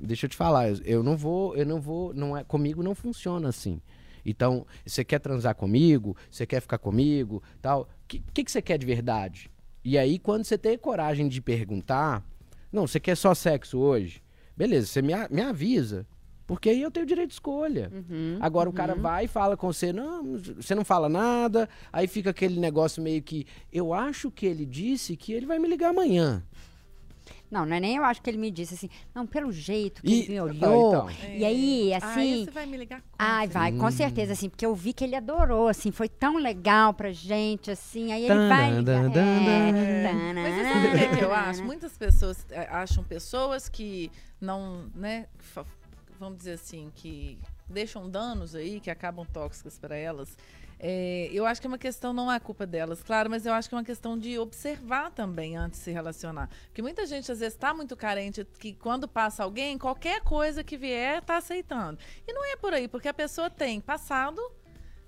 Deixa 0.00 0.26
eu 0.26 0.30
te 0.30 0.36
falar, 0.36 0.68
eu, 0.84 1.02
não 1.02 1.16
vou, 1.16 1.56
eu 1.56 1.64
não 1.64 1.80
vou, 1.80 2.12
não 2.12 2.36
é, 2.36 2.44
comigo 2.44 2.82
não 2.82 2.94
funciona 2.94 3.48
assim. 3.48 3.80
Então, 4.24 4.66
você 4.84 5.04
quer 5.04 5.18
transar 5.20 5.54
comigo? 5.54 6.16
Você 6.30 6.46
quer 6.46 6.60
ficar 6.60 6.78
comigo? 6.78 7.42
Tal? 7.60 7.82
O 7.82 7.86
que, 8.08 8.22
que, 8.32 8.44
que 8.44 8.50
você 8.50 8.62
quer 8.62 8.78
de 8.78 8.86
verdade? 8.86 9.50
E 9.84 9.98
aí, 9.98 10.18
quando 10.18 10.44
você 10.44 10.56
tem 10.56 10.78
coragem 10.78 11.28
de 11.28 11.40
perguntar, 11.40 12.24
não, 12.72 12.86
você 12.86 12.98
quer 12.98 13.16
só 13.16 13.34
sexo 13.34 13.78
hoje? 13.78 14.22
Beleza, 14.56 14.86
você 14.86 15.02
me, 15.02 15.12
me 15.30 15.42
avisa. 15.42 16.06
Porque 16.46 16.68
aí 16.68 16.82
eu 16.82 16.90
tenho 16.90 17.06
direito 17.06 17.28
de 17.28 17.34
escolha. 17.34 17.90
Uhum, 17.92 18.38
Agora 18.40 18.68
o 18.68 18.72
cara 18.72 18.94
vai 18.94 19.24
e 19.24 19.28
fala 19.28 19.56
com 19.56 19.72
você, 19.72 19.92
não, 19.92 20.36
você 20.36 20.74
não 20.74 20.84
fala 20.84 21.08
nada, 21.08 21.68
aí 21.92 22.06
fica 22.06 22.30
aquele 22.30 22.60
negócio 22.60 23.02
meio 23.02 23.22
que. 23.22 23.46
Eu 23.72 23.94
acho 23.94 24.30
que 24.30 24.44
ele 24.44 24.66
disse 24.66 25.16
que 25.16 25.32
ele 25.32 25.46
vai 25.46 25.58
me 25.58 25.66
ligar 25.68 25.90
amanhã. 25.90 26.42
Não, 27.50 27.64
não 27.64 27.76
é 27.76 27.80
nem 27.80 27.96
eu 27.96 28.04
acho 28.04 28.20
que 28.20 28.28
ele 28.28 28.38
me 28.38 28.50
disse 28.50 28.74
assim, 28.74 28.88
não, 29.14 29.26
pelo 29.26 29.52
jeito 29.52 30.02
que 30.02 30.12
E- 30.12 30.20
ele 30.22 30.28
me 30.32 30.38
Ah, 30.38 30.44
olhou. 30.44 30.88
então. 30.88 31.10
E 31.34 31.44
aí, 31.44 31.92
Aí 31.92 31.94
assim. 31.94 32.44
você 32.44 32.50
vai 32.50 32.66
me 32.66 32.76
ligar 32.76 33.00
quando? 33.00 33.14
Ai, 33.18 33.46
vai, 33.46 33.70
com 33.72 33.90
certeza, 33.90 34.32
assim, 34.32 34.48
porque 34.48 34.66
eu 34.66 34.74
vi 34.74 34.92
que 34.92 35.04
ele 35.04 35.14
adorou, 35.14 35.68
assim, 35.68 35.92
foi 35.92 36.08
tão 36.08 36.36
legal 36.36 36.92
pra 36.94 37.12
gente, 37.12 37.70
assim, 37.70 38.12
aí 38.12 38.24
ele 38.24 38.34
Tan, 38.38 38.48
vai 38.48 38.70
ligar. 38.78 39.10
É, 39.12 40.12
Mas 40.34 40.68
sabe 40.72 40.88
o 40.88 40.90
que, 40.90 41.00
é 41.00 41.08
que 41.16 41.24
eu 41.24 41.32
acho? 41.32 41.64
Muitas 41.64 41.96
pessoas 41.96 42.44
é, 42.50 42.66
acham 42.70 43.04
pessoas 43.04 43.68
que 43.68 44.10
não, 44.40 44.90
né, 44.94 45.26
vamos 46.18 46.38
dizer 46.38 46.52
assim, 46.54 46.90
que 46.94 47.38
deixam 47.68 48.08
danos 48.10 48.54
aí, 48.54 48.80
que 48.80 48.90
acabam 48.90 49.24
tóxicas 49.32 49.78
para 49.78 49.96
elas. 49.96 50.36
É, 50.78 51.28
eu 51.32 51.46
acho 51.46 51.60
que 51.60 51.66
é 51.66 51.68
uma 51.68 51.78
questão, 51.78 52.12
não 52.12 52.30
é 52.30 52.38
culpa 52.38 52.66
delas, 52.66 53.02
claro, 53.02 53.30
mas 53.30 53.46
eu 53.46 53.52
acho 53.52 53.68
que 53.68 53.74
é 53.74 53.78
uma 53.78 53.84
questão 53.84 54.18
de 54.18 54.38
observar 54.38 55.10
também 55.10 55.56
antes 55.56 55.78
de 55.78 55.84
se 55.84 55.90
relacionar. 55.90 56.48
Porque 56.66 56.82
muita 56.82 57.06
gente, 57.06 57.30
às 57.30 57.40
vezes, 57.40 57.54
está 57.54 57.72
muito 57.72 57.96
carente, 57.96 58.46
que 58.58 58.74
quando 58.74 59.08
passa 59.08 59.44
alguém, 59.44 59.78
qualquer 59.78 60.20
coisa 60.22 60.62
que 60.62 60.76
vier, 60.76 61.18
está 61.18 61.36
aceitando. 61.36 61.98
E 62.26 62.32
não 62.32 62.44
é 62.44 62.56
por 62.56 62.74
aí, 62.74 62.88
porque 62.88 63.08
a 63.08 63.14
pessoa 63.14 63.48
tem 63.48 63.80
passado, 63.80 64.40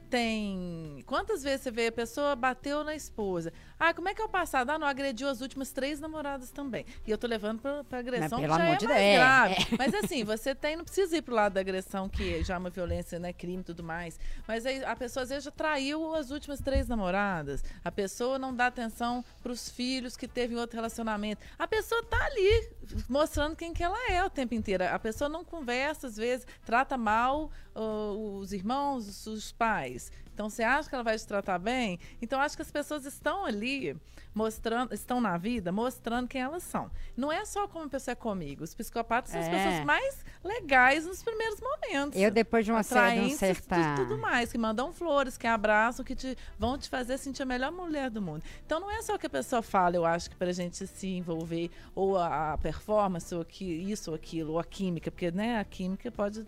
tem. 0.08 1.02
Quantas 1.06 1.42
vezes 1.42 1.62
você 1.62 1.70
vê 1.70 1.88
a 1.88 1.92
pessoa 1.92 2.36
bateu 2.36 2.84
na 2.84 2.94
esposa? 2.94 3.52
Ah, 3.78 3.92
como 3.92 4.08
é 4.08 4.14
que 4.14 4.22
é 4.22 4.24
o 4.24 4.28
passado? 4.28 4.70
Ah, 4.70 4.78
não, 4.78 4.86
agrediu 4.86 5.28
as 5.28 5.40
últimas 5.40 5.70
três 5.70 6.00
namoradas 6.00 6.50
também. 6.50 6.86
E 7.06 7.10
eu 7.10 7.18
tô 7.18 7.26
levando 7.26 7.60
pra, 7.60 7.84
pra 7.84 7.98
agressão 7.98 8.40
Mas, 8.40 8.50
que 8.50 8.56
já 8.56 8.62
amor 8.62 8.74
é 8.74 8.76
de 8.78 8.86
mais 8.86 8.98
Deus, 8.98 9.00
é. 9.00 9.16
grave. 9.16 9.66
Mas 9.78 9.94
assim, 9.94 10.24
você 10.24 10.54
tem, 10.54 10.76
não 10.76 10.84
precisa 10.84 11.16
ir 11.16 11.22
pro 11.22 11.34
lado 11.34 11.52
da 11.52 11.60
agressão, 11.60 12.08
que 12.08 12.42
já 12.42 12.54
é 12.54 12.58
uma 12.58 12.70
violência, 12.70 13.18
né? 13.18 13.32
Crime 13.32 13.60
e 13.60 13.64
tudo 13.64 13.82
mais. 13.82 14.18
Mas 14.48 14.64
aí 14.64 14.82
a 14.84 14.96
pessoa 14.96 15.24
às 15.24 15.28
vezes 15.28 15.44
já 15.44 15.50
traiu 15.50 16.14
as 16.14 16.30
últimas 16.30 16.60
três 16.60 16.88
namoradas. 16.88 17.62
A 17.84 17.92
pessoa 17.92 18.38
não 18.38 18.54
dá 18.54 18.66
atenção 18.66 19.24
pros 19.42 19.68
filhos 19.68 20.16
que 20.16 20.26
teve 20.26 20.54
em 20.54 20.58
outro 20.58 20.76
relacionamento. 20.76 21.44
A 21.58 21.66
pessoa 21.66 22.02
tá 22.02 22.24
ali 22.24 22.70
mostrando 23.08 23.56
quem 23.56 23.74
que 23.74 23.82
ela 23.82 24.10
é 24.10 24.24
o 24.24 24.30
tempo 24.30 24.54
inteiro. 24.54 24.84
A 24.84 24.98
pessoa 24.98 25.28
não 25.28 25.44
conversa, 25.44 26.06
às 26.06 26.16
vezes, 26.16 26.46
trata 26.64 26.96
mal 26.96 27.50
ah, 27.74 28.12
os 28.40 28.52
irmãos, 28.52 29.06
os, 29.06 29.26
os 29.26 29.52
pais. 29.52 30.10
Então, 30.36 30.50
você 30.50 30.62
acha 30.62 30.86
que 30.86 30.94
ela 30.94 31.02
vai 31.02 31.16
te 31.16 31.26
tratar 31.26 31.58
bem? 31.58 31.98
Então, 32.20 32.38
acho 32.38 32.54
que 32.56 32.60
as 32.60 32.70
pessoas 32.70 33.06
estão 33.06 33.46
ali 33.46 33.96
mostrando, 34.34 34.92
estão 34.92 35.18
na 35.18 35.38
vida 35.38 35.72
mostrando 35.72 36.28
quem 36.28 36.42
elas 36.42 36.62
são. 36.62 36.90
Não 37.16 37.32
é 37.32 37.42
só 37.46 37.66
como 37.66 37.86
a 37.86 37.88
pessoa 37.88 38.12
é 38.12 38.14
comigo. 38.14 38.62
Os 38.62 38.74
psicopatas 38.74 39.30
são 39.30 39.40
as 39.40 39.46
É. 39.46 39.50
pessoas 39.50 39.84
mais 39.86 40.22
legais 40.44 41.06
nos 41.06 41.22
primeiros 41.22 41.58
momentos. 41.58 42.20
Eu, 42.20 42.30
depois 42.30 42.66
de 42.66 42.70
uma 42.70 42.82
certa, 42.82 43.14
de 43.18 43.20
um 43.20 43.30
certa... 43.30 43.76
de 43.76 43.96
tudo 44.02 44.18
mais, 44.18 44.52
que 44.52 44.58
mandam 44.58 44.92
flores, 44.92 45.38
que 45.38 45.46
abraçam, 45.46 46.04
que 46.04 46.14
te, 46.14 46.36
vão 46.58 46.76
te 46.76 46.90
fazer 46.90 47.16
sentir 47.16 47.44
a 47.44 47.46
melhor 47.46 47.72
mulher 47.72 48.10
do 48.10 48.20
mundo. 48.20 48.42
Então 48.66 48.78
não 48.78 48.90
é 48.90 49.00
só 49.00 49.14
o 49.14 49.18
que 49.18 49.26
a 49.26 49.30
pessoa 49.30 49.62
fala, 49.62 49.96
eu 49.96 50.04
acho 50.04 50.28
que 50.28 50.36
pra 50.36 50.52
gente 50.52 50.86
se 50.86 51.06
envolver, 51.08 51.70
ou 51.94 52.18
a, 52.18 52.52
a 52.52 52.58
performance, 52.58 53.34
ou 53.34 53.42
que, 53.42 53.64
isso 53.64 54.10
ou 54.10 54.16
aquilo, 54.16 54.52
ou 54.52 54.58
a 54.58 54.64
química, 54.64 55.10
porque 55.10 55.30
né, 55.30 55.58
a 55.58 55.64
química 55.64 56.12
pode 56.12 56.46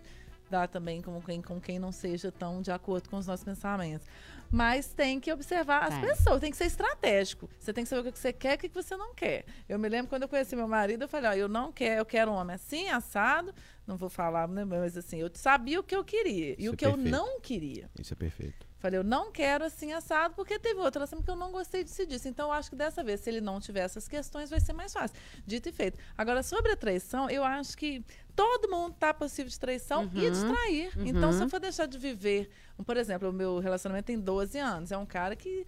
dar 0.49 0.67
também 0.67 1.01
com 1.01 1.21
quem, 1.21 1.41
com 1.41 1.59
quem 1.59 1.79
não 1.79 1.91
seja 1.91 2.31
tão 2.31 2.61
de 2.61 2.71
acordo 2.71 3.09
com 3.09 3.17
os 3.17 3.27
nossos 3.27 3.43
pensamentos. 3.43 4.07
Mas 4.51 4.87
tem 4.93 5.19
que 5.19 5.31
observar 5.31 5.83
as 5.83 5.93
É. 5.93 6.01
pessoas, 6.01 6.39
tem 6.41 6.49
que 6.49 6.57
ser 6.57 6.65
estratégico. 6.65 7.47
Você 7.59 7.71
tem 7.71 7.83
que 7.83 7.89
saber 7.89 8.09
o 8.09 8.11
que 8.11 8.17
você 8.17 8.33
quer 8.33 8.53
e 8.53 8.55
o 8.55 8.59
que 8.59 8.69
você 8.69 8.97
não 8.97 9.13
quer. 9.13 9.45
Eu 9.67 9.77
me 9.77 9.87
lembro 9.87 10.09
quando 10.09 10.23
eu 10.23 10.27
conheci 10.29 10.55
meu 10.55 10.67
marido, 10.67 11.03
eu 11.03 11.07
falei, 11.07 11.29
ó, 11.29 11.33
eu 11.33 11.47
não 11.47 11.71
quero, 11.71 12.01
eu 12.01 12.05
quero 12.05 12.31
um 12.31 12.35
homem 12.35 12.55
assim, 12.55 12.89
assado, 12.89 13.53
não 13.85 13.95
vou 13.95 14.09
falar, 14.09 14.47
né, 14.47 14.65
mas 14.65 14.97
assim, 14.97 15.17
eu 15.19 15.29
sabia 15.35 15.79
o 15.79 15.83
que 15.83 15.95
eu 15.95 16.03
queria 16.03 16.55
e 16.57 16.63
Isso 16.63 16.71
o 16.71 16.73
é 16.73 16.77
que 16.77 16.85
eu 16.85 16.97
não 16.97 17.39
queria. 17.39 17.89
Isso 17.99 18.13
é 18.13 18.15
perfeito. 18.15 18.67
Falei, 18.79 18.97
eu 18.97 19.03
não 19.03 19.31
quero 19.31 19.65
assim 19.65 19.91
assado, 19.91 20.33
porque 20.35 20.57
teve 20.57 20.79
outra 20.79 20.99
relação 20.99 21.21
que 21.21 21.29
eu 21.29 21.35
não 21.35 21.51
gostei 21.51 21.83
disso 21.83 22.01
e 22.01 22.05
disso. 22.05 22.27
Então, 22.27 22.47
eu 22.47 22.53
acho 22.53 22.69
que 22.69 22.75
dessa 22.75 23.03
vez, 23.03 23.19
se 23.19 23.29
ele 23.29 23.41
não 23.41 23.59
tiver 23.59 23.81
essas 23.81 24.07
questões, 24.07 24.49
vai 24.49 24.59
ser 24.59 24.73
mais 24.73 24.93
fácil. 24.93 25.17
Dito 25.45 25.67
e 25.67 25.71
feito. 25.71 25.99
Agora, 26.17 26.41
sobre 26.41 26.71
a 26.71 26.75
traição, 26.77 27.29
eu 27.29 27.43
acho 27.43 27.77
que 27.77 28.03
todo 28.35 28.69
mundo 28.69 28.95
tá 28.97 29.13
passível 29.13 29.49
de 29.49 29.59
traição 29.59 30.09
e 30.13 30.31
de 30.31 30.45
trair. 30.45 30.93
Então, 31.05 31.33
se 31.33 31.43
eu 31.43 31.49
for 31.49 31.59
deixar 31.59 31.87
de 31.87 31.97
viver, 31.97 32.49
por 32.85 32.95
exemplo, 32.95 33.29
o 33.29 33.33
meu 33.33 33.59
relacionamento 33.59 34.05
tem 34.05 34.19
12 34.19 34.57
anos, 34.57 34.91
é 34.91 34.97
um 34.97 35.05
cara 35.05 35.35
que. 35.35 35.67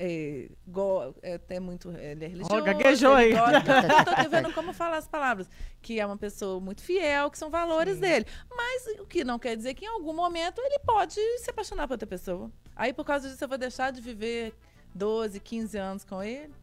É, 0.00 0.48
go- 0.66 1.12
é 1.22 1.34
até 1.34 1.58
muito 1.58 1.90
ele 1.90 2.24
é 2.24 2.28
religioso. 2.28 2.62
gaguejou 2.62 3.18
ele 3.18 3.36
aí. 3.36 3.52
gosta- 3.52 3.98
eu 3.98 4.04
tô 4.04 4.10
aqui 4.12 4.28
vendo 4.30 4.52
como 4.54 4.72
falar 4.72 4.98
as 4.98 5.08
palavras. 5.08 5.50
Que 5.82 5.98
é 5.98 6.06
uma 6.06 6.16
pessoa 6.16 6.60
muito 6.60 6.82
fiel, 6.82 7.28
que 7.30 7.36
são 7.36 7.50
valores 7.50 7.98
dele. 7.98 8.24
Mas 8.48 8.86
o 9.00 9.06
que 9.06 9.24
não 9.24 9.38
quer 9.40 9.56
dizer 9.56 9.74
que 9.74 9.84
em 9.84 9.88
algum 9.88 10.12
momento 10.14 10.60
ele 10.60 10.78
pode 10.80 11.14
se 11.38 11.50
apaixonar 11.50 11.88
por 11.88 11.94
outra 11.94 12.06
pessoa. 12.06 12.48
Aí, 12.76 12.92
por 12.92 13.04
causa 13.04 13.28
disso, 13.28 13.42
eu 13.42 13.48
vou 13.48 13.58
deixar 13.58 13.90
de 13.90 14.00
viver 14.00 14.54
12, 14.94 15.40
15 15.40 15.76
anos 15.76 16.04
com 16.04 16.22
ele? 16.22 16.54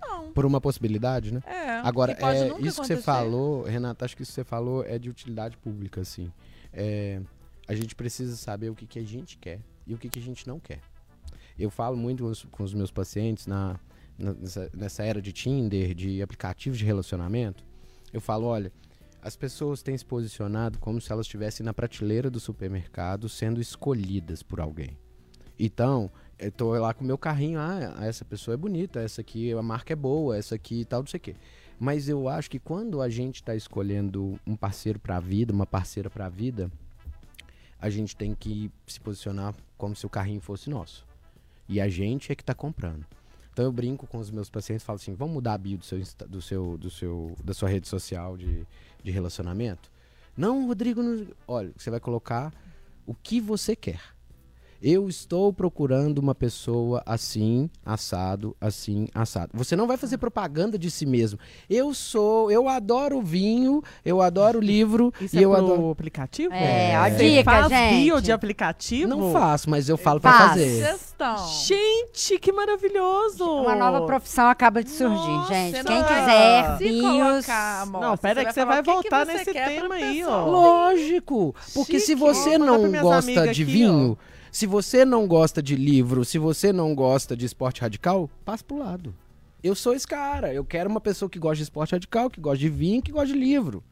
Não. 0.00 0.32
Por 0.32 0.44
uma 0.46 0.60
possibilidade, 0.60 1.32
né? 1.32 1.42
É. 1.46 1.78
Agora, 1.86 2.12
é, 2.12 2.46
isso 2.46 2.54
que 2.56 2.62
você 2.70 2.80
acontecer. 2.94 3.02
falou, 3.02 3.62
Renata, 3.62 4.04
acho 4.04 4.16
que 4.16 4.22
isso 4.22 4.32
que 4.32 4.34
você 4.34 4.44
falou 4.44 4.84
é 4.84 4.98
de 4.98 5.08
utilidade 5.08 5.56
pública, 5.56 6.00
assim. 6.00 6.30
É, 6.72 7.20
a 7.68 7.74
gente 7.74 7.94
precisa 7.94 8.36
saber 8.36 8.70
o 8.70 8.74
que, 8.74 8.86
que 8.86 8.98
a 8.98 9.04
gente 9.04 9.36
quer 9.38 9.60
e 9.86 9.94
o 9.94 9.98
que, 9.98 10.08
que 10.08 10.18
a 10.18 10.22
gente 10.22 10.46
não 10.46 10.58
quer. 10.60 10.80
Eu 11.60 11.70
falo 11.70 11.96
muito 11.96 12.24
com 12.24 12.30
os, 12.30 12.44
com 12.44 12.62
os 12.64 12.74
meus 12.74 12.90
pacientes 12.90 13.46
na, 13.46 13.78
na- 14.18 14.32
nessa, 14.34 14.70
nessa 14.74 15.02
era 15.04 15.20
de 15.20 15.32
Tinder, 15.32 15.94
de 15.94 16.22
aplicativos 16.22 16.78
de 16.78 16.84
relacionamento. 16.84 17.62
Eu 18.12 18.20
falo, 18.20 18.46
olha, 18.46 18.72
as 19.22 19.36
pessoas 19.36 19.82
têm 19.82 19.96
se 19.96 20.04
posicionado 20.04 20.78
como 20.78 21.00
se 21.00 21.12
elas 21.12 21.26
estivessem 21.26 21.64
na 21.64 21.74
prateleira 21.74 22.30
do 22.30 22.40
supermercado 22.40 23.28
sendo 23.28 23.60
escolhidas 23.60 24.42
por 24.42 24.58
alguém. 24.60 24.96
Então, 25.58 26.10
eu 26.38 26.50
tô 26.50 26.70
lá 26.78 26.94
com 26.94 27.04
o 27.04 27.06
meu 27.06 27.18
carrinho, 27.18 27.60
ah, 27.60 27.94
essa 28.00 28.24
pessoa 28.24 28.54
é 28.54 28.56
bonita, 28.56 28.98
essa 29.00 29.20
aqui, 29.20 29.52
a 29.52 29.62
marca 29.62 29.92
é 29.92 29.96
boa, 29.96 30.38
essa 30.38 30.54
aqui 30.54 30.80
e 30.80 30.84
tal, 30.86 31.00
não 31.00 31.06
sei 31.06 31.18
o 31.18 31.20
quê. 31.20 31.36
Mas 31.78 32.08
eu 32.08 32.28
acho 32.28 32.50
que 32.50 32.58
quando 32.58 33.02
a 33.02 33.10
gente 33.10 33.36
está 33.36 33.54
escolhendo 33.54 34.40
um 34.46 34.56
parceiro 34.56 34.98
para 34.98 35.18
a 35.18 35.20
vida, 35.20 35.52
uma 35.52 35.66
parceira 35.66 36.08
para 36.08 36.26
a 36.26 36.28
vida, 36.30 36.70
a 37.78 37.90
gente 37.90 38.16
tem 38.16 38.34
que 38.34 38.70
se 38.86 38.98
posicionar 39.00 39.54
como 39.76 39.94
se 39.94 40.06
o 40.06 40.08
carrinho 40.10 40.40
fosse 40.40 40.70
nosso. 40.70 41.06
E 41.70 41.80
a 41.80 41.88
gente 41.88 42.32
é 42.32 42.34
que 42.34 42.42
está 42.42 42.52
comprando. 42.52 43.06
Então 43.52 43.64
eu 43.64 43.70
brinco 43.70 44.04
com 44.04 44.18
os 44.18 44.28
meus 44.28 44.50
pacientes, 44.50 44.84
falo 44.84 44.96
assim, 44.96 45.14
vamos 45.14 45.34
mudar 45.34 45.54
a 45.54 45.58
bio 45.58 45.78
do 45.78 45.84
seu, 45.84 46.02
do 46.28 46.42
seu, 46.42 46.76
do 46.76 46.90
seu, 46.90 47.36
da 47.44 47.54
sua 47.54 47.68
rede 47.68 47.86
social 47.86 48.36
de, 48.36 48.66
de 49.04 49.10
relacionamento? 49.12 49.88
Não, 50.36 50.66
Rodrigo, 50.66 51.00
não... 51.00 51.28
olha, 51.46 51.72
você 51.76 51.88
vai 51.88 52.00
colocar 52.00 52.52
o 53.06 53.14
que 53.14 53.40
você 53.40 53.76
quer. 53.76 54.00
Eu 54.82 55.08
estou 55.10 55.52
procurando 55.52 56.18
uma 56.18 56.34
pessoa 56.34 57.02
assim, 57.04 57.68
assado, 57.84 58.56
assim, 58.58 59.08
assado. 59.14 59.50
Você 59.52 59.76
não 59.76 59.86
vai 59.86 59.98
fazer 59.98 60.16
propaganda 60.16 60.78
de 60.78 60.90
si 60.90 61.04
mesmo. 61.04 61.38
Eu 61.68 61.92
sou, 61.92 62.50
eu 62.50 62.66
adoro 62.68 63.20
vinho, 63.20 63.82
eu 64.04 64.22
adoro 64.22 64.58
livro 64.60 65.12
Isso 65.20 65.36
e 65.36 65.38
é 65.40 65.44
eu 65.44 65.50
pro 65.50 65.58
adoro. 65.64 65.90
aplicativo? 65.90 66.54
É, 66.54 66.98
ó, 66.98 67.10
Você 67.10 67.30
dica, 67.30 67.44
faz 67.44 67.68
gente. 67.68 67.94
bio 68.04 68.20
de 68.22 68.32
aplicativo? 68.32 69.08
Não 69.08 69.32
faço, 69.32 69.68
mas 69.68 69.88
eu 69.88 69.98
falo 69.98 70.18
pra 70.18 70.32
Faz. 70.32 70.50
fazer. 70.52 70.70
Sugestão. 70.86 71.36
Gente, 71.66 72.38
que 72.38 72.50
maravilhoso! 72.50 73.44
Uma 73.44 73.74
nova 73.76 74.06
profissão 74.06 74.46
acaba 74.48 74.82
de 74.82 74.88
surgir, 74.90 75.14
Nossa, 75.28 75.52
gente. 75.54 75.84
Quem 75.84 75.98
não- 75.98 76.04
quiser, 76.08 76.78
Se 76.78 76.84
bios. 76.84 77.02
colocar, 77.46 77.82
amostra, 77.82 78.08
Não, 78.08 78.16
pera 78.16 78.44
que 78.46 78.52
você 78.54 78.60
falar 78.60 78.72
vai 78.72 78.80
o 78.80 78.84
que 78.84 78.90
que 78.90 79.10
voltar 79.10 79.26
você 79.26 79.32
nesse 79.34 79.52
quer 79.52 79.64
pra 79.64 79.82
tema 79.82 79.94
aí, 79.96 80.16
pessoa. 80.20 80.36
ó. 80.36 80.50
Lógico, 80.50 81.54
porque 81.74 82.00
se 82.00 82.06
Chique. 82.06 82.18
você 82.18 82.50
Vou 82.50 82.58
mandar 82.60 82.72
pra 82.72 82.78
não 82.82 82.88
minhas 82.88 83.02
gosta 83.02 83.18
amigas 83.30 83.56
de 83.56 83.62
aqui, 83.62 83.70
vinho, 83.72 84.18
se 84.50 84.66
você 84.66 85.04
não 85.04 85.26
gosta 85.26 85.62
de 85.62 85.76
livro, 85.76 86.24
se 86.24 86.38
você 86.38 86.72
não 86.72 86.94
gosta 86.94 87.36
de 87.36 87.46
esporte 87.46 87.80
radical, 87.80 88.28
passa 88.44 88.64
pro 88.64 88.78
lado. 88.78 89.14
Eu 89.62 89.74
sou 89.74 89.92
esse 89.94 90.06
cara. 90.06 90.52
Eu 90.54 90.64
quero 90.64 90.88
uma 90.88 91.00
pessoa 91.00 91.28
que 91.28 91.38
gosta 91.38 91.56
de 91.56 91.62
esporte 91.64 91.92
radical, 91.92 92.30
que 92.30 92.40
gosta 92.40 92.58
de 92.58 92.68
vinho, 92.68 93.02
que 93.02 93.12
gosta 93.12 93.28
de 93.28 93.34
livro. 93.38 93.82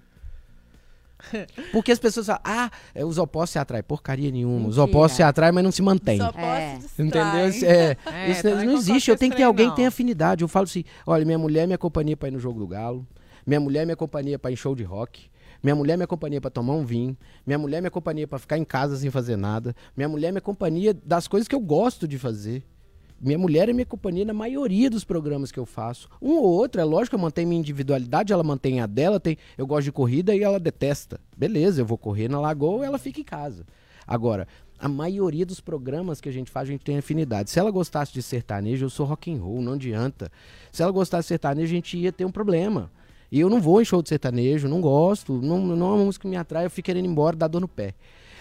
Porque 1.72 1.92
as 1.92 1.98
pessoas 1.98 2.26
falam, 2.26 2.40
ah, 2.44 2.70
é, 2.94 3.04
os 3.04 3.18
opostos 3.18 3.50
se 3.50 3.58
atraem. 3.58 3.82
Porcaria 3.82 4.30
nenhuma. 4.30 4.68
Os 4.68 4.76
Mentira. 4.76 4.84
opostos 4.84 5.16
se 5.16 5.22
atraem, 5.22 5.52
mas 5.52 5.64
não 5.64 5.72
se 5.72 5.82
mantêm. 5.82 6.18
Só 6.18 6.32
posso 6.32 6.40
É. 6.46 6.78
Entendeu? 6.98 7.68
É, 7.68 7.96
É, 8.06 8.30
isso 8.30 8.42
também 8.42 8.66
não 8.66 8.74
concordo 8.74 8.90
existe. 8.90 9.10
Eu 9.10 9.16
tenho 9.16 9.30
que 9.32 9.36
ter 9.36 9.42
alguém 9.42 9.68
que 9.70 9.76
tem 9.76 9.84
não. 9.84 9.88
afinidade. 9.88 10.42
Eu 10.42 10.48
falo 10.48 10.64
assim: 10.64 10.84
olha, 11.06 11.24
minha 11.24 11.38
mulher 11.38 11.64
é 11.64 11.66
minha 11.66 11.78
companhia 11.78 12.16
pra 12.16 12.28
ir 12.28 12.32
no 12.32 12.38
jogo 12.38 12.58
do 12.60 12.66
Galo. 12.66 13.06
Minha 13.46 13.60
mulher 13.60 13.82
é 13.82 13.84
minha 13.84 13.96
companhia 13.96 14.38
pra 14.38 14.50
ir 14.50 14.54
em 14.54 14.56
show 14.56 14.74
de 14.74 14.84
rock. 14.84 15.28
Minha 15.62 15.74
mulher 15.74 15.96
minha 15.96 16.06
companhia 16.06 16.40
pra 16.40 16.50
tomar 16.50 16.74
um 16.74 16.84
vinho. 16.84 17.16
Minha 17.46 17.58
mulher 17.58 17.80
minha 17.80 17.90
companhia 17.90 18.26
pra 18.26 18.38
ficar 18.38 18.58
em 18.58 18.64
casa 18.64 18.96
sem 18.96 19.10
fazer 19.10 19.36
nada. 19.36 19.74
Minha 19.96 20.08
mulher 20.08 20.32
minha 20.32 20.40
companhia 20.40 20.94
das 20.94 21.26
coisas 21.26 21.48
que 21.48 21.54
eu 21.54 21.60
gosto 21.60 22.06
de 22.06 22.18
fazer. 22.18 22.64
Minha 23.20 23.38
mulher 23.38 23.68
é 23.68 23.72
minha 23.72 23.84
companhia 23.84 24.24
na 24.24 24.32
maioria 24.32 24.88
dos 24.88 25.02
programas 25.02 25.50
que 25.50 25.58
eu 25.58 25.66
faço. 25.66 26.08
Um 26.22 26.34
ou 26.36 26.44
outro, 26.44 26.80
é 26.80 26.84
lógico, 26.84 27.16
eu 27.16 27.20
mantenho 27.20 27.48
minha 27.48 27.58
individualidade, 27.58 28.32
ela 28.32 28.44
mantém 28.44 28.80
a 28.80 28.86
dela. 28.86 29.18
Tem, 29.18 29.36
eu 29.56 29.66
gosto 29.66 29.86
de 29.86 29.92
corrida 29.92 30.32
e 30.36 30.42
ela 30.44 30.60
detesta. 30.60 31.20
Beleza, 31.36 31.80
eu 31.80 31.86
vou 31.86 31.98
correr 31.98 32.28
na 32.28 32.40
lagoa 32.40 32.86
ela 32.86 32.98
fica 32.98 33.20
em 33.20 33.24
casa. 33.24 33.66
Agora, 34.06 34.46
a 34.78 34.88
maioria 34.88 35.44
dos 35.44 35.60
programas 35.60 36.20
que 36.20 36.28
a 36.28 36.32
gente 36.32 36.50
faz, 36.50 36.68
a 36.68 36.72
gente 36.72 36.84
tem 36.84 36.96
afinidade. 36.96 37.50
Se 37.50 37.58
ela 37.58 37.70
gostasse 37.70 38.12
de 38.12 38.22
sertanejo, 38.22 38.86
eu 38.86 38.90
sou 38.90 39.04
rock 39.04 39.32
and 39.32 39.42
roll, 39.42 39.60
não 39.60 39.72
adianta. 39.72 40.30
Se 40.70 40.82
ela 40.82 40.92
gostasse 40.92 41.24
de 41.24 41.28
sertanejo, 41.28 41.72
a 41.72 41.74
gente 41.74 41.98
ia 41.98 42.12
ter 42.12 42.24
um 42.24 42.30
problema. 42.30 42.90
E 43.30 43.40
eu 43.40 43.50
não 43.50 43.60
vou 43.60 43.80
em 43.80 43.84
show 43.84 44.02
de 44.02 44.08
sertanejo, 44.08 44.68
não 44.68 44.80
gosto, 44.80 45.34
não, 45.40 45.58
não 45.58 45.86
é 45.86 45.94
uma 45.94 46.04
música 46.04 46.22
que 46.22 46.28
me 46.28 46.36
atrai, 46.36 46.64
eu 46.64 46.70
fico 46.70 46.86
querendo 46.86 47.04
ir 47.04 47.08
embora, 47.08 47.36
dar 47.36 47.48
dor 47.48 47.60
no 47.60 47.68
pé. 47.68 47.94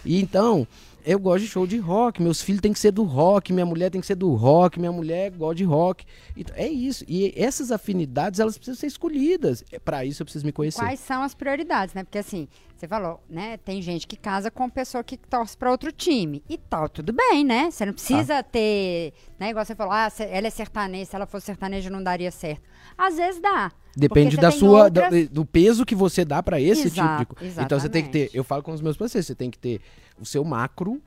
E 0.05 0.21
então, 0.21 0.65
eu 1.05 1.19
gosto 1.19 1.43
de 1.43 1.47
show 1.49 1.65
de 1.65 1.77
rock, 1.77 2.21
meus 2.21 2.41
filhos 2.41 2.61
têm 2.61 2.73
que 2.73 2.79
ser 2.79 2.91
do 2.91 3.03
rock, 3.03 3.51
minha 3.53 3.65
mulher 3.65 3.89
tem 3.89 3.99
que 4.01 4.07
ser 4.07 4.15
do 4.15 4.33
rock, 4.35 4.79
minha 4.79 4.91
mulher 4.91 5.31
gosta 5.31 5.55
de 5.55 5.63
rock. 5.63 6.05
Então, 6.35 6.55
é 6.57 6.67
isso. 6.67 7.05
E 7.07 7.33
essas 7.35 7.71
afinidades, 7.71 8.39
elas 8.39 8.57
precisam 8.57 8.79
ser 8.79 8.87
escolhidas. 8.87 9.63
É, 9.71 9.79
Pra 9.79 10.03
isso 10.03 10.21
eu 10.21 10.25
preciso 10.25 10.45
me 10.45 10.51
conhecer. 10.51 10.79
Quais 10.79 10.99
são 10.99 11.23
as 11.23 11.33
prioridades, 11.33 11.93
né? 11.95 12.03
Porque 12.03 12.17
assim, 12.17 12.47
você 12.75 12.87
falou, 12.87 13.21
né? 13.29 13.57
Tem 13.57 13.81
gente 13.81 14.05
que 14.05 14.17
casa 14.17 14.51
com 14.51 14.69
pessoa 14.69 15.03
que 15.03 15.15
torce 15.17 15.57
pra 15.57 15.71
outro 15.71 15.91
time. 15.91 16.43
E 16.49 16.57
tal, 16.57 16.89
tudo 16.89 17.13
bem, 17.13 17.43
né? 17.43 17.71
Você 17.71 17.85
não 17.85 17.93
precisa 17.93 18.43
ter, 18.43 19.13
né? 19.39 19.49
Igual 19.49 19.63
você 19.65 19.75
falou, 19.75 19.93
ah, 19.93 20.11
ela 20.19 20.47
é 20.47 20.49
sertaneja, 20.49 21.05
se 21.05 21.15
ela 21.15 21.25
fosse 21.25 21.45
sertaneja 21.45 21.89
não 21.89 22.03
daria 22.03 22.31
certo. 22.31 22.61
Às 22.97 23.15
vezes 23.17 23.41
dá. 23.41 23.71
Depende 23.95 24.37
da 24.37 24.51
sua, 24.51 24.83
outras- 24.85 25.27
do, 25.29 25.43
peso 25.43 25.83
que 25.83 25.95
você 25.95 26.23
dá 26.23 26.43
pra 26.43 26.61
esse 26.61 26.87
Exato, 26.87 27.19
tipo 27.25 27.33
de 27.33 27.39
coisa. 27.39 27.63
Então 27.63 27.79
você 27.79 27.89
tem 27.89 28.03
que 28.03 28.09
ter, 28.09 28.29
eu 28.31 28.43
falo 28.43 28.61
com 28.61 28.71
os 28.71 28.81
meus 28.81 28.95
pacientes, 28.95 29.25
você 29.25 29.33
tem 29.33 29.49
que 29.49 29.57
ter 29.57 29.81
o 30.19 30.25
seu 30.25 30.43
macro, 30.43 31.01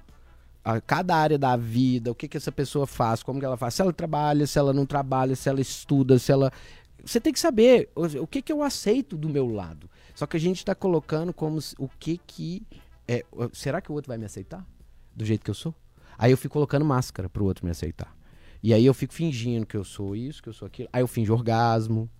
a 0.64 0.80
cada 0.80 1.14
área 1.16 1.38
da 1.38 1.56
vida, 1.56 2.10
o 2.10 2.14
que 2.14 2.26
que 2.26 2.36
essa 2.36 2.50
pessoa 2.50 2.86
faz, 2.86 3.22
como 3.22 3.38
que 3.38 3.46
ela 3.46 3.56
faz, 3.56 3.74
se 3.74 3.82
ela 3.82 3.92
trabalha, 3.92 4.44
se 4.46 4.58
ela 4.58 4.72
não 4.72 4.84
trabalha, 4.84 5.36
se 5.36 5.48
ela 5.48 5.60
estuda, 5.60 6.18
se 6.18 6.32
ela 6.32 6.52
você 7.04 7.18
tem 7.20 7.32
que 7.32 7.40
saber 7.40 7.88
o, 7.94 8.04
o 8.22 8.26
que 8.26 8.42
que 8.42 8.52
eu 8.52 8.62
aceito 8.62 9.16
do 9.16 9.28
meu 9.28 9.46
lado. 9.46 9.88
Só 10.14 10.26
que 10.26 10.36
a 10.36 10.40
gente 10.40 10.64
tá 10.64 10.74
colocando 10.74 11.32
como 11.32 11.60
se- 11.60 11.74
o 11.78 11.88
que 11.88 12.20
que 12.26 12.66
é, 13.08 13.24
será 13.52 13.80
que 13.80 13.90
o 13.90 13.94
outro 13.94 14.08
vai 14.08 14.18
me 14.18 14.26
aceitar 14.26 14.66
do 15.14 15.24
jeito 15.24 15.42
que 15.44 15.50
eu 15.50 15.54
sou? 15.54 15.74
Aí 16.18 16.30
eu 16.30 16.36
fico 16.36 16.52
colocando 16.52 16.84
máscara 16.84 17.28
pro 17.30 17.44
outro 17.44 17.64
me 17.64 17.70
aceitar. 17.70 18.14
E 18.62 18.74
aí 18.74 18.84
eu 18.84 18.92
fico 18.94 19.12
fingindo 19.14 19.64
que 19.66 19.76
eu 19.76 19.84
sou 19.84 20.14
isso, 20.14 20.42
que 20.42 20.48
eu 20.48 20.52
sou 20.52 20.66
aquilo. 20.66 20.88
Aí 20.92 21.02
eu 21.02 21.08
finjo 21.08 21.32
orgasmo, 21.32 22.11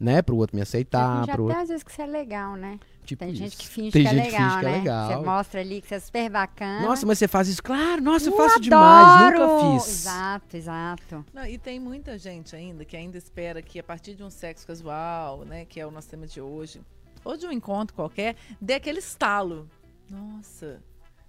né, 0.00 0.22
pro 0.22 0.36
outro 0.36 0.54
me 0.56 0.62
aceitar, 0.62 1.24
Já 1.26 1.32
pro 1.32 1.32
até 1.32 1.42
outro, 1.42 1.58
às 1.62 1.68
vezes 1.68 1.82
que 1.82 1.92
você 1.92 2.02
é 2.02 2.06
legal, 2.06 2.54
né? 2.56 2.78
tipo 3.04 3.20
Tem 3.24 3.30
isso. 3.32 3.38
gente 3.42 3.56
que 3.56 3.66
finge 3.66 3.90
Tem 3.90 4.02
que 4.02 4.08
é 4.08 4.12
gente 4.12 4.24
que 4.26 4.32
legal, 4.32 4.48
finge 4.50 4.60
que 4.60 4.66
é 4.66 4.70
né? 4.70 4.78
legal. 4.78 5.08
Você 5.08 5.24
mostra 5.26 5.60
ali 5.60 5.80
que 5.80 5.88
você 5.88 5.94
é 5.94 5.98
super 6.00 6.30
bacana. 6.30 6.82
Nossa, 6.86 7.06
mas 7.06 7.18
você 7.18 7.26
faz 7.26 7.48
isso? 7.48 7.62
Claro, 7.62 8.02
nossa, 8.02 8.28
eu 8.28 8.32
Eu 8.32 8.36
faço 8.36 8.60
demais, 8.60 9.34
adoro! 9.34 9.62
nunca 9.64 9.78
fiz. 9.80 9.88
Exato, 9.88 10.56
exato. 10.56 11.24
Não, 11.32 11.46
e 11.46 11.58
tem 11.58 11.80
muita 11.80 12.16
gente 12.18 12.54
ainda 12.54 12.84
que 12.84 12.96
ainda 12.96 13.16
espera 13.18 13.60
que 13.62 13.78
a 13.78 13.82
partir 13.82 14.14
de 14.14 14.22
um 14.22 14.30
sexo 14.30 14.66
casual, 14.66 15.44
né, 15.44 15.64
que 15.64 15.80
é 15.80 15.86
o 15.86 15.90
nosso 15.90 16.08
tema 16.08 16.26
de 16.26 16.40
hoje, 16.40 16.80
ou 17.24 17.36
de 17.36 17.46
um 17.46 17.50
encontro 17.52 17.94
qualquer, 17.96 18.36
dê 18.60 18.74
aquele 18.74 18.98
estalo. 19.00 19.68
Nossa, 20.08 20.80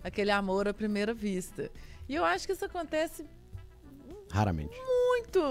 aquele 0.04 0.32
amor 0.32 0.68
à 0.68 0.74
primeira 0.74 1.14
vista. 1.14 1.72
E 2.08 2.16
eu 2.16 2.24
acho 2.26 2.46
que 2.46 2.54
isso 2.54 2.66
acontece 2.66 3.26
Raramente. 4.32 4.78
muito, 5.20 5.42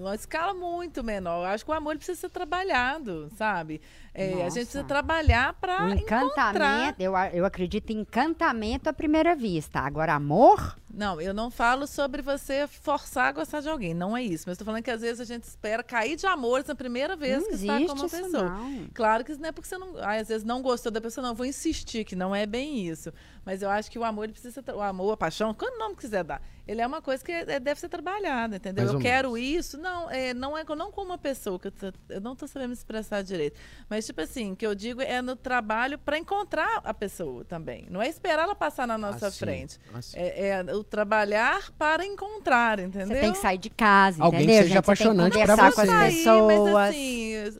uma 0.00 0.14
escala 0.14 0.52
muito 0.54 1.02
menor. 1.04 1.44
Eu 1.44 1.50
acho 1.50 1.64
que 1.64 1.70
o 1.70 1.74
amor 1.74 1.96
precisa 1.96 2.18
ser 2.20 2.28
trabalhado, 2.30 3.30
sabe? 3.36 3.80
É, 4.12 4.32
a 4.42 4.48
gente 4.48 4.64
precisa 4.64 4.84
trabalhar 4.84 5.54
para 5.54 5.84
O 5.86 5.88
encantamento, 5.94 7.00
eu, 7.00 7.14
a- 7.16 7.28
eu 7.30 7.44
acredito 7.44 7.90
em 7.90 8.00
encantamento 8.00 8.88
à 8.88 8.92
primeira 8.92 9.34
vista. 9.34 9.80
Agora, 9.80 10.14
amor, 10.14 10.76
Não, 10.96 11.20
eu 11.20 11.34
não 11.34 11.50
falo 11.50 11.86
sobre 11.86 12.22
você 12.22 12.66
forçar 12.68 13.26
a 13.28 13.32
gostar 13.32 13.60
de 13.60 13.68
alguém, 13.68 13.92
não 13.94 14.16
é 14.16 14.22
isso. 14.22 14.44
Mas 14.46 14.54
estou 14.54 14.64
falando 14.64 14.82
que 14.82 14.90
às 14.90 15.00
vezes 15.00 15.20
a 15.20 15.24
gente 15.24 15.44
espera 15.44 15.82
cair 15.82 16.16
de 16.16 16.26
amores 16.26 16.66
na 16.66 16.74
primeira 16.74 17.16
vez 17.16 17.38
não 17.42 17.48
que 17.48 17.54
está 17.54 17.76
com 17.78 17.84
uma 17.92 18.06
isso 18.06 18.08
pessoa. 18.22 18.42
não. 18.44 18.88
Claro 18.94 19.24
que 19.24 19.32
isso 19.32 19.40
não 19.40 19.48
é 19.48 19.52
porque 19.52 19.68
você 19.68 19.76
não, 19.78 19.96
às 19.98 20.28
vezes 20.28 20.44
não 20.44 20.62
gostou 20.62 20.92
da 20.92 21.00
pessoa, 21.00 21.22
não. 21.22 21.30
Eu 21.32 21.36
vou 21.36 21.46
insistir 21.46 22.04
que 22.04 22.14
não 22.14 22.34
é 22.34 22.46
bem 22.46 22.86
isso. 22.86 23.12
Mas 23.44 23.60
eu 23.60 23.68
acho 23.68 23.90
que 23.90 23.98
o 23.98 24.04
amor 24.04 24.24
ele 24.24 24.32
precisa, 24.32 24.62
o 24.74 24.80
amor, 24.80 25.12
a 25.12 25.16
paixão, 25.16 25.52
quando 25.52 25.74
o 25.74 25.78
nome 25.78 25.96
quiser 25.96 26.24
dar, 26.24 26.40
ele 26.66 26.80
é 26.80 26.86
uma 26.86 27.02
coisa 27.02 27.22
que 27.22 27.30
é- 27.30 27.60
deve 27.60 27.78
ser 27.78 27.90
trabalhada, 27.90 28.56
entendeu? 28.56 28.84
Mais 28.84 28.94
eu 28.94 29.00
quero 29.00 29.36
isso, 29.36 29.76
não, 29.76 30.10
é, 30.10 30.32
não 30.32 30.56
é 30.56 30.64
não 30.64 30.90
com 30.90 31.02
uma 31.02 31.18
pessoa 31.18 31.58
que 31.58 31.66
eu, 31.68 31.72
tô- 31.72 31.92
eu 32.08 32.20
não 32.22 32.32
estou 32.32 32.48
sabendo 32.48 32.68
me 32.68 32.74
expressar 32.74 33.22
direito, 33.22 33.60
mas 33.88 34.06
tipo 34.06 34.20
assim, 34.22 34.52
o 34.52 34.56
que 34.56 34.66
eu 34.66 34.74
digo 34.74 35.02
é 35.02 35.20
no 35.20 35.36
trabalho 35.36 35.98
para 35.98 36.16
encontrar 36.16 36.80
a 36.84 36.94
pessoa 36.94 37.44
também. 37.44 37.86
Não 37.90 38.00
é 38.00 38.08
esperar 38.08 38.44
ela 38.44 38.54
passar 38.54 38.86
na 38.86 38.96
nossa 38.96 39.26
Assim, 39.26 39.38
frente. 39.40 39.78
assim. 39.92 40.16
É, 40.18 40.48
é 40.66 40.74
o 40.74 40.82
trabalhar 40.84 41.70
para 41.72 42.04
encontrar, 42.04 42.78
entendeu? 42.78 43.08
Você 43.08 43.20
tem 43.20 43.32
que 43.32 43.38
sair 43.38 43.58
de 43.58 43.70
casa, 43.70 44.22
Alguém 44.22 44.40
que 44.40 44.44
entendeu? 44.44 44.62
seja 44.62 44.74
gente? 44.74 44.84
Você 44.84 45.04
tem 45.04 45.06
que 45.06 45.12
apaixonante 45.12 45.32
pra 45.32 45.56
conversar 45.56 45.72
com 45.74 45.80
as 45.80 45.86
você. 45.86 46.22
Sair, 46.22 46.46
pessoas. 46.48 46.72
Mas 46.72 46.88
assim, 46.90 47.58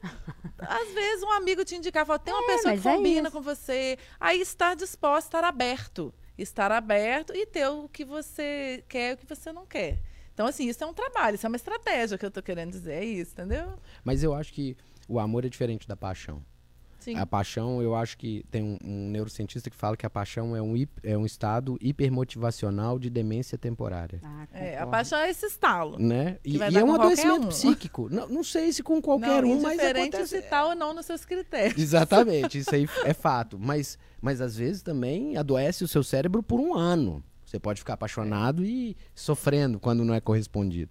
às 0.59 0.93
vezes 0.95 1.23
um 1.23 1.33
amigo 1.33 1.65
te 1.65 1.75
indicar, 1.77 2.07
fala, 2.07 2.19
tem 2.19 2.33
uma 2.35 2.47
pessoa 2.47 2.75
que 2.77 2.87
é 2.89 2.93
combina 2.93 3.29
isso. 3.29 3.37
com 3.37 3.43
você. 3.43 3.99
Aí 4.21 4.41
estar 4.41 4.75
disposto, 4.77 5.27
estar 5.27 5.45
aberto. 5.45 6.13
Estar 6.37 6.73
aberto 6.73 7.33
e 7.35 7.47
ter 7.47 7.69
o 7.69 7.89
que 7.89 8.05
você 8.05 8.83
quer 8.89 9.11
e 9.11 9.15
o 9.15 9.17
que 9.17 9.27
você 9.27 9.53
não 9.53 9.65
quer. 9.65 10.01
Então, 10.33 10.47
assim, 10.47 10.69
isso 10.69 10.83
é 10.83 10.87
um 10.87 10.93
trabalho, 10.93 11.37
isso 11.37 11.47
é 11.47 11.49
uma 11.49 11.57
estratégia 11.57 12.19
que 12.19 12.27
eu 12.27 12.31
tô 12.31 12.43
querendo 12.43 12.73
dizer. 12.73 12.95
É 12.95 13.05
isso, 13.05 13.33
entendeu? 13.33 13.75
Mas 14.03 14.25
eu 14.25 14.35
acho 14.35 14.53
que 14.53 14.77
o 15.09 15.21
amor 15.21 15.45
é 15.45 15.49
diferente 15.49 15.87
da 15.87 15.97
paixão. 15.97 16.43
Sim. 17.05 17.17
A 17.17 17.27
paixão, 17.27 17.83
eu 17.83 17.95
acho 17.95 18.17
que 18.17 18.45
tem 18.51 18.63
um, 18.63 18.79
um 18.83 19.11
neurocientista 19.11 19.69
que 19.69 19.77
fala 19.77 19.95
que 19.97 20.07
a 20.07 20.11
paixão 20.11 20.57
é 20.57 20.63
um, 20.63 20.75
hip- 20.75 21.01
é 21.03 21.19
um 21.19 21.27
estado 21.27 21.77
hipermotivacional 21.81 22.99
de 22.99 23.11
demência 23.11 23.59
temporária. 23.59 24.21
Ah, 24.23 24.47
É, 24.53 24.79
a 24.79 24.87
paixão 24.87 25.19
é 25.19 25.29
esse 25.31 25.45
estalo. 25.47 25.99
Né? 25.99 26.39
E, 26.45 26.57
e 26.57 26.77
é 26.79 26.83
um 26.85 26.95
adoecimento 26.95 27.47
um. 27.47 27.49
psíquico. 27.49 28.09
Não, 28.15 28.29
não 28.29 28.43
sei 28.45 28.73
se 28.73 28.83
com 28.83 29.01
qualquer 29.03 29.43
não, 29.43 29.51
um, 29.53 29.61
mas 29.63 29.79
acontece. 29.81 30.29
se 30.29 30.43
tá 30.43 30.67
ou 30.67 30.75
não 30.75 30.95
nos 30.95 31.05
seus 31.07 31.25
critérios. 31.25 31.79
Exatamente, 31.81 32.59
isso 32.59 32.75
aí 32.75 32.87
é 33.05 33.13
fato. 33.13 33.59
Mas, 33.59 33.99
mas 34.21 34.41
às 34.41 34.57
vezes 34.57 34.83
também 34.83 35.37
adoece 35.37 35.85
o 35.85 35.89
seu 35.89 36.03
cérebro 36.03 36.43
por 36.43 36.61
um 36.61 36.75
ano. 36.75 37.23
Você 37.45 37.59
pode 37.59 37.81
ficar 37.81 37.95
apaixonado 37.95 38.65
e 38.65 38.97
sofrendo 39.15 39.79
quando 39.79 40.05
não 40.05 40.15
é 40.15 40.21
correspondido. 40.21 40.91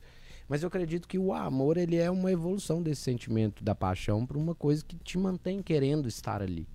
Mas 0.53 0.61
eu 0.61 0.67
acredito 0.67 1.07
que 1.07 1.17
o 1.17 1.33
amor 1.33 1.77
ele 1.77 1.95
é 1.95 2.11
uma 2.11 2.31
evolução 2.31 2.79
desse 2.79 3.01
sentimento 3.01 3.63
da 3.63 3.73
paixão 3.73 4.23
para 4.23 4.37
uma 4.37 4.53
coisa 4.53 4.85
que 4.85 4.95
te 4.97 5.17
mantém 5.17 5.63
querendo 5.63 6.07
estar 6.07 6.43
ali. 6.43 6.67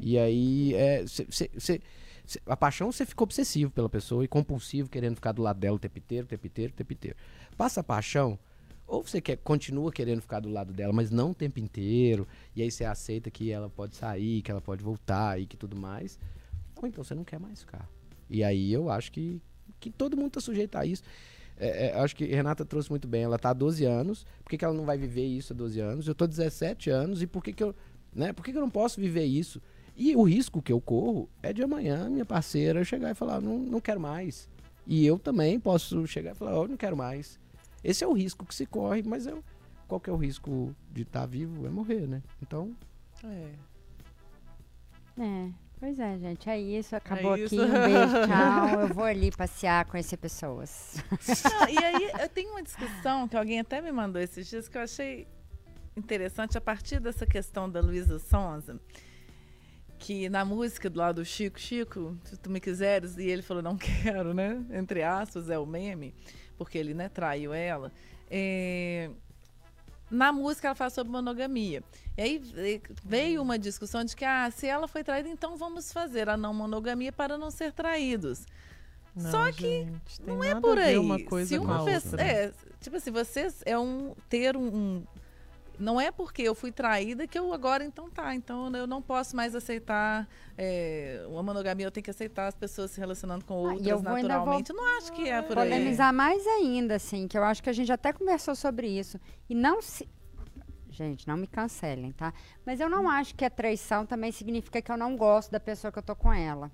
E 0.00 0.18
aí, 0.18 0.74
é, 0.74 1.06
cê- 1.06 1.28
cê- 1.30 1.50
cê- 1.56 1.80
a 2.44 2.56
paixão 2.56 2.90
você 2.90 3.06
fica 3.06 3.22
obsessivo 3.22 3.70
pela 3.70 3.88
pessoa 3.88 4.24
e 4.24 4.26
compulsivo, 4.26 4.88
querendo 4.88 5.14
ficar 5.14 5.30
do 5.30 5.40
lado 5.40 5.60
dela 5.60 5.76
o 5.76 5.78
tempo 5.78 5.96
inteiro, 6.00 6.24
o 6.24 6.28
tempo 6.28 6.48
inteiro, 6.48 6.72
o 6.72 6.76
tempo 6.76 6.92
inteiro. 6.92 7.16
Passa 7.56 7.78
a 7.78 7.84
paixão, 7.84 8.36
ou 8.88 9.04
você 9.04 9.20
quer, 9.20 9.36
continua 9.36 9.92
querendo 9.92 10.20
ficar 10.20 10.40
do 10.40 10.48
lado 10.48 10.72
dela, 10.72 10.92
mas 10.92 11.08
não 11.08 11.30
o 11.30 11.34
tempo 11.34 11.60
inteiro, 11.60 12.26
e 12.56 12.62
aí 12.62 12.72
você 12.72 12.84
aceita 12.84 13.30
que 13.30 13.52
ela 13.52 13.70
pode 13.70 13.94
sair, 13.94 14.42
que 14.42 14.50
ela 14.50 14.60
pode 14.60 14.82
voltar 14.82 15.40
e 15.40 15.46
que 15.46 15.56
tudo 15.56 15.76
mais, 15.76 16.18
ou 16.74 16.88
então 16.88 17.04
você 17.04 17.14
não 17.14 17.22
quer 17.22 17.38
mais 17.38 17.60
ficar. 17.60 17.88
E 18.28 18.42
aí 18.42 18.72
eu 18.72 18.90
acho 18.90 19.12
que, 19.12 19.40
que 19.78 19.90
todo 19.92 20.16
mundo 20.16 20.32
tá 20.32 20.40
sujeito 20.40 20.74
a 20.76 20.84
isso. 20.84 21.04
É, 21.58 21.88
é, 21.88 22.00
acho 22.00 22.14
que 22.14 22.24
Renata 22.26 22.64
trouxe 22.64 22.90
muito 22.90 23.08
bem. 23.08 23.22
Ela 23.22 23.38
tá 23.38 23.50
há 23.50 23.54
12 23.54 23.84
anos. 23.84 24.26
Por 24.42 24.50
que, 24.50 24.58
que 24.58 24.64
ela 24.64 24.74
não 24.74 24.84
vai 24.84 24.98
viver 24.98 25.24
isso 25.24 25.52
há 25.52 25.56
12 25.56 25.80
anos? 25.80 26.08
Eu 26.08 26.14
tô 26.14 26.24
há 26.24 26.26
17 26.26 26.90
anos 26.90 27.22
e 27.22 27.26
por 27.26 27.42
que, 27.42 27.52
que 27.52 27.62
eu. 27.62 27.74
Né, 28.14 28.32
por 28.32 28.44
que, 28.44 28.52
que 28.52 28.58
eu 28.58 28.62
não 28.62 28.70
posso 28.70 29.00
viver 29.00 29.24
isso? 29.24 29.60
E 29.96 30.14
o 30.14 30.22
risco 30.22 30.60
que 30.60 30.72
eu 30.72 30.80
corro 30.80 31.28
é 31.42 31.52
de 31.52 31.62
amanhã 31.62 32.08
minha 32.08 32.24
parceira 32.24 32.84
chegar 32.84 33.10
e 33.10 33.14
falar, 33.14 33.40
não, 33.40 33.58
não 33.58 33.80
quero 33.80 34.00
mais. 34.00 34.48
E 34.86 35.04
eu 35.04 35.18
também 35.18 35.58
posso 35.58 36.06
chegar 36.06 36.32
e 36.32 36.34
falar, 36.34 36.52
eu 36.52 36.68
não 36.68 36.76
quero 36.76 36.96
mais. 36.96 37.38
Esse 37.82 38.04
é 38.04 38.06
o 38.06 38.12
risco 38.12 38.44
que 38.44 38.54
se 38.54 38.66
corre, 38.66 39.02
mas 39.02 39.26
eu, 39.26 39.42
qual 39.88 40.00
que 40.00 40.10
é 40.10 40.12
o 40.12 40.16
risco 40.16 40.74
de 40.92 41.02
estar 41.02 41.26
vivo? 41.26 41.66
É 41.66 41.70
morrer, 41.70 42.06
né? 42.06 42.22
Então, 42.42 42.74
É. 43.24 43.52
É, 45.18 45.50
pois 45.78 45.98
é, 45.98 46.18
gente. 46.18 46.48
É 46.48 46.58
isso. 46.58 46.94
Acabou 46.96 47.36
isso. 47.36 47.54
aqui. 47.54 47.64
Um 47.64 47.72
beijo, 47.72 48.12
tchau. 48.26 48.80
Eu 48.80 48.88
vou 48.88 49.04
ali 49.04 49.30
passear, 49.30 49.84
conhecer 49.86 50.16
pessoas. 50.16 51.02
Não, 51.44 51.68
e 51.70 51.78
aí, 51.78 52.10
eu 52.20 52.28
tenho 52.28 52.50
uma 52.50 52.62
discussão 52.62 53.28
que 53.28 53.36
alguém 53.36 53.60
até 53.60 53.80
me 53.80 53.92
mandou 53.92 54.20
esses 54.20 54.46
dias 54.48 54.68
que 54.68 54.76
eu 54.76 54.82
achei 54.82 55.26
interessante 55.96 56.58
a 56.58 56.60
partir 56.60 57.00
dessa 57.00 57.24
questão 57.24 57.70
da 57.70 57.80
Luísa 57.80 58.18
Sonza, 58.18 58.78
que 59.98 60.28
na 60.28 60.44
música 60.44 60.90
do 60.90 60.98
lado 60.98 61.16
do 61.16 61.24
Chico, 61.24 61.58
Chico, 61.58 62.16
se 62.24 62.36
tu 62.36 62.50
me 62.50 62.60
quiseres, 62.60 63.16
e 63.16 63.24
ele 63.24 63.42
falou, 63.42 63.62
não 63.62 63.76
quero, 63.78 64.34
né? 64.34 64.62
Entre 64.70 65.02
aspas, 65.02 65.48
é 65.48 65.58
o 65.58 65.64
meme, 65.64 66.14
porque 66.58 66.76
ele, 66.76 66.92
né, 66.92 67.08
traiu 67.08 67.54
ela. 67.54 67.90
É, 68.30 69.10
na 70.10 70.32
música 70.32 70.68
ela 70.68 70.74
fala 70.74 70.90
sobre 70.90 71.12
monogamia. 71.12 71.82
E 72.16 72.22
aí 72.22 72.42
eh, 72.56 72.80
veio 73.04 73.42
uma 73.42 73.58
discussão 73.58 74.04
de 74.04 74.14
que, 74.14 74.24
ah, 74.24 74.50
se 74.50 74.66
ela 74.66 74.86
foi 74.86 75.02
traída, 75.04 75.28
então 75.28 75.56
vamos 75.56 75.92
fazer 75.92 76.28
a 76.28 76.36
não 76.36 76.54
monogamia 76.54 77.12
para 77.12 77.36
não 77.36 77.50
ser 77.50 77.72
traídos. 77.72 78.46
Não, 79.14 79.30
Só 79.30 79.50
que 79.50 79.84
gente, 79.84 80.22
Não 80.26 80.44
é 80.44 80.60
por 80.60 80.78
aí. 80.78 80.98
uma 80.98 81.18
coisa 81.24 81.48
Se 81.48 81.58
uma 81.58 81.84
pessoa, 81.84 82.20
é, 82.20 82.52
tipo 82.80 82.96
assim, 82.96 83.10
vocês 83.10 83.62
é 83.64 83.78
um 83.78 84.14
ter 84.28 84.56
um, 84.56 84.66
um- 84.66 85.02
não 85.78 86.00
é 86.00 86.10
porque 86.10 86.42
eu 86.42 86.54
fui 86.54 86.72
traída 86.72 87.26
que 87.26 87.38
eu 87.38 87.52
agora 87.52 87.84
então 87.84 88.10
tá, 88.10 88.34
então 88.34 88.74
eu 88.74 88.86
não 88.86 89.00
posso 89.02 89.34
mais 89.36 89.54
aceitar 89.54 90.28
é, 90.56 91.24
uma 91.28 91.42
monogamia, 91.42 91.86
eu 91.86 91.90
tenho 91.90 92.04
que 92.04 92.10
aceitar 92.10 92.46
as 92.46 92.54
pessoas 92.54 92.90
se 92.90 93.00
relacionando 93.00 93.44
com 93.44 93.54
Ah, 93.66 93.72
outras 93.72 93.86
vou- 94.02 94.02
vou 94.02 94.22
naturalmente. 94.22 94.70
Eu 94.70 94.76
não 94.76 94.98
acho 94.98 95.12
que 95.12 95.28
é 95.28 95.42
por 95.42 95.58
aí. 95.58 95.68
Polemizar 95.68 96.12
mais 96.12 96.46
ainda, 96.46 96.94
assim, 96.96 97.28
que 97.28 97.36
eu 97.36 97.44
acho 97.44 97.62
que 97.62 97.70
a 97.70 97.72
gente 97.72 97.92
até 97.92 98.12
conversou 98.12 98.54
sobre 98.54 98.88
isso. 98.88 99.18
E 99.48 99.54
não 99.54 99.82
se. 99.82 100.08
Gente, 100.88 101.28
não 101.28 101.36
me 101.36 101.46
cancelem, 101.46 102.10
tá? 102.12 102.32
Mas 102.64 102.80
eu 102.80 102.88
não 102.88 103.06
acho 103.08 103.34
que 103.34 103.44
a 103.44 103.50
traição 103.50 104.06
também 104.06 104.32
significa 104.32 104.80
que 104.80 104.90
eu 104.90 104.96
não 104.96 105.14
gosto 105.14 105.50
da 105.50 105.60
pessoa 105.60 105.92
que 105.92 105.98
eu 105.98 106.02
tô 106.02 106.16
com 106.16 106.32
ela. 106.32 106.70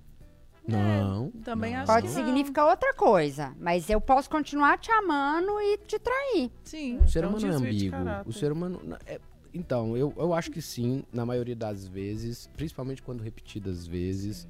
Não. 0.67 1.31
também 1.43 1.73
não. 1.73 1.81
acho 1.81 1.93
Pode 1.93 2.07
que 2.07 2.13
significar 2.13 2.67
outra 2.69 2.95
coisa, 2.95 3.55
mas 3.59 3.89
eu 3.91 4.01
posso 4.01 4.29
continuar 4.31 4.79
te 4.79 4.91
amando 4.91 5.51
e 5.61 5.79
te 5.79 5.99
trair. 5.99 6.51
Sim. 6.65 6.99
O 6.99 7.09
ser 7.09 7.25
É 7.25 7.27
um 7.27 7.31
humano 7.31 7.47
é 7.47 7.57
ambíguo. 7.57 7.99
O 8.27 8.33
ser 8.33 8.53
humano. 8.53 8.81
é- 9.07 9.21
então, 9.55 9.95
eu, 9.97 10.15
eu 10.17 10.33
acho 10.33 10.51
que 10.51 10.63
sim, 10.63 11.05
na 11.13 11.27
maioria 11.27 11.55
das 11.57 11.87
vezes, 11.87 12.49
principalmente 12.57 13.03
quando 13.03 13.21
repetidas 13.23 13.87
vezes. 13.87 14.49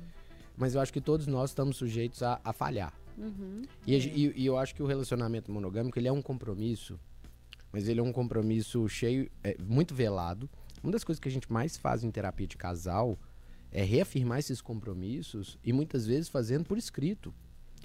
Mas 0.56 0.74
eu 0.74 0.80
acho 0.80 0.92
que 0.92 1.00
todos 1.00 1.26
nós 1.26 1.50
estamos 1.50 1.76
sujeitos 1.76 2.22
a, 2.22 2.40
a 2.44 2.52
falhar. 2.52 2.92
E, 3.86 3.96
a 3.96 3.98
ge- 3.98 4.10
e- 4.10 4.32
e 4.42 4.46
eu 4.46 4.56
acho 4.56 4.74
que 4.74 4.82
o 4.82 4.86
relacionamento 4.86 5.50
monogâmico 5.50 5.98
ele 5.98 6.06
é 6.08 6.12
um 6.12 6.22
compromisso, 6.22 7.00
mas 7.72 7.88
ele 7.88 8.00
é 8.00 8.02
um 8.02 8.12
compromisso 8.12 8.88
cheio, 8.88 9.28
é, 9.42 9.56
muito 9.60 9.94
velado. 9.94 10.48
Uma 10.82 10.92
das 10.92 11.02
coisas 11.04 11.18
que 11.18 11.28
a 11.28 11.32
gente 11.32 11.50
mais 11.52 11.76
faz 11.76 12.04
em 12.04 12.10
terapia 12.10 12.46
de 12.46 12.56
casal 12.56 13.18
é 13.72 13.82
reafirmar 13.82 14.38
esses 14.38 14.60
compromissos 14.60 15.58
e 15.64 15.72
muitas 15.72 16.06
vezes 16.06 16.28
fazendo 16.28 16.64
por 16.64 16.76
escrito 16.76 17.34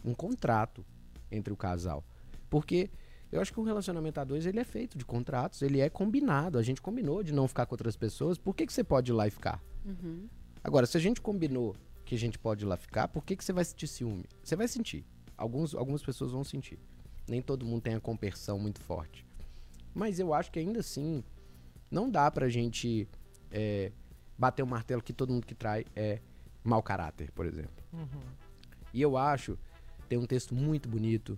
um 0.04 0.14
contrato 0.14 0.86
entre 1.32 1.52
o 1.54 1.56
casal. 1.56 2.04
Porque 2.50 2.90
eu 3.32 3.42
acho 3.42 3.54
que 3.54 3.60
um 3.60 3.64
relacionamento 3.64 4.20
a 4.20 4.24
dois 4.24 4.46
ele 4.46 4.60
é 4.60 4.64
feito 4.64 4.98
de 4.98 5.06
contratos, 5.06 5.62
ele 5.62 5.80
é 5.80 5.90
combinado. 5.90 6.58
A 6.58 6.64
gente 6.64 6.82
combinou 6.82 7.24
de 7.24 7.34
não 7.34 7.48
ficar 7.48 7.66
com 7.66 7.74
outras 7.74 7.96
pessoas, 7.96 8.38
por 8.38 8.54
que, 8.54 8.66
que 8.66 8.74
você 8.74 8.84
pode 8.84 9.12
ir 9.12 9.16
lá 9.16 9.28
e 9.28 9.32
ficar? 9.32 9.64
Agora, 10.64 10.86
se 10.86 10.98
a 10.98 11.00
gente 11.00 11.22
combinou 11.22 11.76
que 12.06 12.16
a 12.16 12.18
gente 12.18 12.38
pode 12.38 12.64
ir 12.64 12.68
lá 12.68 12.78
ficar, 12.78 13.08
por 13.08 13.24
que, 13.24 13.36
que 13.36 13.44
você 13.44 13.54
vai 13.54 13.64
sentir 13.64 13.88
ciúme? 13.88 14.26
Você 14.44 14.56
vai 14.56 14.68
sentir. 14.68 15.06
Alguns, 15.38 15.76
algumas 15.76 16.04
pessoas 16.04 16.32
vão 16.32 16.44
sentir. 16.44 16.80
Nem 17.28 17.42
todo 17.42 17.66
mundo 17.66 17.82
tem 17.82 17.96
a 17.96 18.00
compersão 18.00 18.58
muito 18.60 18.82
forte. 18.82 19.26
Mas 19.94 20.20
eu 20.20 20.34
acho 20.34 20.52
que 20.52 20.60
ainda 20.60 20.80
assim, 20.80 21.24
não 21.92 22.10
dá 22.10 22.30
pra 22.32 22.48
gente 22.50 23.08
é, 23.52 23.92
bater 24.38 24.64
o 24.64 24.68
martelo 24.68 25.02
que 25.02 25.14
todo 25.14 25.34
mundo 25.34 25.46
que 25.46 25.56
trai 25.56 25.86
é 25.96 26.20
mau 26.64 26.84
caráter, 26.84 27.32
por 27.32 27.46
exemplo. 27.46 27.84
E 28.94 29.02
eu 29.02 29.18
acho, 29.18 29.58
tem 30.08 30.18
um 30.18 30.26
texto 30.26 30.54
muito 30.54 30.88
bonito 30.88 31.38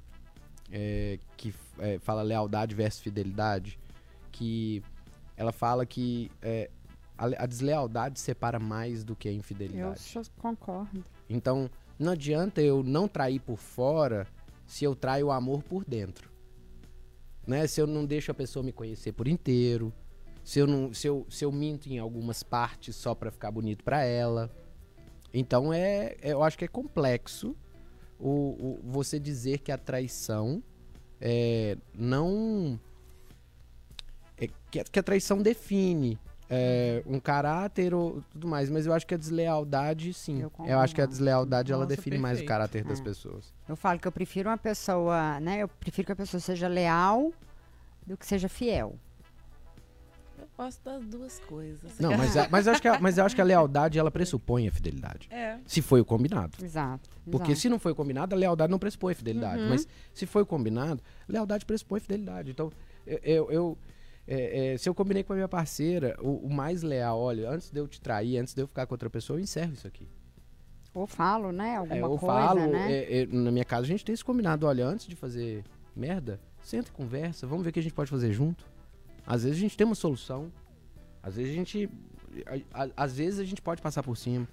é, 0.71 1.19
que 1.37 1.53
é, 1.79 1.99
fala 1.99 2.21
lealdade 2.21 2.75
versus 2.75 3.01
fidelidade, 3.01 3.79
que 4.31 4.83
ela 5.35 5.51
fala 5.51 5.85
que 5.85 6.31
é, 6.41 6.69
a, 7.17 7.25
a 7.43 7.45
deslealdade 7.45 8.19
separa 8.19 8.59
mais 8.59 9.03
do 9.03 9.15
que 9.15 9.27
a 9.27 9.31
infidelidade. 9.31 9.79
Eu 10.15 10.23
concordo. 10.37 11.03
Então, 11.29 11.69
não 11.97 12.13
adianta 12.13 12.61
eu 12.61 12.83
não 12.83 13.07
trair 13.07 13.39
por 13.39 13.57
fora 13.57 14.27
se 14.65 14.85
eu 14.85 14.95
traio 14.95 15.27
o 15.27 15.31
amor 15.31 15.63
por 15.63 15.83
dentro. 15.83 16.29
Né? 17.45 17.67
Se 17.67 17.81
eu 17.81 17.87
não 17.87 18.05
deixo 18.05 18.31
a 18.31 18.33
pessoa 18.33 18.63
me 18.63 18.71
conhecer 18.71 19.11
por 19.11 19.27
inteiro, 19.27 19.91
se 20.49 20.57
eu, 20.59 20.65
não, 20.65 20.91
se 20.91 21.05
eu, 21.05 21.27
se 21.29 21.45
eu 21.45 21.51
minto 21.51 21.87
em 21.87 21.99
algumas 21.99 22.41
partes 22.41 22.95
só 22.95 23.13
pra 23.13 23.29
ficar 23.29 23.51
bonito 23.51 23.83
pra 23.83 24.03
ela. 24.03 24.49
Então, 25.31 25.71
é, 25.71 26.15
é- 26.23 26.31
eu 26.33 26.41
acho 26.41 26.57
que 26.57 26.65
é 26.65 26.67
complexo 26.67 27.55
o, 28.19 28.29
o- 28.29 28.79
você 28.83 29.19
dizer 29.19 29.59
que 29.59 29.71
a 29.71 29.77
traição 29.77 30.63
é, 31.21 31.77
não. 31.93 32.79
é, 34.41 34.47
que, 34.71 34.79
a- 34.79 34.83
que 34.85 34.97
a 34.97 35.03
traição 35.03 35.39
define 35.39 36.17
é, 36.49 37.03
um 37.05 37.19
caráter 37.19 37.93
ou 37.93 38.23
tudo 38.31 38.47
mais, 38.47 38.71
mas 38.71 38.87
eu 38.87 38.93
acho 38.93 39.05
que 39.05 39.13
a 39.13 39.17
deslealdade, 39.17 40.11
sim. 40.15 40.41
Eu 40.41 40.51
Eu, 40.65 40.79
acho 40.79 40.95
que 40.95 41.01
a 41.01 41.05
deslealdade 41.05 41.71
ela 41.71 41.83
Nossa, 41.83 41.95
define 41.95 42.17
mais 42.17 42.39
o 42.39 42.41
perfeito. 42.41 42.47
caráter 42.47 42.83
das 42.85 42.99
É. 42.99 43.03
pessoas. 43.03 43.53
Eu 43.67 43.75
falo 43.75 43.99
que 43.99 44.07
eu 44.07 44.11
prefiro 44.11 44.49
uma 44.49 44.57
pessoa, 44.57 45.39
né? 45.39 45.59
Eu 45.59 45.67
prefiro 45.67 46.07
que 46.07 46.11
a 46.11 46.15
pessoa 46.15 46.41
seja 46.41 46.67
leal 46.67 47.31
do 48.07 48.17
que 48.17 48.25
seja 48.25 48.49
fiel. 48.49 48.95
Eu 50.59 50.65
gosto 50.65 50.83
das 50.83 51.05
duas 51.05 51.39
coisas. 51.47 51.97
Não, 51.99 52.17
mas, 52.17 52.35
a- 52.35 52.49
mas, 52.51 52.67
eu 52.67 52.73
acho 52.73 52.81
que 52.81 52.87
a, 52.89 52.99
mas 52.99 53.17
eu 53.17 53.23
acho 53.25 53.33
que 53.33 53.39
a 53.39 53.45
lealdade 53.45 53.97
ela 53.97 54.11
pressupõe 54.11 54.67
a 54.67 54.71
fidelidade. 54.73 55.29
É. 55.31 55.57
Se 55.65 55.81
foi 55.81 56.01
o 56.01 56.05
combinado. 56.05 56.57
Exato. 56.61 57.09
Porque 57.31 57.51
exato. 57.51 57.61
se 57.61 57.69
não 57.69 57.79
foi 57.79 57.95
combinado, 57.95 58.35
a 58.35 58.37
lealdade 58.37 58.69
não 58.69 58.77
pressupõe 58.77 59.13
a 59.13 59.15
fidelidade. 59.15 59.61
Uhum. 59.63 59.69
Mas 59.69 59.87
se 60.13 60.25
foi 60.25 60.43
combinado, 60.45 61.01
lealdade 61.29 61.65
pressupõe 61.65 62.01
fidelidade. 62.01 62.51
Então, 62.51 62.71
eu. 63.07 63.19
eu- 63.23 63.51
eu- 63.51 63.77
é, 64.27 64.73
é, 64.73 64.77
se 64.77 64.87
eu 64.89 64.93
combinei 64.93 65.23
com 65.23 65.31
a 65.33 65.35
minha 65.37 65.47
parceira, 65.47 66.15
o, 66.21 66.45
o 66.45 66.53
mais 66.53 66.83
leal, 66.83 67.17
olha, 67.19 67.49
antes 67.49 67.71
de 67.71 67.79
eu 67.79 67.87
te 67.87 67.99
trair, 68.01 68.37
antes 68.37 68.53
de 68.53 68.61
eu 68.61 68.67
ficar 68.67 68.85
com 68.85 68.93
outra 68.93 69.09
pessoa, 69.09 69.39
eu 69.39 69.41
encerro 69.41 69.73
isso 69.73 69.87
aqui. 69.87 70.07
Ou 70.93 71.07
falo, 71.07 71.51
né? 71.53 71.77
Alguma 71.77 71.95
É, 71.95 72.01
eu 72.03 72.09
coisa, 72.09 72.25
falo, 72.27 72.67
né? 72.67 72.91
é, 72.91 73.21
é, 73.21 73.25
na 73.25 73.49
minha 73.49 73.65
casa 73.65 73.83
a 73.83 73.87
gente 73.87 74.03
tem 74.05 74.13
esse 74.13 74.23
combinado, 74.25 74.67
olha, 74.67 74.85
antes 74.85 75.07
de 75.07 75.15
fazer 75.15 75.63
merda, 75.95 76.39
senta 76.61 76.89
e 76.89 76.91
conversa, 76.91 77.47
vamos 77.47 77.63
ver 77.63 77.69
o 77.69 77.73
que 77.73 77.79
a 77.79 77.83
gente 77.83 77.93
pode 77.95 78.11
fazer 78.11 78.31
junto. 78.33 78.65
Às 79.29 79.43
vezes 79.43 79.57
a 79.59 79.61
gente 79.61 79.77
tem 79.77 79.85
uma 79.85 79.93
solução, 79.95 80.51
às 81.21 81.35
vezes 81.35 81.51
a 81.51 81.55
gente, 81.55 81.89
a- 82.73 82.83
a- 82.85 82.89
às 82.97 83.15
vezes 83.15 83.39
a 83.39 83.43
gente 83.43 83.61
pode 83.61 83.79
passar 83.81 84.01
por 84.01 84.17
cima. 84.17 84.47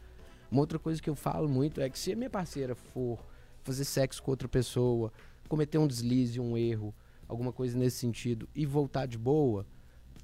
Uma 0.51 0.61
outra 0.61 0.79
coisa 0.79 1.01
que 1.01 1.09
eu 1.09 1.15
falo 1.15 1.49
muito 1.49 1.81
é 1.81 1.89
que 1.89 1.99
se 1.99 2.13
a 2.13 2.17
minha 2.17 2.29
parceira 2.29 2.75
for 2.75 3.19
fazer 3.63 3.85
sexo 3.87 4.23
com 4.23 4.31
outra 4.31 4.47
pessoa, 4.47 5.11
cometer 5.49 5.79
um 5.79 5.87
deslize, 5.87 6.39
um 6.39 6.59
erro, 6.59 6.95
alguma 7.27 7.53
coisa 7.53 7.77
nesse 7.79 7.97
sentido 7.97 8.47
e 8.55 8.67
voltar 8.67 9.07
de 9.07 9.17
boa, 9.17 9.67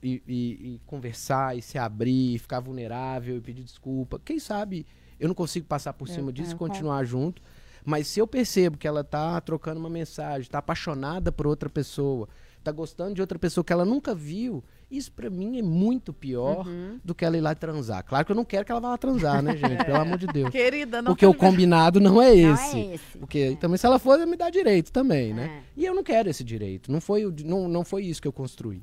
e, 0.03 0.23
e- 0.29 0.75
e 0.75 0.81
conversar, 0.85 1.57
e 1.57 1.63
se 1.63 1.79
abrir, 1.79 2.35
e 2.35 2.39
ficar 2.39 2.61
vulnerável, 2.61 3.37
e 3.39 3.41
pedir 3.41 3.65
desculpa. 3.65 4.21
Quem 4.23 4.39
sabe 4.39 4.85
eu 5.19 5.29
não 5.29 5.35
consigo 5.35 5.67
passar 5.67 5.93
por 5.95 6.09
Eu- 6.09 6.15
cima 6.15 6.33
disso 6.33 6.53
e 6.55 6.59
continuar 6.59 7.05
junto. 7.05 7.41
Mas 7.85 8.07
se 8.07 8.21
eu 8.21 8.27
percebo 8.29 8.77
que 8.79 8.87
ela 8.87 9.03
tá 9.03 9.41
trocando 9.41 9.81
uma 9.81 9.91
mensagem, 9.91 10.49
tá 10.49 10.59
apaixonada 10.59 11.33
por 11.33 11.47
outra 11.49 11.69
pessoa, 11.69 12.29
tá 12.63 12.73
gostando 12.73 13.15
de 13.15 13.21
outra 13.21 13.39
pessoa 13.39 13.65
que 13.65 13.73
ela 13.73 13.85
nunca 13.85 14.15
viu, 14.15 14.63
isso 14.91 15.11
pra 15.13 15.29
mim 15.31 15.59
é 15.59 15.63
muito 15.63 16.13
pior 16.13 16.67
Uhum. 16.67 17.01
do 17.05 17.15
que 17.15 17.25
ela 17.25 17.37
ir 17.37 17.41
lá 17.41 17.55
transar. 17.55 18.05
Claro 18.05 18.25
que 18.25 18.33
eu 18.33 18.37
não 18.37 18.45
quero 18.45 18.65
que 18.65 18.73
ela 18.73 18.81
vá 18.81 18.91
lá 18.91 18.99
transar, 18.99 19.43
né, 19.43 19.57
gente? 19.57 19.63
Pelo 19.85 19.97
amor 20.01 20.19
de 20.19 20.27
Deus. 20.27 20.51
Querida, 20.51 21.01
não 21.03 21.13
Porque 21.13 21.27
o 21.27 21.35
combinado 21.35 22.01
não 22.01 22.21
é 22.21 22.35
Não 22.35 22.55
esse. 22.55 22.77
é 22.79 22.95
esse. 22.95 23.19
Porque 23.19 23.57
também 23.61 23.77
se 23.79 23.87
ela 23.87 23.99
for, 23.99 24.15
ela 24.15 24.27
me 24.27 24.37
dá 24.37 24.51
direito 24.51 24.93
também, 24.93 25.33
né? 25.35 25.63
É. 25.77 25.81
E 25.81 25.85
eu 25.87 25.95
não 25.95 26.03
quero 26.03 26.29
esse 26.31 26.45
direito. 26.45 26.91
Não 26.93 27.01
foi, 27.01 27.25
o- 27.27 27.35
não, 27.45 27.69
não 27.69 27.85
foi 27.85 28.05
isso 28.05 28.21
que 28.23 28.29
eu 28.29 28.33
construí. 28.33 28.83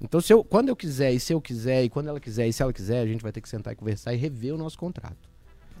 Então, 0.00 0.20
se 0.20 0.32
eu, 0.32 0.42
quando 0.42 0.68
eu 0.68 0.74
quiser, 0.76 1.12
e 1.12 1.20
se 1.20 1.32
eu 1.32 1.40
quiser, 1.40 1.84
e 1.84 1.88
quando 1.88 2.08
ela 2.08 2.18
quiser, 2.18 2.48
e 2.48 2.52
se 2.52 2.60
ela 2.62 2.72
quiser, 2.72 3.00
a 3.00 3.06
gente 3.06 3.22
vai 3.22 3.30
ter 3.30 3.40
que 3.40 3.48
sentar 3.48 3.72
e 3.72 3.76
conversar 3.76 4.12
e 4.12 4.16
rever 4.16 4.52
o 4.54 4.58
nosso 4.58 4.76
contrato. 4.76 5.28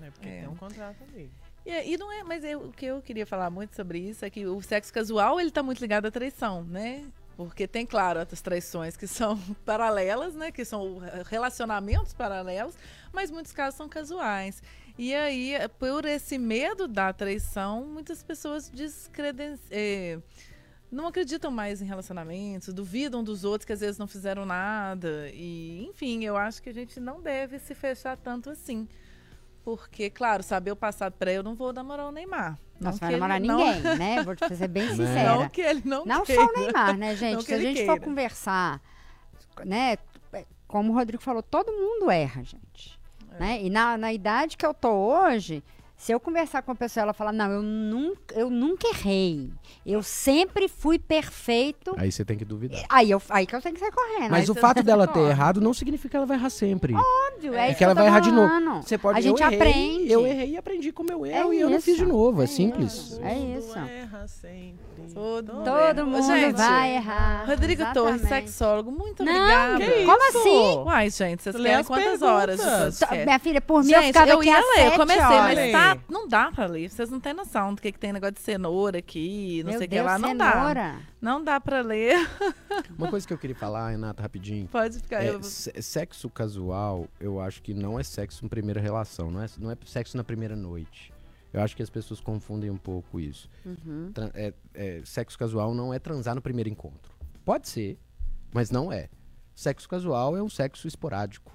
É 0.00 0.10
porque 0.10 0.28
É. 0.28 0.40
tem 0.40 0.48
um 0.48 0.54
contrato 0.56 0.96
ali. 1.12 1.30
E, 1.64 1.92
e 1.94 1.96
não 1.96 2.10
é, 2.12 2.22
mas 2.24 2.42
eu- 2.44 2.60
o 2.66 2.72
que 2.72 2.86
eu 2.86 3.00
queria 3.02 3.24
falar 3.26 3.48
muito 3.50 3.74
sobre 3.76 3.98
isso 4.00 4.24
é 4.24 4.30
que 4.30 4.44
o 4.46 4.60
sexo 4.62 4.92
casual 4.92 5.40
ele 5.40 5.50
tá 5.50 5.62
muito 5.62 5.80
ligado 5.80 6.06
à 6.06 6.10
traição, 6.10 6.64
né? 6.64 7.04
Porque 7.36 7.66
tem, 7.66 7.86
claro, 7.86 8.20
outras 8.20 8.40
traições 8.40 8.96
que 8.96 9.06
são 9.06 9.38
paralelas, 9.64 10.34
né? 10.34 10.50
Que 10.50 10.64
são 10.64 10.98
relacionamentos 11.26 12.12
paralelos, 12.12 12.74
mas 13.12 13.30
muitos 13.30 13.52
casos 13.52 13.76
são 13.76 13.88
casuais. 13.88 14.62
E 14.98 15.14
aí, 15.14 15.54
por 15.78 16.04
esse 16.04 16.36
medo 16.38 16.86
da 16.86 17.12
traição, 17.12 17.86
muitas 17.86 18.22
pessoas 18.22 18.70
eh, 19.70 20.18
não 20.90 21.06
acreditam 21.06 21.50
mais 21.50 21.80
em 21.80 21.86
relacionamentos, 21.86 22.74
duvidam 22.74 23.24
dos 23.24 23.42
outros 23.42 23.64
que 23.64 23.72
às 23.72 23.80
vezes 23.80 23.96
não 23.96 24.06
fizeram 24.06 24.44
nada. 24.44 25.30
E, 25.32 25.86
enfim, 25.88 26.24
eu 26.24 26.36
acho 26.36 26.62
que 26.62 26.68
a 26.68 26.74
gente 26.74 27.00
não 27.00 27.22
deve 27.22 27.58
se 27.58 27.74
fechar 27.74 28.16
tanto 28.18 28.50
assim. 28.50 28.86
Porque, 29.64 30.10
claro, 30.10 30.42
saber 30.42 30.72
o 30.72 30.76
passado 30.76 31.14
pra 31.14 31.32
eu 31.32 31.42
não 31.42 31.54
vou 31.54 31.72
namorar 31.72 32.06
o 32.08 32.12
Neymar. 32.12 32.58
Não, 32.84 32.92
você 32.92 32.98
vai 33.00 33.08
que 33.08 33.14
ele 33.14 33.20
namorar 33.20 33.40
não- 33.40 33.56
ninguém, 33.58 33.82
né? 33.98 34.22
Vou 34.22 34.34
te 34.36 34.56
ser 34.56 34.68
bem 34.68 34.88
sincera. 34.88 35.34
Não 35.36 35.48
que 35.48 35.60
ele 35.60 35.82
não, 35.84 36.04
Não 36.04 36.24
queira. 36.24 36.42
só 36.42 36.48
o 36.48 36.52
Neymar, 36.60 36.96
né, 36.98 37.16
gente? 37.16 37.34
Não 37.34 37.40
Se 37.42 37.54
a 37.54 37.58
gente 37.58 37.80
for 37.86 37.92
queira. 37.94 38.00
conversar, 38.00 38.80
né? 39.64 39.96
Como 40.66 40.92
o 40.92 40.94
Rodrigo 40.94 41.22
falou, 41.22 41.42
todo 41.42 41.70
mundo 41.70 42.10
erra, 42.10 42.42
gente. 42.42 42.98
É. 43.34 43.38
Né? 43.40 43.62
E 43.62 43.68
na, 43.68 43.98
na 43.98 44.10
idade 44.12 44.56
que 44.56 44.64
eu 44.64 44.72
tô 44.72 44.90
hoje, 44.90 45.62
se 46.02 46.10
eu 46.10 46.18
conversar 46.18 46.62
com 46.62 46.72
a 46.72 46.74
pessoa, 46.74 47.02
ela 47.04 47.12
falar, 47.12 47.30
não, 47.32 47.48
eu 47.48 47.62
nunca, 47.62 48.34
eu 48.34 48.50
nunca 48.50 48.88
errei. 48.88 49.48
Eu 49.86 50.02
sempre 50.02 50.66
fui 50.66 50.98
perfeito. 50.98 51.94
Aí 51.96 52.10
você 52.10 52.24
tem 52.24 52.36
que 52.36 52.44
duvidar. 52.44 52.84
Aí, 52.88 53.08
eu, 53.08 53.22
aí 53.28 53.46
que 53.46 53.54
eu 53.54 53.62
tenho 53.62 53.72
que 53.72 53.80
sair 53.80 53.92
correndo. 53.92 54.32
Mas 54.32 54.48
o 54.48 54.54
fato 54.56 54.82
dela 54.82 55.06
ter 55.06 55.20
errado 55.20 55.60
não 55.60 55.72
significa 55.72 56.08
que 56.08 56.16
ela 56.16 56.26
vai 56.26 56.36
errar 56.36 56.50
sempre. 56.50 56.92
Óbvio, 56.92 57.54
é, 57.54 57.66
É 57.66 57.68
isso 57.68 57.78
que 57.78 57.84
ela 57.84 57.92
eu 57.92 57.96
vai 57.96 58.06
errar 58.08 58.18
de 58.18 58.32
novo. 58.32 58.82
Você 58.82 58.98
pode 58.98 59.16
A 59.16 59.20
gente 59.20 59.40
eu 59.40 59.46
errei, 59.46 59.58
aprende. 59.60 60.12
Eu 60.12 60.26
errei 60.26 60.50
e 60.50 60.56
aprendi 60.56 60.90
com 60.90 61.04
o 61.04 61.06
meu 61.06 61.24
erro 61.24 61.52
É 61.52 61.56
e 61.56 61.60
eu 61.60 61.70
não 61.70 61.80
fiz 61.80 61.96
de 61.96 62.04
novo. 62.04 62.40
É, 62.40 62.44
é 62.44 62.48
simples. 62.48 62.92
isso. 62.92 63.20
É 63.22 63.38
isso. 63.38 63.78
Erra 63.78 64.26
sempre. 64.26 64.92
Todo 65.14 65.52
mundo 65.52 65.64
Todo 65.64 66.06
mundo 66.06 66.26
Gente, 66.26 66.56
vai 66.56 66.96
errar. 66.96 67.44
Rodrigo 67.46 67.82
Torres, 67.92 68.20
exatamente. 68.22 68.50
sexólogo, 68.50 68.90
muito 68.90 69.24
Não, 69.24 69.32
obrigada. 69.32 69.78
Que 69.84 70.04
Como 70.04 70.28
isso? 70.28 70.38
assim? 70.38 70.78
Uai, 70.84 71.10
gente, 71.10 71.42
vocês 71.42 71.54
as 71.56 71.86
quantas 71.86 72.22
horas 72.22 72.60
perguntas. 72.60 72.98
Tá, 72.98 73.06
podcast? 73.06 73.26
Minha 73.26 73.38
filha, 73.38 73.60
por 73.60 73.84
mim, 73.84 73.92
eu 73.92 74.00
Gente, 74.00 74.06
ficava 74.08 74.30
eu 74.30 74.38
aqui 74.38 74.48
ia 74.48 74.58
às 74.58 74.64
ler, 74.76 74.86
eu 74.86 74.92
comecei, 74.92 75.22
horas. 75.22 75.40
mas 75.40 75.56
Lê. 75.56 75.72
Não 76.08 76.28
dá 76.28 76.50
pra 76.50 76.66
ler. 76.66 76.88
Vocês 76.90 77.10
não 77.10 77.20
têm 77.20 77.32
noção 77.34 77.74
do 77.74 77.80
que, 77.82 77.90
que 77.92 77.98
tem 77.98 78.12
negócio 78.12 78.34
de 78.34 78.40
cenoura 78.40 78.98
aqui, 78.98 79.62
não 79.64 79.70
Meu 79.70 79.78
sei 79.78 79.86
o 79.86 79.90
que 79.90 80.00
lá. 80.00 80.18
Não 80.18 80.36
dá. 80.36 80.52
cenoura. 80.52 81.00
Não 81.20 81.44
dá 81.44 81.60
pra 81.60 81.80
ler. 81.80 82.16
Uma 82.98 83.08
coisa 83.10 83.26
que 83.26 83.32
eu 83.32 83.38
queria 83.38 83.56
falar, 83.56 83.90
Renata, 83.90 84.22
rapidinho. 84.22 84.66
Pode 84.68 84.98
ficar. 84.98 85.22
É, 85.24 85.30
eu- 85.30 85.42
se- 85.42 85.72
sexo 85.82 86.28
casual, 86.30 87.06
eu 87.20 87.40
acho 87.40 87.62
que 87.62 87.72
não 87.74 87.98
é 87.98 88.02
sexo 88.02 88.44
em 88.44 88.48
primeira 88.48 88.80
relação, 88.80 89.30
não 89.30 89.42
é, 89.42 89.46
não 89.58 89.70
é 89.70 89.76
sexo 89.86 90.16
na 90.16 90.24
primeira 90.24 90.56
noite. 90.56 91.12
Eu 91.52 91.60
acho 91.60 91.76
que 91.76 91.82
as 91.82 91.90
pessoas 91.90 92.18
confundem 92.20 92.70
um 92.70 92.78
pouco 92.78 93.20
isso. 93.20 93.48
Uhum. 93.64 94.10
É- 94.34 94.54
é, 94.72 95.02
sexo 95.04 95.38
casual 95.38 95.74
não 95.74 95.92
é 95.92 95.98
transar 95.98 96.34
no 96.34 96.40
primeiro 96.40 96.70
encontro. 96.70 97.12
Pode 97.44 97.68
ser, 97.68 97.98
mas 98.54 98.70
não 98.70 98.90
é. 98.90 99.08
Sexo 99.54 99.86
casual 99.86 100.34
é 100.36 100.42
um 100.42 100.48
sexo 100.48 100.88
esporádico. 100.88 101.52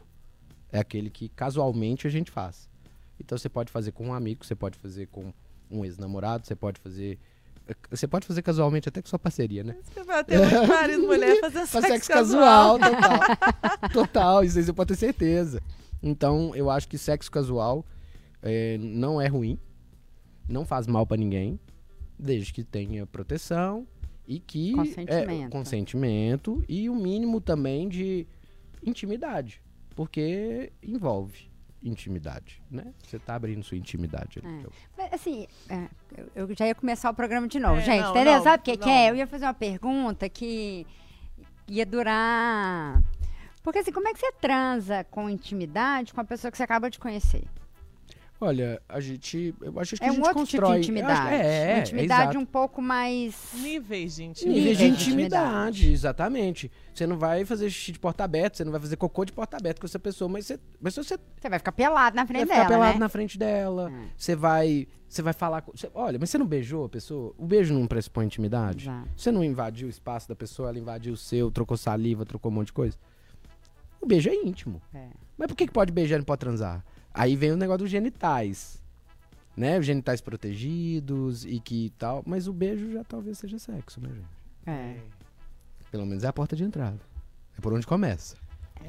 É 0.71 0.77
aquele 0.79 1.09
que 1.09 1.29
casualmente 1.29 2.05
a 2.05 2.09
gente 2.11 2.29
faz. 2.29 2.69
Então 3.19 3.37
você 3.37 3.49
pode 3.49 3.71
fazer 3.71 3.91
com 3.91 4.07
um 4.07 4.13
amigo, 4.13 4.45
você 4.45 4.55
pode 4.55 4.77
fazer 4.77 5.07
com 5.07 5.33
um 5.69 5.83
ex-namorado, 5.83 6.45
você 6.45 6.55
pode 6.55 6.79
fazer. 6.79 7.19
Você 7.89 8.07
pode 8.07 8.25
fazer 8.25 8.41
casualmente 8.41 8.87
até 8.87 9.01
com 9.01 9.09
sua 9.09 9.19
parceria, 9.19 9.61
né? 9.61 9.75
Você 9.83 10.03
vai 10.03 10.23
ter 10.23 10.39
muito 10.39 10.67
marido 10.67 11.03
e 11.03 11.05
mulher 11.05 11.39
fazendo 11.41 11.67
Faz 11.67 11.85
sexo, 11.85 12.05
sexo 12.05 12.09
casual, 12.09 12.79
total. 12.79 13.89
total, 13.91 14.43
isso 14.43 14.57
aí 14.57 14.63
você 14.63 14.71
pode 14.71 14.87
ter 14.87 14.95
certeza. 14.95 15.61
Então, 16.01 16.55
eu 16.55 16.69
acho 16.69 16.87
que 16.87 16.97
sexo 16.97 17.29
casual 17.29 17.85
é, 18.41 18.77
não 18.77 19.19
é 19.19 19.27
ruim, 19.27 19.59
não 20.47 20.65
faz 20.65 20.87
mal 20.87 21.05
pra 21.05 21.17
ninguém, 21.17 21.59
desde 22.17 22.53
que 22.53 22.63
tenha 22.63 23.05
proteção 23.05 23.85
e 24.25 24.39
que. 24.39 24.71
Consentimento. 24.71 25.45
É, 25.45 25.49
consentimento 25.49 26.63
e 26.69 26.89
o 26.89 26.95
mínimo 26.95 27.41
também 27.41 27.89
de 27.89 28.25
intimidade. 28.81 29.61
Porque 29.93 30.71
envolve 30.81 31.49
intimidade, 31.83 32.61
né? 32.69 32.93
Você 33.03 33.19
tá 33.19 33.35
abrindo 33.35 33.63
sua 33.63 33.77
intimidade 33.77 34.39
ali. 34.39 34.47
É. 34.47 34.59
então. 34.59 34.71
Mas, 34.97 35.13
assim, 35.13 35.47
é, 35.69 35.87
eu, 36.17 36.47
eu 36.47 36.55
já 36.55 36.67
ia 36.67 36.75
começar 36.75 37.09
o 37.09 37.13
programa 37.13 37.47
de 37.47 37.59
novo. 37.59 37.77
É, 37.77 37.81
gente, 37.81 38.01
não, 38.01 38.11
entendeu? 38.11 38.33
não, 38.33 38.43
Sabe 38.43 38.61
o 38.61 38.63
que, 38.63 38.77
que 38.77 38.89
é? 38.89 39.09
Eu 39.09 39.15
ia 39.15 39.27
fazer 39.27 39.45
uma 39.45 39.53
pergunta 39.53 40.27
que 40.27 40.85
ia 41.67 41.85
durar. 41.85 43.01
Porque 43.61 43.79
assim, 43.79 43.91
como 43.91 44.07
é 44.07 44.13
que 44.13 44.19
você 44.19 44.31
transa 44.31 45.03
com 45.05 45.29
intimidade 45.29 46.13
com 46.13 46.21
a 46.21 46.23
pessoa 46.23 46.49
que 46.49 46.57
você 46.57 46.63
acaba 46.63 46.89
de 46.89 46.99
conhecer? 46.99 47.43
Olha, 48.39 48.79
a 48.87 48.99
gente. 48.99 49.55
Eu 49.59 49.79
acho 49.79 49.95
que 49.95 50.03
É 50.03 50.07
a 50.07 50.11
um 50.11 50.15
gente 50.15 50.21
outro 50.23 50.39
constrói. 50.39 50.81
tipo 50.81 50.93
de 50.93 50.99
eu 51.01 51.07
acho- 51.07 51.21
intimidade. 51.23 51.35
é, 51.35 51.63
uma 51.65 51.71
é, 51.73 51.79
intimidade 51.79 52.21
exato. 52.23 52.37
um 52.37 52.45
pouco 52.45 52.81
mais. 52.83 53.35
Níveis 53.55 54.15
de 54.15 54.23
intimidade. 54.25 54.53
de 54.53 54.69
Níveis 54.69 54.77
de 54.77 54.85
intimidade, 54.85 55.91
exatamente. 55.91 56.71
Você 56.93 57.07
não 57.07 57.17
vai 57.17 57.45
fazer 57.45 57.67
xixi 57.69 57.93
de 57.93 57.99
porta 57.99 58.23
aberta, 58.23 58.57
você 58.57 58.63
não 58.63 58.71
vai 58.71 58.79
fazer 58.79 58.95
cocô 58.95 59.25
de 59.25 59.31
porta 59.31 59.57
aberta 59.57 59.79
com 59.81 59.87
essa 59.87 59.97
pessoa, 59.97 60.29
mas 60.29 60.45
você, 60.45 60.59
mas 60.79 60.93
você 60.93 61.17
Você 61.39 61.49
vai 61.49 61.57
ficar 61.57 61.71
pelado 61.71 62.15
na 62.15 62.23
vai 62.23 62.27
frente 62.27 62.41
ficar 62.43 62.55
dela, 62.57 62.67
pelado 62.69 62.93
né? 62.93 62.99
na 62.99 63.09
frente 63.09 63.37
dela, 63.39 63.89
Hum. 63.89 64.05
você 64.15 64.35
vai, 64.35 64.87
você 65.09 65.21
vai 65.23 65.33
falar, 65.33 65.61
com, 65.61 65.71
você- 65.75 65.89
olha, 65.95 66.19
mas 66.19 66.29
você 66.29 66.37
não 66.37 66.45
beijou 66.45 66.85
a 66.85 66.89
pessoa? 66.89 67.33
O 67.39 67.45
beijo 67.47 67.73
não 67.73 67.87
pressupõe 67.87 68.25
intimidade? 68.27 68.83
Exato. 68.87 69.09
Você 69.17 69.31
não 69.31 69.43
invadiu 69.43 69.87
o 69.87 69.89
espaço 69.89 70.29
da 70.29 70.35
pessoa, 70.35 70.69
ela 70.69 70.77
invadiu 70.77 71.13
o 71.13 71.17
seu, 71.17 71.49
trocou 71.49 71.75
saliva, 71.75 72.23
trocou 72.23 72.51
um 72.51 72.55
monte 72.55 72.67
de 72.67 72.73
coisa? 72.73 72.95
O 73.99 74.05
beijo 74.05 74.29
é 74.29 74.35
íntimo. 74.35 74.79
É. 74.93 75.07
Mas 75.37 75.47
por 75.47 75.55
que, 75.55 75.65
que 75.65 75.73
pode 75.73 75.91
beijar 75.91 76.15
e 76.15 76.19
não 76.19 76.25
pode 76.25 76.39
transar? 76.39 76.85
Aí 77.17 77.35
vem 77.35 77.51
o 77.51 77.57
negócio 77.57 77.79
dos 77.79 77.89
genitais. 77.89 78.81
Né? 79.55 79.79
Os 79.79 79.85
genitais 79.85 80.21
protegidos 80.21 81.43
e 81.43 81.59
que 81.59 81.91
tal. 81.97 82.23
Mas 82.25 82.47
o 82.47 82.53
beijo 82.53 82.91
já 82.91 83.03
talvez 83.03 83.39
seja 83.39 83.57
sexo, 83.57 83.99
né, 83.99 84.09
gente? 84.09 84.37
É. 84.67 84.97
Pelo 85.89 86.05
menos 86.05 86.23
é 86.23 86.27
a 86.27 86.33
porta 86.33 86.55
de 86.55 86.63
entrada. 86.63 86.99
É 87.57 87.61
por 87.61 87.73
onde 87.73 87.87
começa. 87.87 88.35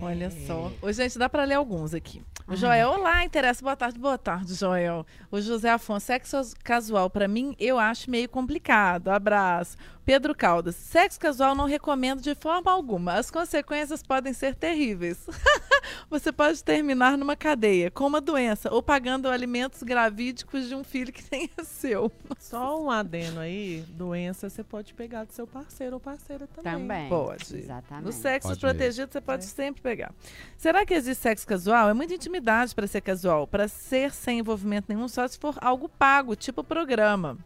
Olha 0.00 0.30
só. 0.30 0.70
Ô, 0.82 0.92
gente, 0.92 1.18
dá 1.18 1.28
pra 1.28 1.44
ler 1.44 1.54
alguns 1.54 1.94
aqui. 1.94 2.22
O 2.46 2.54
Joel, 2.54 2.90
olá, 2.90 3.24
interessa. 3.24 3.62
Boa 3.62 3.76
tarde, 3.76 3.98
boa 3.98 4.18
tarde, 4.18 4.54
Joel. 4.54 5.04
O 5.30 5.40
José 5.40 5.70
Afonso, 5.70 6.06
sexo 6.06 6.36
casual, 6.62 7.10
pra 7.10 7.26
mim, 7.26 7.54
eu 7.58 7.78
acho 7.78 8.10
meio 8.10 8.28
complicado. 8.28 9.08
Abraço. 9.08 9.76
Pedro 10.08 10.34
Caldas, 10.34 10.74
sexo 10.74 11.20
casual 11.20 11.54
não 11.54 11.66
recomendo 11.66 12.22
de 12.22 12.34
forma 12.34 12.70
alguma. 12.72 13.12
As 13.12 13.30
consequências 13.30 14.02
podem 14.02 14.32
ser 14.32 14.54
terríveis. 14.54 15.26
Você 16.08 16.32
pode 16.32 16.64
terminar 16.64 17.18
numa 17.18 17.36
cadeia, 17.36 17.90
com 17.90 18.06
uma 18.06 18.18
doença, 18.18 18.72
ou 18.72 18.82
pagando 18.82 19.28
alimentos 19.28 19.82
gravídicos 19.82 20.66
de 20.66 20.74
um 20.74 20.82
filho 20.82 21.12
que 21.12 21.22
nem 21.30 21.50
é 21.58 21.62
seu. 21.62 22.10
Só 22.38 22.82
um 22.82 22.90
adeno 22.90 23.40
aí, 23.40 23.84
doença 23.86 24.48
você 24.48 24.64
pode 24.64 24.94
pegar 24.94 25.24
do 25.24 25.32
seu 25.34 25.46
parceiro 25.46 25.96
ou 25.96 26.00
parceira 26.00 26.46
também. 26.46 26.72
Também. 26.72 27.08
Pode. 27.10 27.58
Exatamente. 27.58 28.06
No 28.06 28.10
sexo 28.12 28.48
Pode 28.48 28.60
protegido, 28.60 29.12
você 29.12 29.20
pode 29.20 29.44
É. 29.44 29.46
sempre 29.46 29.82
pegar. 29.82 30.14
Será 30.56 30.86
que 30.86 30.94
existe 30.94 31.20
sexo 31.20 31.46
casual? 31.46 31.86
É 31.90 31.92
muita 31.92 32.14
intimidade 32.14 32.74
para 32.74 32.86
ser 32.86 33.02
casual. 33.02 33.46
Para 33.46 33.68
ser 33.68 34.14
sem 34.14 34.38
envolvimento 34.38 34.86
nenhum, 34.88 35.06
só 35.06 35.28
se 35.28 35.38
for 35.38 35.54
algo 35.60 35.86
pago, 35.86 36.34
tipo 36.34 36.64
programa. 36.64 37.36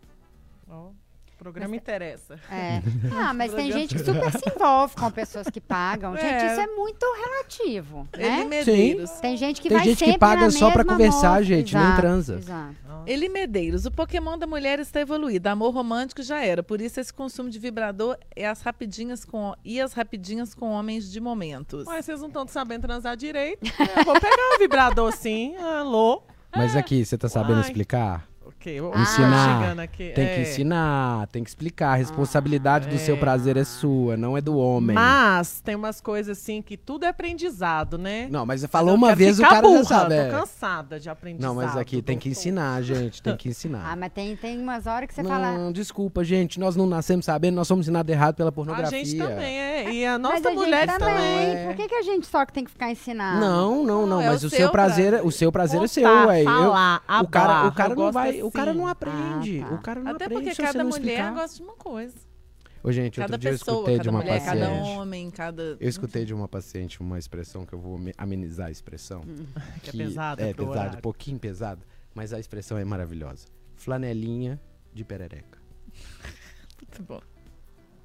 Ó, 0.69 0.91
o 1.43 1.53
programa 1.53 1.77
interessa. 1.77 2.39
É. 2.51 2.83
Ah, 3.15 3.35
mas 3.35 3.53
tem 3.53 3.71
gente 3.71 3.95
que 3.95 4.03
super 4.05 4.31
se 4.33 4.49
envolve 4.55 4.95
com 4.97 5.11
pessoas 5.11 5.49
que 5.49 5.61
pagam. 5.61 6.15
Gente, 6.17 6.25
É. 6.25 6.53
isso 6.53 6.61
é 6.61 6.67
muito 6.69 7.05
relativo, 7.25 8.09
Ele 8.15 8.29
né? 8.29 8.45
Medeiros. 8.45 9.11
Tem 9.21 9.37
gente 9.37 9.61
que 9.61 9.69
Tem 9.69 9.77
vai 9.79 9.87
gente 9.87 10.05
que 10.05 10.19
paga 10.19 10.43
na 10.43 10.51
só 10.51 10.71
pra 10.71 10.83
mesma 10.85 10.93
conversar, 10.93 11.29
moça. 11.31 11.45
gente, 11.45 11.75
nem 11.75 11.85
Exato, 11.85 12.01
transa. 12.01 12.35
Exato. 12.37 12.75
Ó, 12.89 13.03
Eli 13.07 13.29
Medeiros, 13.29 13.87
o 13.87 13.91
Pokémon 13.91 14.39
da 14.39 14.47
mulher 14.47 14.79
está 14.81 15.01
evoluído. 15.01 15.49
Amor 15.49 15.73
romântico 15.75 16.23
já 16.23 16.43
era. 16.45 16.63
Por 16.63 16.81
isso, 16.81 16.99
esse 17.01 17.13
consumo 17.13 17.51
de 17.51 17.59
vibrador 17.59 18.17
é 18.35 18.47
as 18.49 18.63
rapidinhas 18.63 19.25
com, 19.25 19.55
e 19.65 19.81
as 19.81 19.93
rapidinhas 19.93 20.55
com 20.55 20.71
homens 20.71 21.11
de 21.11 21.21
momentos. 21.21 21.85
Mas 21.85 22.05
vocês 22.05 22.21
não 22.21 22.29
estão 22.29 22.47
sabendo 22.47 22.83
transar 22.83 23.17
direito. 23.17 23.65
Eu 23.97 24.05
vou 24.05 24.15
pegar 24.15 24.55
o 24.57 24.59
vibrador 24.59 25.13
sim. 25.13 25.57
Alô? 25.57 26.23
Mas 26.55 26.77
aqui, 26.77 27.05
você 27.05 27.17
tá 27.17 27.29
sabendo 27.29 27.55
Uai. 27.59 27.63
explicar? 27.63 28.29
Quê? 28.63 28.81
Ô, 28.81 28.97
Ensinar. 28.97 29.61
chegando 29.61 29.81
aqui. 29.81 30.13
Tem 30.15 30.25
é. 30.25 30.35
que 30.37 30.41
ensinar, 30.43 31.27
tem 31.27 31.43
que 31.43 31.51
explicar. 31.51 31.93
A 31.93 31.95
responsabilidade 31.97 32.89
do 32.89 32.97
seu 32.97 33.17
é. 33.17 33.19
prazer 33.19 33.57
é 33.57 33.65
sua, 33.65 34.17
não 34.17 34.37
é 34.37 34.41
do 34.41 34.57
homem. 34.57 34.95
Mas 34.95 35.61
tem 35.61 35.75
umas 35.75 36.01
coisas 36.01 36.39
assim 36.39 36.63
que 36.63 36.77
tudo 36.77 37.05
é 37.05 37.09
aprendizado, 37.09 37.99
né? 37.99 38.29
Não, 38.31 38.47
mas 38.47 38.61
você 38.61 38.67
Eu 38.67 38.71
falou 38.71 38.95
uma 38.95 39.17
vez, 39.17 39.41
o 39.41 39.43
cara 39.43 39.61
burra, 39.63 39.79
já 39.79 39.85
sabe. 39.85 40.15
Tô 40.15 40.21
é. 40.21 40.31
cansada 40.31 41.01
de 41.01 41.11
aprendizado. 41.11 41.49
Não, 41.49 41.57
mas 41.57 41.77
aqui 41.77 42.01
tem 42.01 42.17
que 42.17 42.29
ensinar, 42.29 42.81
gente. 42.83 43.21
Tem 43.21 43.37
que 43.37 43.49
Ah, 43.49 43.51
ensinar. 43.51 43.97
mas 43.97 44.13
tem, 44.13 44.37
tem 44.37 44.61
umas 44.61 44.87
horas 44.87 45.09
que 45.09 45.15
você 45.15 45.23
não, 45.25 45.31
fala. 45.31 45.73
desculpa, 45.73 46.23
gente. 46.23 46.61
Nós 46.61 46.77
não 46.77 46.87
nascemos 46.87 47.25
sabendo, 47.25 47.57
nós 47.57 47.67
somos 47.67 47.87
ensinados 47.87 48.13
errado 48.13 48.37
pela 48.37 48.51
A 48.51 48.53
pornografia. 48.53 49.05
gente 49.05 49.19
também 49.19 49.59
é. 49.59 49.93
E 49.93 50.07
a 50.07 50.13
Mas 50.19 50.23
nossa 50.23 50.49
a 50.49 50.51
gente 50.53 50.55
mulher 50.61 50.87
também. 50.87 51.15
também. 51.15 51.57
é. 51.57 51.67
Por 51.67 51.75
que, 51.75 51.89
que 51.89 51.95
a 51.97 52.03
gente 52.03 52.27
só 52.29 52.47
que 52.47 52.53
tem 52.53 52.65
que 52.65 52.71
ficar 52.71 52.91
ensinando? 52.93 53.41
Não, 53.41 53.85
não, 53.85 54.07
não. 54.07 54.07
Não, 54.07 54.21
é 54.21 54.27
mas 54.29 54.45
o 54.45 54.47
o 54.47 54.51
seu 54.51 54.59
seu 54.61 54.71
prazer, 54.71 55.11
prazer. 55.11 55.27
o 55.27 55.31
seu 55.33 55.51
prazer 55.53 55.83
é 55.83 55.87
seu, 55.89 56.09
ué. 56.27 56.43
Eu- 56.43 56.45
falar, 56.45 57.03
o 57.23 57.27
cara, 57.29 57.67
o 57.67 57.73
cara 57.73 57.93
eu 57.93 57.97
não 57.97 58.13
vai, 58.13 58.43
o 58.53 58.57
cara 58.57 58.75
não 58.75 58.87
aprende. 58.87 59.61
Ah, 59.61 59.69
tá. 59.69 59.75
O 59.75 59.83
cara 59.83 60.01
não 60.03 60.11
Até 60.13 60.25
aprende 60.27 60.43
porque 60.43 60.55
se 60.55 60.57
você 60.57 60.63
cada 60.63 60.85
mulher 60.85 60.99
explicar. 61.01 61.35
gosta 61.35 61.57
de 61.57 61.63
uma 61.63 61.75
coisa. 61.75 62.15
Ô, 62.85 62.91
gente, 62.91 63.21
Cada 63.21 63.35
outro 63.35 63.39
dia 63.39 63.51
eu 63.51 63.59
pessoa, 63.59 63.75
escutei 63.77 63.95
cada 63.97 64.03
de 64.03 64.09
uma 64.11 64.19
mulher, 64.21 64.39
paciente. 64.41 64.59
cada 64.61 64.73
homem, 64.73 65.31
cada. 65.31 65.63
Eu 65.79 65.89
escutei 65.89 66.25
de 66.25 66.35
uma 66.35 66.49
paciente 66.49 67.01
uma 67.01 67.17
expressão 67.19 67.65
que 67.65 67.73
eu 67.73 67.79
vou 67.79 67.97
me- 67.97 68.13
amenizar 68.19 68.67
a 68.67 68.71
expressão. 68.73 69.21
Que 69.83 69.91
é 69.91 69.93
pesada 69.93 70.43
É 70.43 70.53
pesado, 70.53 70.71
horário. 70.71 70.99
um 70.99 71.01
pouquinho 71.01 71.39
pesado, 71.39 71.85
mas 72.15 72.33
a 72.33 72.41
expressão 72.41 72.77
é 72.77 72.85
maravilhosa. 72.85 73.47
Flanelinha 73.77 74.61
de 74.93 75.05
perereca. 75.05 75.59
Muito 76.83 77.03
bom. 77.05 77.21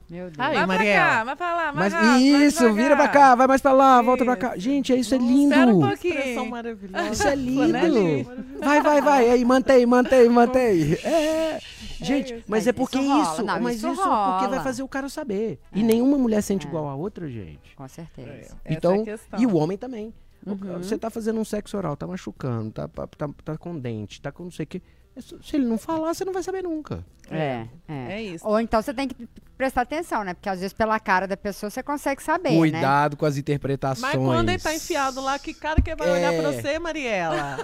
Meu 0.09 0.25
Deus. 0.25 0.35
Aí, 0.39 0.55
vai 0.55 0.65
Mariela. 0.65 1.05
pra 1.05 1.15
cá, 1.17 1.23
vai 1.25 1.35
pra 1.35 1.55
lá, 1.55 1.73
Mas 1.73 1.93
vai 1.93 2.01
rápido, 2.01 2.31
vai 2.31 2.45
isso, 2.47 2.73
vira 2.73 2.95
pra 2.95 3.07
cá, 3.09 3.35
vai 3.35 3.47
mais 3.47 3.61
pra 3.61 3.73
lá, 3.73 4.01
volta 4.01 4.23
pra 4.23 4.35
cá. 4.37 4.55
Isso. 4.55 4.61
Gente, 4.61 4.97
isso 4.97 5.13
é 5.13 5.17
Espera 5.17 5.71
um 5.71 5.73
lindo. 5.73 5.87
Pouquinho. 5.87 6.49
maravilhosa. 6.49 7.09
Isso 7.11 7.27
é 7.27 7.35
Flanelinha. 7.37 7.87
lindo. 8.23 8.59
Vai, 8.59 8.81
vai, 8.81 9.01
vai. 9.01 9.29
Aí, 9.29 9.43
mantém, 9.43 9.85
mantém, 9.85 10.29
mantém. 10.29 10.93
É. 11.03 11.59
Gente, 11.99 12.33
isso. 12.35 12.43
mas 12.47 12.63
Mas 12.63 12.67
é 12.67 12.71
porque 12.73 12.99
isso 12.99 13.21
isso, 13.33 13.43
Não, 13.43 13.59
mas 13.59 13.77
isso 13.77 13.91
isso, 13.91 14.01
porque 14.01 14.47
vai 14.47 14.63
fazer 14.63 14.83
o 14.83 14.87
cara 14.87 15.09
saber. 15.09 15.59
E 15.73 15.83
nenhuma 15.83 16.17
mulher 16.17 16.41
sente 16.41 16.67
igual 16.67 16.87
a 16.87 16.95
outra, 16.95 17.27
gente. 17.27 17.75
Com 17.75 17.87
certeza. 17.87 18.55
Então, 18.65 18.95
é 18.95 19.01
a 19.01 19.03
questão. 19.03 19.39
e 19.41 19.45
o 19.45 19.55
homem 19.55 19.77
também. 19.77 20.13
Uhum. 20.45 20.77
Você 20.77 20.97
tá 20.97 21.09
fazendo 21.09 21.39
um 21.39 21.43
sexo 21.43 21.75
oral, 21.75 21.97
tá 21.97 22.07
machucando, 22.07 22.71
tá, 22.71 22.87
tá, 22.87 23.07
tá, 23.07 23.29
tá 23.43 23.57
com 23.57 23.77
dente, 23.77 24.21
tá 24.21 24.31
com 24.31 24.43
não 24.45 24.51
sei 24.51 24.63
o 24.63 24.67
que. 24.67 24.81
Se 25.21 25.55
ele 25.55 25.65
não 25.65 25.77
falar, 25.77 26.13
você 26.13 26.23
não 26.25 26.33
vai 26.33 26.43
saber 26.43 26.63
nunca. 26.63 27.03
É, 27.29 27.65
é. 27.87 28.13
É 28.13 28.21
isso. 28.21 28.47
Ou 28.47 28.59
então 28.59 28.81
você 28.81 28.93
tem 28.93 29.07
que 29.07 29.27
prestar 29.57 29.81
atenção, 29.81 30.23
né? 30.23 30.33
Porque 30.33 30.47
às 30.47 30.59
vezes 30.59 30.71
pela 30.71 30.97
cara 30.99 31.27
da 31.27 31.35
pessoa 31.35 31.69
você 31.69 31.83
consegue 31.83 32.23
saber, 32.23 32.51
né? 32.51 32.57
Cuidado 32.57 33.17
com 33.17 33.25
as 33.25 33.35
interpretações. 33.37 34.01
Mas 34.13 34.15
quando 34.15 34.47
ele 34.49 34.59
tá 34.59 34.73
enfiado 34.73 35.19
lá, 35.19 35.37
que 35.37 35.53
cara 35.53 35.81
que 35.81 35.93
vai 35.95 36.09
olhar 36.09 36.33
É. 36.33 36.39
pra 36.41 36.51
você, 36.51 36.79
Mariela? 36.79 37.57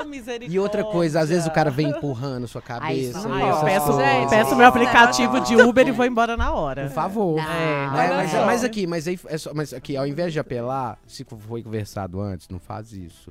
Ô, 0.00 0.04
misericórdia. 0.04 0.54
E 0.56 0.58
outra 0.58 0.84
coisa, 0.84 1.20
às 1.20 1.28
vezes 1.28 1.46
o 1.46 1.50
cara 1.50 1.70
vem 1.70 1.88
empurrando 1.90 2.48
sua 2.48 2.62
Ah, 2.66 2.94
isso 2.94 3.12
cabeça. 3.12 3.28
não 3.28 3.34
Aí 3.34 3.42
pode. 3.42 3.56
eu 3.58 3.64
peço. 3.64 3.92
Gente, 3.92 4.30
peço 4.30 4.56
meu 4.56 4.64
é 4.64 4.68
aplicativo 4.68 5.40
de 5.40 5.56
Uber 5.56 5.86
e 5.88 5.90
vou 5.90 6.06
embora 6.06 6.36
na 6.36 6.52
hora. 6.52 6.84
Por 6.86 6.92
favor. 6.94 7.36
Não. 7.36 7.44
É, 7.52 7.90
Né? 7.90 8.08
Mas, 8.16 8.32
mas 8.32 8.64
aqui, 8.64 8.86
mas 8.86 9.06
aí, 9.08 9.20
é 9.26 9.36
só- 9.36 9.52
mas 9.52 9.74
aqui, 9.74 9.96
ao 9.98 10.06
invés 10.06 10.32
de 10.32 10.38
apelar, 10.38 10.98
se 11.06 11.24
foi 11.24 11.62
conversado 11.62 12.20
antes, 12.20 12.48
não 12.48 12.58
faz 12.58 12.92
isso. 12.92 13.30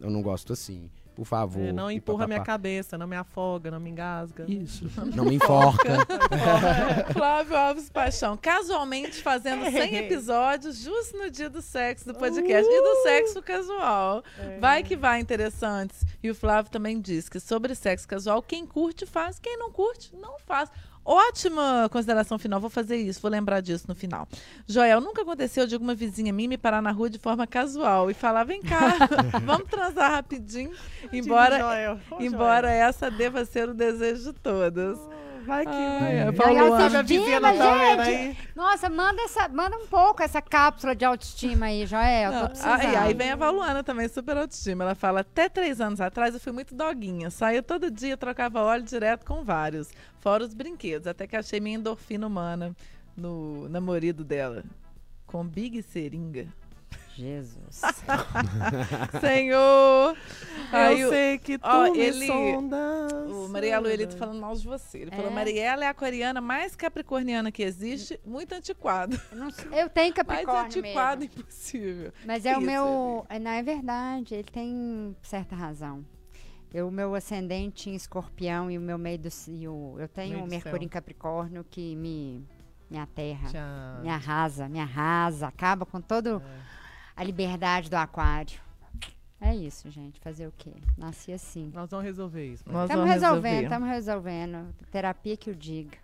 Eu 0.00 0.10
não 0.10 0.22
gosto 0.22 0.52
assim. 0.52 0.88
Por 1.18 1.24
favor. 1.24 1.66
É, 1.66 1.72
não 1.72 1.90
empurra 1.90 2.28
minha 2.28 2.44
cabeça, 2.44 2.96
não 2.96 3.08
me 3.08 3.16
afoga, 3.16 3.72
não 3.72 3.80
me 3.80 3.90
engasga. 3.90 4.44
Isso. 4.46 4.88
Não 5.16 5.24
me 5.24 5.34
enforca. 5.34 6.06
Flávio 7.12 7.56
Alves 7.56 7.90
Paixão, 7.90 8.36
casualmente 8.36 9.20
fazendo 9.20 9.64
100 9.68 9.96
episódios 9.96 10.78
justo 10.78 11.18
no 11.18 11.28
dia 11.28 11.50
do 11.50 11.60
sexo 11.60 12.06
do 12.06 12.14
podcast 12.14 12.70
e 12.70 12.82
do 12.82 13.02
sexo 13.02 13.42
casual. 13.42 14.22
Vai 14.60 14.84
que 14.84 14.94
vai, 14.96 15.18
interessantes. 15.18 16.06
E 16.22 16.30
o 16.30 16.36
Flávio 16.36 16.70
também 16.70 17.00
diz 17.00 17.28
que 17.28 17.40
sobre 17.40 17.74
sexo 17.74 18.06
casual, 18.06 18.40
quem 18.40 18.64
curte 18.64 19.04
faz, 19.04 19.40
quem 19.40 19.58
não 19.58 19.72
curte 19.72 20.14
não 20.14 20.38
faz. 20.46 20.70
Ótima 21.10 21.88
consideração 21.90 22.38
final, 22.38 22.60
vou 22.60 22.68
fazer 22.68 22.98
isso, 22.98 23.18
vou 23.22 23.30
lembrar 23.30 23.62
disso 23.62 23.86
no 23.88 23.94
final. 23.94 24.28
Joel, 24.66 25.00
nunca 25.00 25.22
aconteceu 25.22 25.66
de 25.66 25.74
alguma 25.74 25.94
vizinha 25.94 26.34
minha 26.34 26.50
me 26.50 26.58
parar 26.58 26.82
na 26.82 26.90
rua 26.90 27.08
de 27.08 27.18
forma 27.18 27.46
casual 27.46 28.10
e 28.10 28.14
falar: 28.14 28.44
vem 28.44 28.60
cá, 28.60 28.94
vamos 29.42 29.70
transar 29.70 30.10
rapidinho, 30.10 30.70
embora, 31.10 31.60
Joel. 31.60 32.00
Ô, 32.10 32.20
embora 32.20 32.70
essa 32.70 33.10
deva 33.10 33.42
ser 33.46 33.70
o 33.70 33.74
desejo 33.74 34.34
de 34.34 34.38
todas. 34.38 34.98
Joel. 34.98 35.27
Vai 35.46 35.64
que 35.64 35.70
Ai, 35.72 35.98
vai. 36.00 36.16
é, 36.28 36.32
Paulo 36.32 36.58
Ana. 36.58 36.84
autoestima, 36.84 37.02
Vizinha 37.02 37.40
não 37.40 37.56
tá 37.56 37.72
vendo 37.74 38.04
gente. 38.04 38.16
aí? 38.16 38.38
Nossa, 38.54 38.88
manda, 38.88 39.22
essa, 39.22 39.48
manda 39.48 39.76
um 39.76 39.86
pouco 39.86 40.22
essa 40.22 40.42
cápsula 40.42 40.94
de 40.94 41.04
autoestima 41.04 41.66
aí, 41.66 41.86
Joel. 41.86 42.32
Não, 42.32 42.40
tô 42.42 42.48
precisando. 42.48 42.80
aí, 42.80 42.96
aí 42.96 43.14
vem 43.14 43.30
a 43.30 43.36
Valuana 43.36 43.82
também, 43.84 44.08
super 44.08 44.36
autoestima. 44.36 44.84
Ela 44.84 44.94
fala: 44.94 45.20
até 45.20 45.48
três 45.48 45.80
anos 45.80 46.00
atrás 46.00 46.34
eu 46.34 46.40
fui 46.40 46.52
muito 46.52 46.74
doguinha. 46.74 47.30
Saía 47.30 47.62
todo 47.62 47.90
dia, 47.90 48.16
trocava 48.16 48.62
óleo 48.62 48.82
direto 48.82 49.24
com 49.24 49.42
vários. 49.44 49.88
Fora 50.20 50.44
os 50.44 50.54
brinquedos. 50.54 51.06
Até 51.06 51.26
que 51.26 51.36
achei 51.36 51.60
minha 51.60 51.76
endorfina 51.78 52.26
humana 52.26 52.74
no 53.16 53.68
namorado 53.68 54.24
dela. 54.24 54.64
Com 55.26 55.44
Big 55.46 55.82
Seringa. 55.82 56.46
Jesus. 57.22 57.80
Senhor! 59.20 60.16
Aí 60.72 61.00
eu 61.00 61.08
o- 61.08 61.10
sei 61.10 61.38
que 61.38 61.58
tu 61.58 61.66
ó, 61.66 61.90
me 61.90 61.98
ele- 61.98 62.26
sondas. 62.26 63.12
O 63.30 63.48
Marielo 63.48 63.88
ele 63.88 64.06
tá 64.06 64.16
falando 64.16 64.40
mal 64.40 64.54
de 64.54 64.66
você. 64.66 64.98
Ele 64.98 65.10
falou: 65.10 65.30
É? 65.30 65.34
Mariela 65.34 65.84
é 65.84 65.86
a 65.86 65.90
aquariana 65.90 66.40
mais 66.40 66.76
capricorniana 66.76 67.50
que 67.50 67.62
existe, 67.62 68.20
muito 68.24 68.54
antiquado. 68.54 69.18
Eu, 69.32 69.78
eu 69.78 69.88
tenho 69.88 70.12
Mais 70.14 70.14
Capricórnio 70.14 70.66
antiquado 70.66 71.20
mesmo. 71.20 71.40
impossível. 71.40 72.12
Mas 72.26 72.44
é 72.44 72.54
o 72.56 72.58
Isso, 72.58 72.66
meu... 72.66 73.26
é, 73.28 73.38
Não, 73.38 73.50
é 73.50 73.62
verdade. 73.62 74.34
Ele 74.34 74.44
tem 74.44 75.16
certa 75.22 75.54
razão. 75.56 76.04
Eu, 76.72 76.88
o 76.88 76.90
meu 76.90 77.14
ascendente 77.14 77.88
em 77.88 77.94
escorpião 77.94 78.70
e 78.70 78.76
o 78.76 78.80
meu 78.80 78.98
meio 78.98 79.18
do... 79.18 79.28
E 79.48 79.66
o, 79.66 79.96
eu 79.98 80.06
tenho 80.06 80.44
o 80.44 80.46
Mercúrio 80.46 80.76
céu. 80.78 80.82
em 80.84 80.88
Capricórnio 80.88 81.64
que 81.64 81.96
me, 81.96 82.46
me 82.90 82.98
aterra. 82.98 83.48
Tchau. 83.50 84.02
Me 84.02 84.10
arrasa, 84.10 84.68
me 84.68 84.78
arrasa. 84.78 85.46
Acaba 85.48 85.86
com 85.86 85.98
toda 85.98 86.42
a 87.18 87.24
liberdade 87.24 87.90
do 87.90 87.96
aquário. 87.96 88.60
É 89.40 89.54
isso, 89.54 89.90
gente. 89.90 90.20
Fazer 90.20 90.46
o 90.46 90.52
quê? 90.56 90.70
Nasci 90.96 91.32
assim. 91.32 91.70
Nós 91.74 91.90
vamos 91.90 92.06
resolver 92.06 92.46
isso. 92.46 92.62
Nós 92.66 92.84
Estamos 92.84 93.06
vamos 93.06 93.10
resolvendo, 93.10 93.44
resolver. 93.44 93.64
estamos 93.64 93.88
resolvendo. 93.88 94.74
Terapia 94.92 95.36
que 95.36 95.50
o 95.50 95.54
diga. 95.54 95.98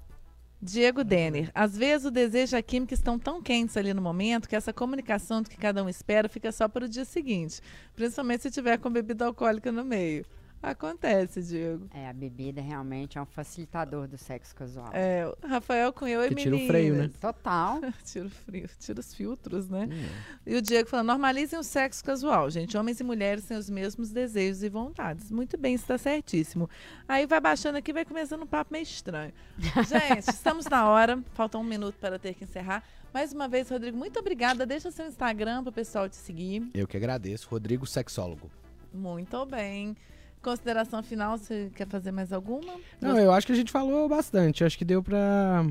Diego 0.61 1.05
Denner, 1.05 1.51
às 1.55 1.77
vezes 1.77 2.07
o 2.07 2.11
desejo 2.11 2.57
e 2.57 2.59
a 2.59 2.63
química 2.63 2.95
estão 2.95 3.19
tão 3.19 3.41
quentes 3.41 3.77
ali 3.77 3.93
no 3.95 4.01
momento 4.03 4.49
que 4.49 4.57
essa 4.57 4.73
comunicação 4.73 5.43
do 5.43 5.51
que 5.51 5.57
cada 5.57 5.85
um 5.85 5.89
espera 5.89 6.29
fica 6.29 6.51
só 6.51 6.67
para 6.67 6.87
o 6.87 6.89
dia 6.89 7.05
seguinte, 7.05 7.61
principalmente 7.95 8.43
se 8.45 8.51
tiver 8.51 8.79
com 8.79 8.91
bebida 8.91 9.27
alcoólica 9.27 9.71
no 9.71 9.85
meio. 9.85 10.25
Acontece, 10.65 11.43
Diego. 11.43 11.87
É, 11.93 12.09
a 12.09 12.13
bebida 12.13 12.61
realmente 12.61 13.19
é 13.19 13.21
um 13.23 13.27
facilitador 13.27 14.09
do 14.09 14.17
sexo 14.17 14.55
casual. 14.55 14.89
É, 14.93 15.27
o 15.27 15.47
Rafael 15.47 15.93
Cunhou 15.93 16.25
e 16.25 16.29
Que 16.29 16.35
tira 16.37 16.57
o 16.57 16.67
freio, 16.67 16.95
né? 16.95 17.11
Total. 17.21 17.81
tira 18.05 18.27
o 18.27 18.31
frio, 18.31 18.69
tira 18.79 19.01
os 19.01 19.15
filtros, 19.15 19.69
né? 19.69 19.89
Hum. 19.91 20.09
E 20.47 20.57
o 20.57 20.63
Diego 20.63 20.89
falando, 20.89 21.09
normalizem 21.09 21.59
o 21.59 21.63
sexo 21.63 22.03
casual, 22.03 22.51
gente. 22.51 22.77
Homens 22.77 22.99
e 22.99 23.05
mulheres 23.05 23.45
têm 23.45 23.57
os 23.57 23.69
mesmos 23.69 24.11
desejos 24.11 24.63
e 24.63 24.69
vontades. 24.69 25.31
Muito 25.31 25.59
bem, 25.59 25.75
está 25.75 25.99
certíssimo. 25.99 26.69
Aí 27.07 27.27
vai 27.27 27.41
baixando 27.41 27.77
aqui, 27.77 27.93
vai 27.93 28.05
começando 28.05 28.43
um 28.43 28.47
papo 28.47 28.73
meio 28.73 28.83
estranho. 28.83 29.33
Gente, 29.59 30.29
estamos 30.29 30.67
na 30.67 30.89
hora. 30.89 31.23
Falta 31.35 31.59
um 31.59 31.65
minuto 31.65 31.97
para 32.01 32.19
ter 32.19 32.35
que 32.35 32.45
encerrar. 32.45 32.83
Mais 33.13 33.33
uma 33.33 33.47
vez, 33.47 33.69
Rodrigo, 33.71 33.97
muito 33.97 34.19
obrigada. 34.19 34.67
Deixa 34.67 34.91
seu 34.91 35.07
Instagram 35.07 35.63
para 35.63 35.71
o 35.71 35.73
pessoal 35.73 36.09
te 36.09 36.17
seguir. 36.17 36.69
Eu 36.75 36.89
que 36.89 36.97
agradeço. 36.97 37.49
Rodrigo 37.49 37.87
Sexólogo. 37.87 38.51
Muito 38.93 39.45
bem. 39.47 39.97
Consideração 40.45 41.03
final, 41.03 41.39
você 41.39 41.71
quer 41.75 41.89
fazer 41.89 42.13
mais 42.13 42.31
alguma? 42.31 42.79
Não, 43.01 43.19
eu 43.19 43.33
acho 43.33 43.47
que 43.47 43.53
a 43.55 43.57
gente 43.57 43.73
falou 43.73 44.07
bastante. 44.07 44.61
Eu 44.61 44.67
acho 44.67 44.77
que 44.77 44.85
deu 44.85 45.03
pra, 45.03 45.67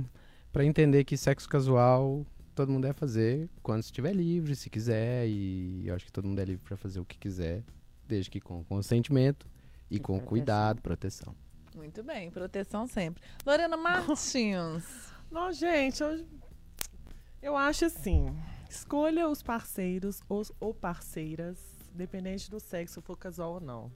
pra 0.52 0.66
entender 0.66 1.04
que 1.04 1.16
sexo 1.16 1.48
casual 1.48 2.26
todo 2.56 2.72
mundo 2.72 2.84
deve 2.84 2.96
fazer 2.96 3.48
quando 3.62 3.84
estiver 3.84 4.14
livre, 4.14 4.56
se 4.56 4.72
quiser. 4.72 5.28
E 5.28 5.88
eu 5.88 5.94
acho 5.94 6.06
que 6.06 6.12
todo 6.12 6.28
mundo 6.28 6.40
é 6.40 6.46
livre 6.46 6.64
pra 6.66 6.76
fazer 6.76 7.00
o 7.00 7.06
que 7.06 7.20
quiser, 7.20 7.64
desde 8.08 8.32
que 8.32 8.42
com 8.42 8.64
consentimento 8.64 9.48
e, 9.92 9.98
E 9.98 10.00
com 10.00 10.14
proteção. 10.14 10.28
cuidado, 10.28 10.82
proteção. 10.82 11.36
Muito 11.76 12.04
bem, 12.04 12.32
proteção 12.32 12.88
sempre. 12.88 13.22
Lorena 13.46 13.78
Martins. 13.78 15.14
Não, 15.30 15.52
gente, 15.52 16.02
eu, 16.02 16.26
eu 17.44 17.56
acho 17.56 17.86
assim. 17.86 18.28
Escolha 18.68 19.30
os 19.30 19.44
parceiros 19.44 20.22
os, 20.28 20.52
ou 20.60 20.74
parceiras, 20.74 21.60
dependente 21.94 22.50
do 22.50 22.60
sexo, 22.60 23.04
for 23.04 23.16
casual 23.16 23.54
ou 23.54 23.62
não. 23.62 23.92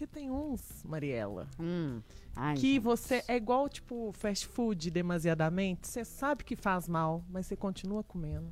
Porque 0.00 0.06
tem 0.06 0.30
uns, 0.30 0.82
Mariela, 0.82 1.46
Hum. 1.58 2.00
Ai, 2.34 2.54
que 2.54 2.72
gente. 2.74 2.78
você 2.78 3.22
é 3.28 3.36
igual, 3.36 3.68
tipo, 3.68 4.10
fast 4.14 4.46
food 4.46 4.90
demasiadamente. 4.90 5.86
Você 5.86 6.06
sabe 6.06 6.42
que 6.42 6.56
faz 6.56 6.88
mal, 6.88 7.22
mas 7.28 7.44
você 7.46 7.54
continua 7.54 8.02
comendo. 8.02 8.50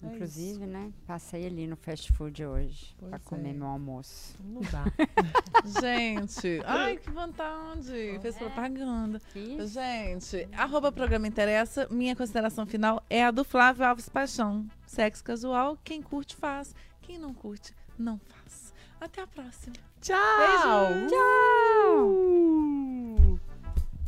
É 0.00 0.06
Inclusive, 0.06 0.64
né? 0.66 0.92
Passei 1.08 1.44
ali 1.44 1.66
no 1.66 1.74
fast 1.76 2.12
food 2.12 2.46
hoje 2.46 2.94
Pois 2.96 3.10
pra 3.10 3.16
é. 3.18 3.22
comer 3.24 3.52
meu 3.52 3.66
almoço. 3.66 4.36
Não 4.44 4.60
dá. 4.60 4.84
Gente, 5.80 6.62
ai, 6.64 6.96
que 6.98 7.10
vontade. 7.10 8.18
Fez 8.22 8.36
propaganda. 8.36 9.18
Fiz. 9.18 9.72
Gente, 9.72 10.48
arroba 10.52 10.92
programa 10.92 11.26
interessa. 11.26 11.88
Minha 11.90 12.14
consideração 12.14 12.64
final 12.64 13.04
é 13.10 13.24
a 13.24 13.32
do 13.32 13.42
Flávio 13.42 13.84
Alves 13.84 14.08
Paixão. 14.08 14.68
Sexo 14.86 15.24
casual, 15.24 15.76
quem 15.82 16.00
curte 16.00 16.36
faz. 16.36 16.76
Quem 17.02 17.18
não 17.18 17.34
curte, 17.34 17.74
não 17.98 18.18
faz. 18.20 18.72
Até 19.00 19.20
a 19.22 19.26
próxima. 19.26 19.74
Tchau! 20.00 20.16
Beijo. 20.38 21.08
Tchau! 21.08 22.08
Uh! 22.08 23.38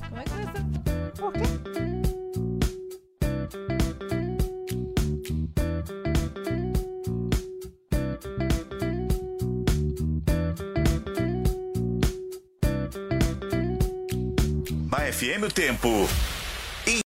Como 0.09 0.21
é 0.21 0.25
que 0.25 0.31
nós 0.31 0.47
estamos? 0.47 0.79
Por 1.19 1.33
quê? 1.33 1.63
FM 15.13 15.45
o 15.45 15.53
tempo. 15.53 15.89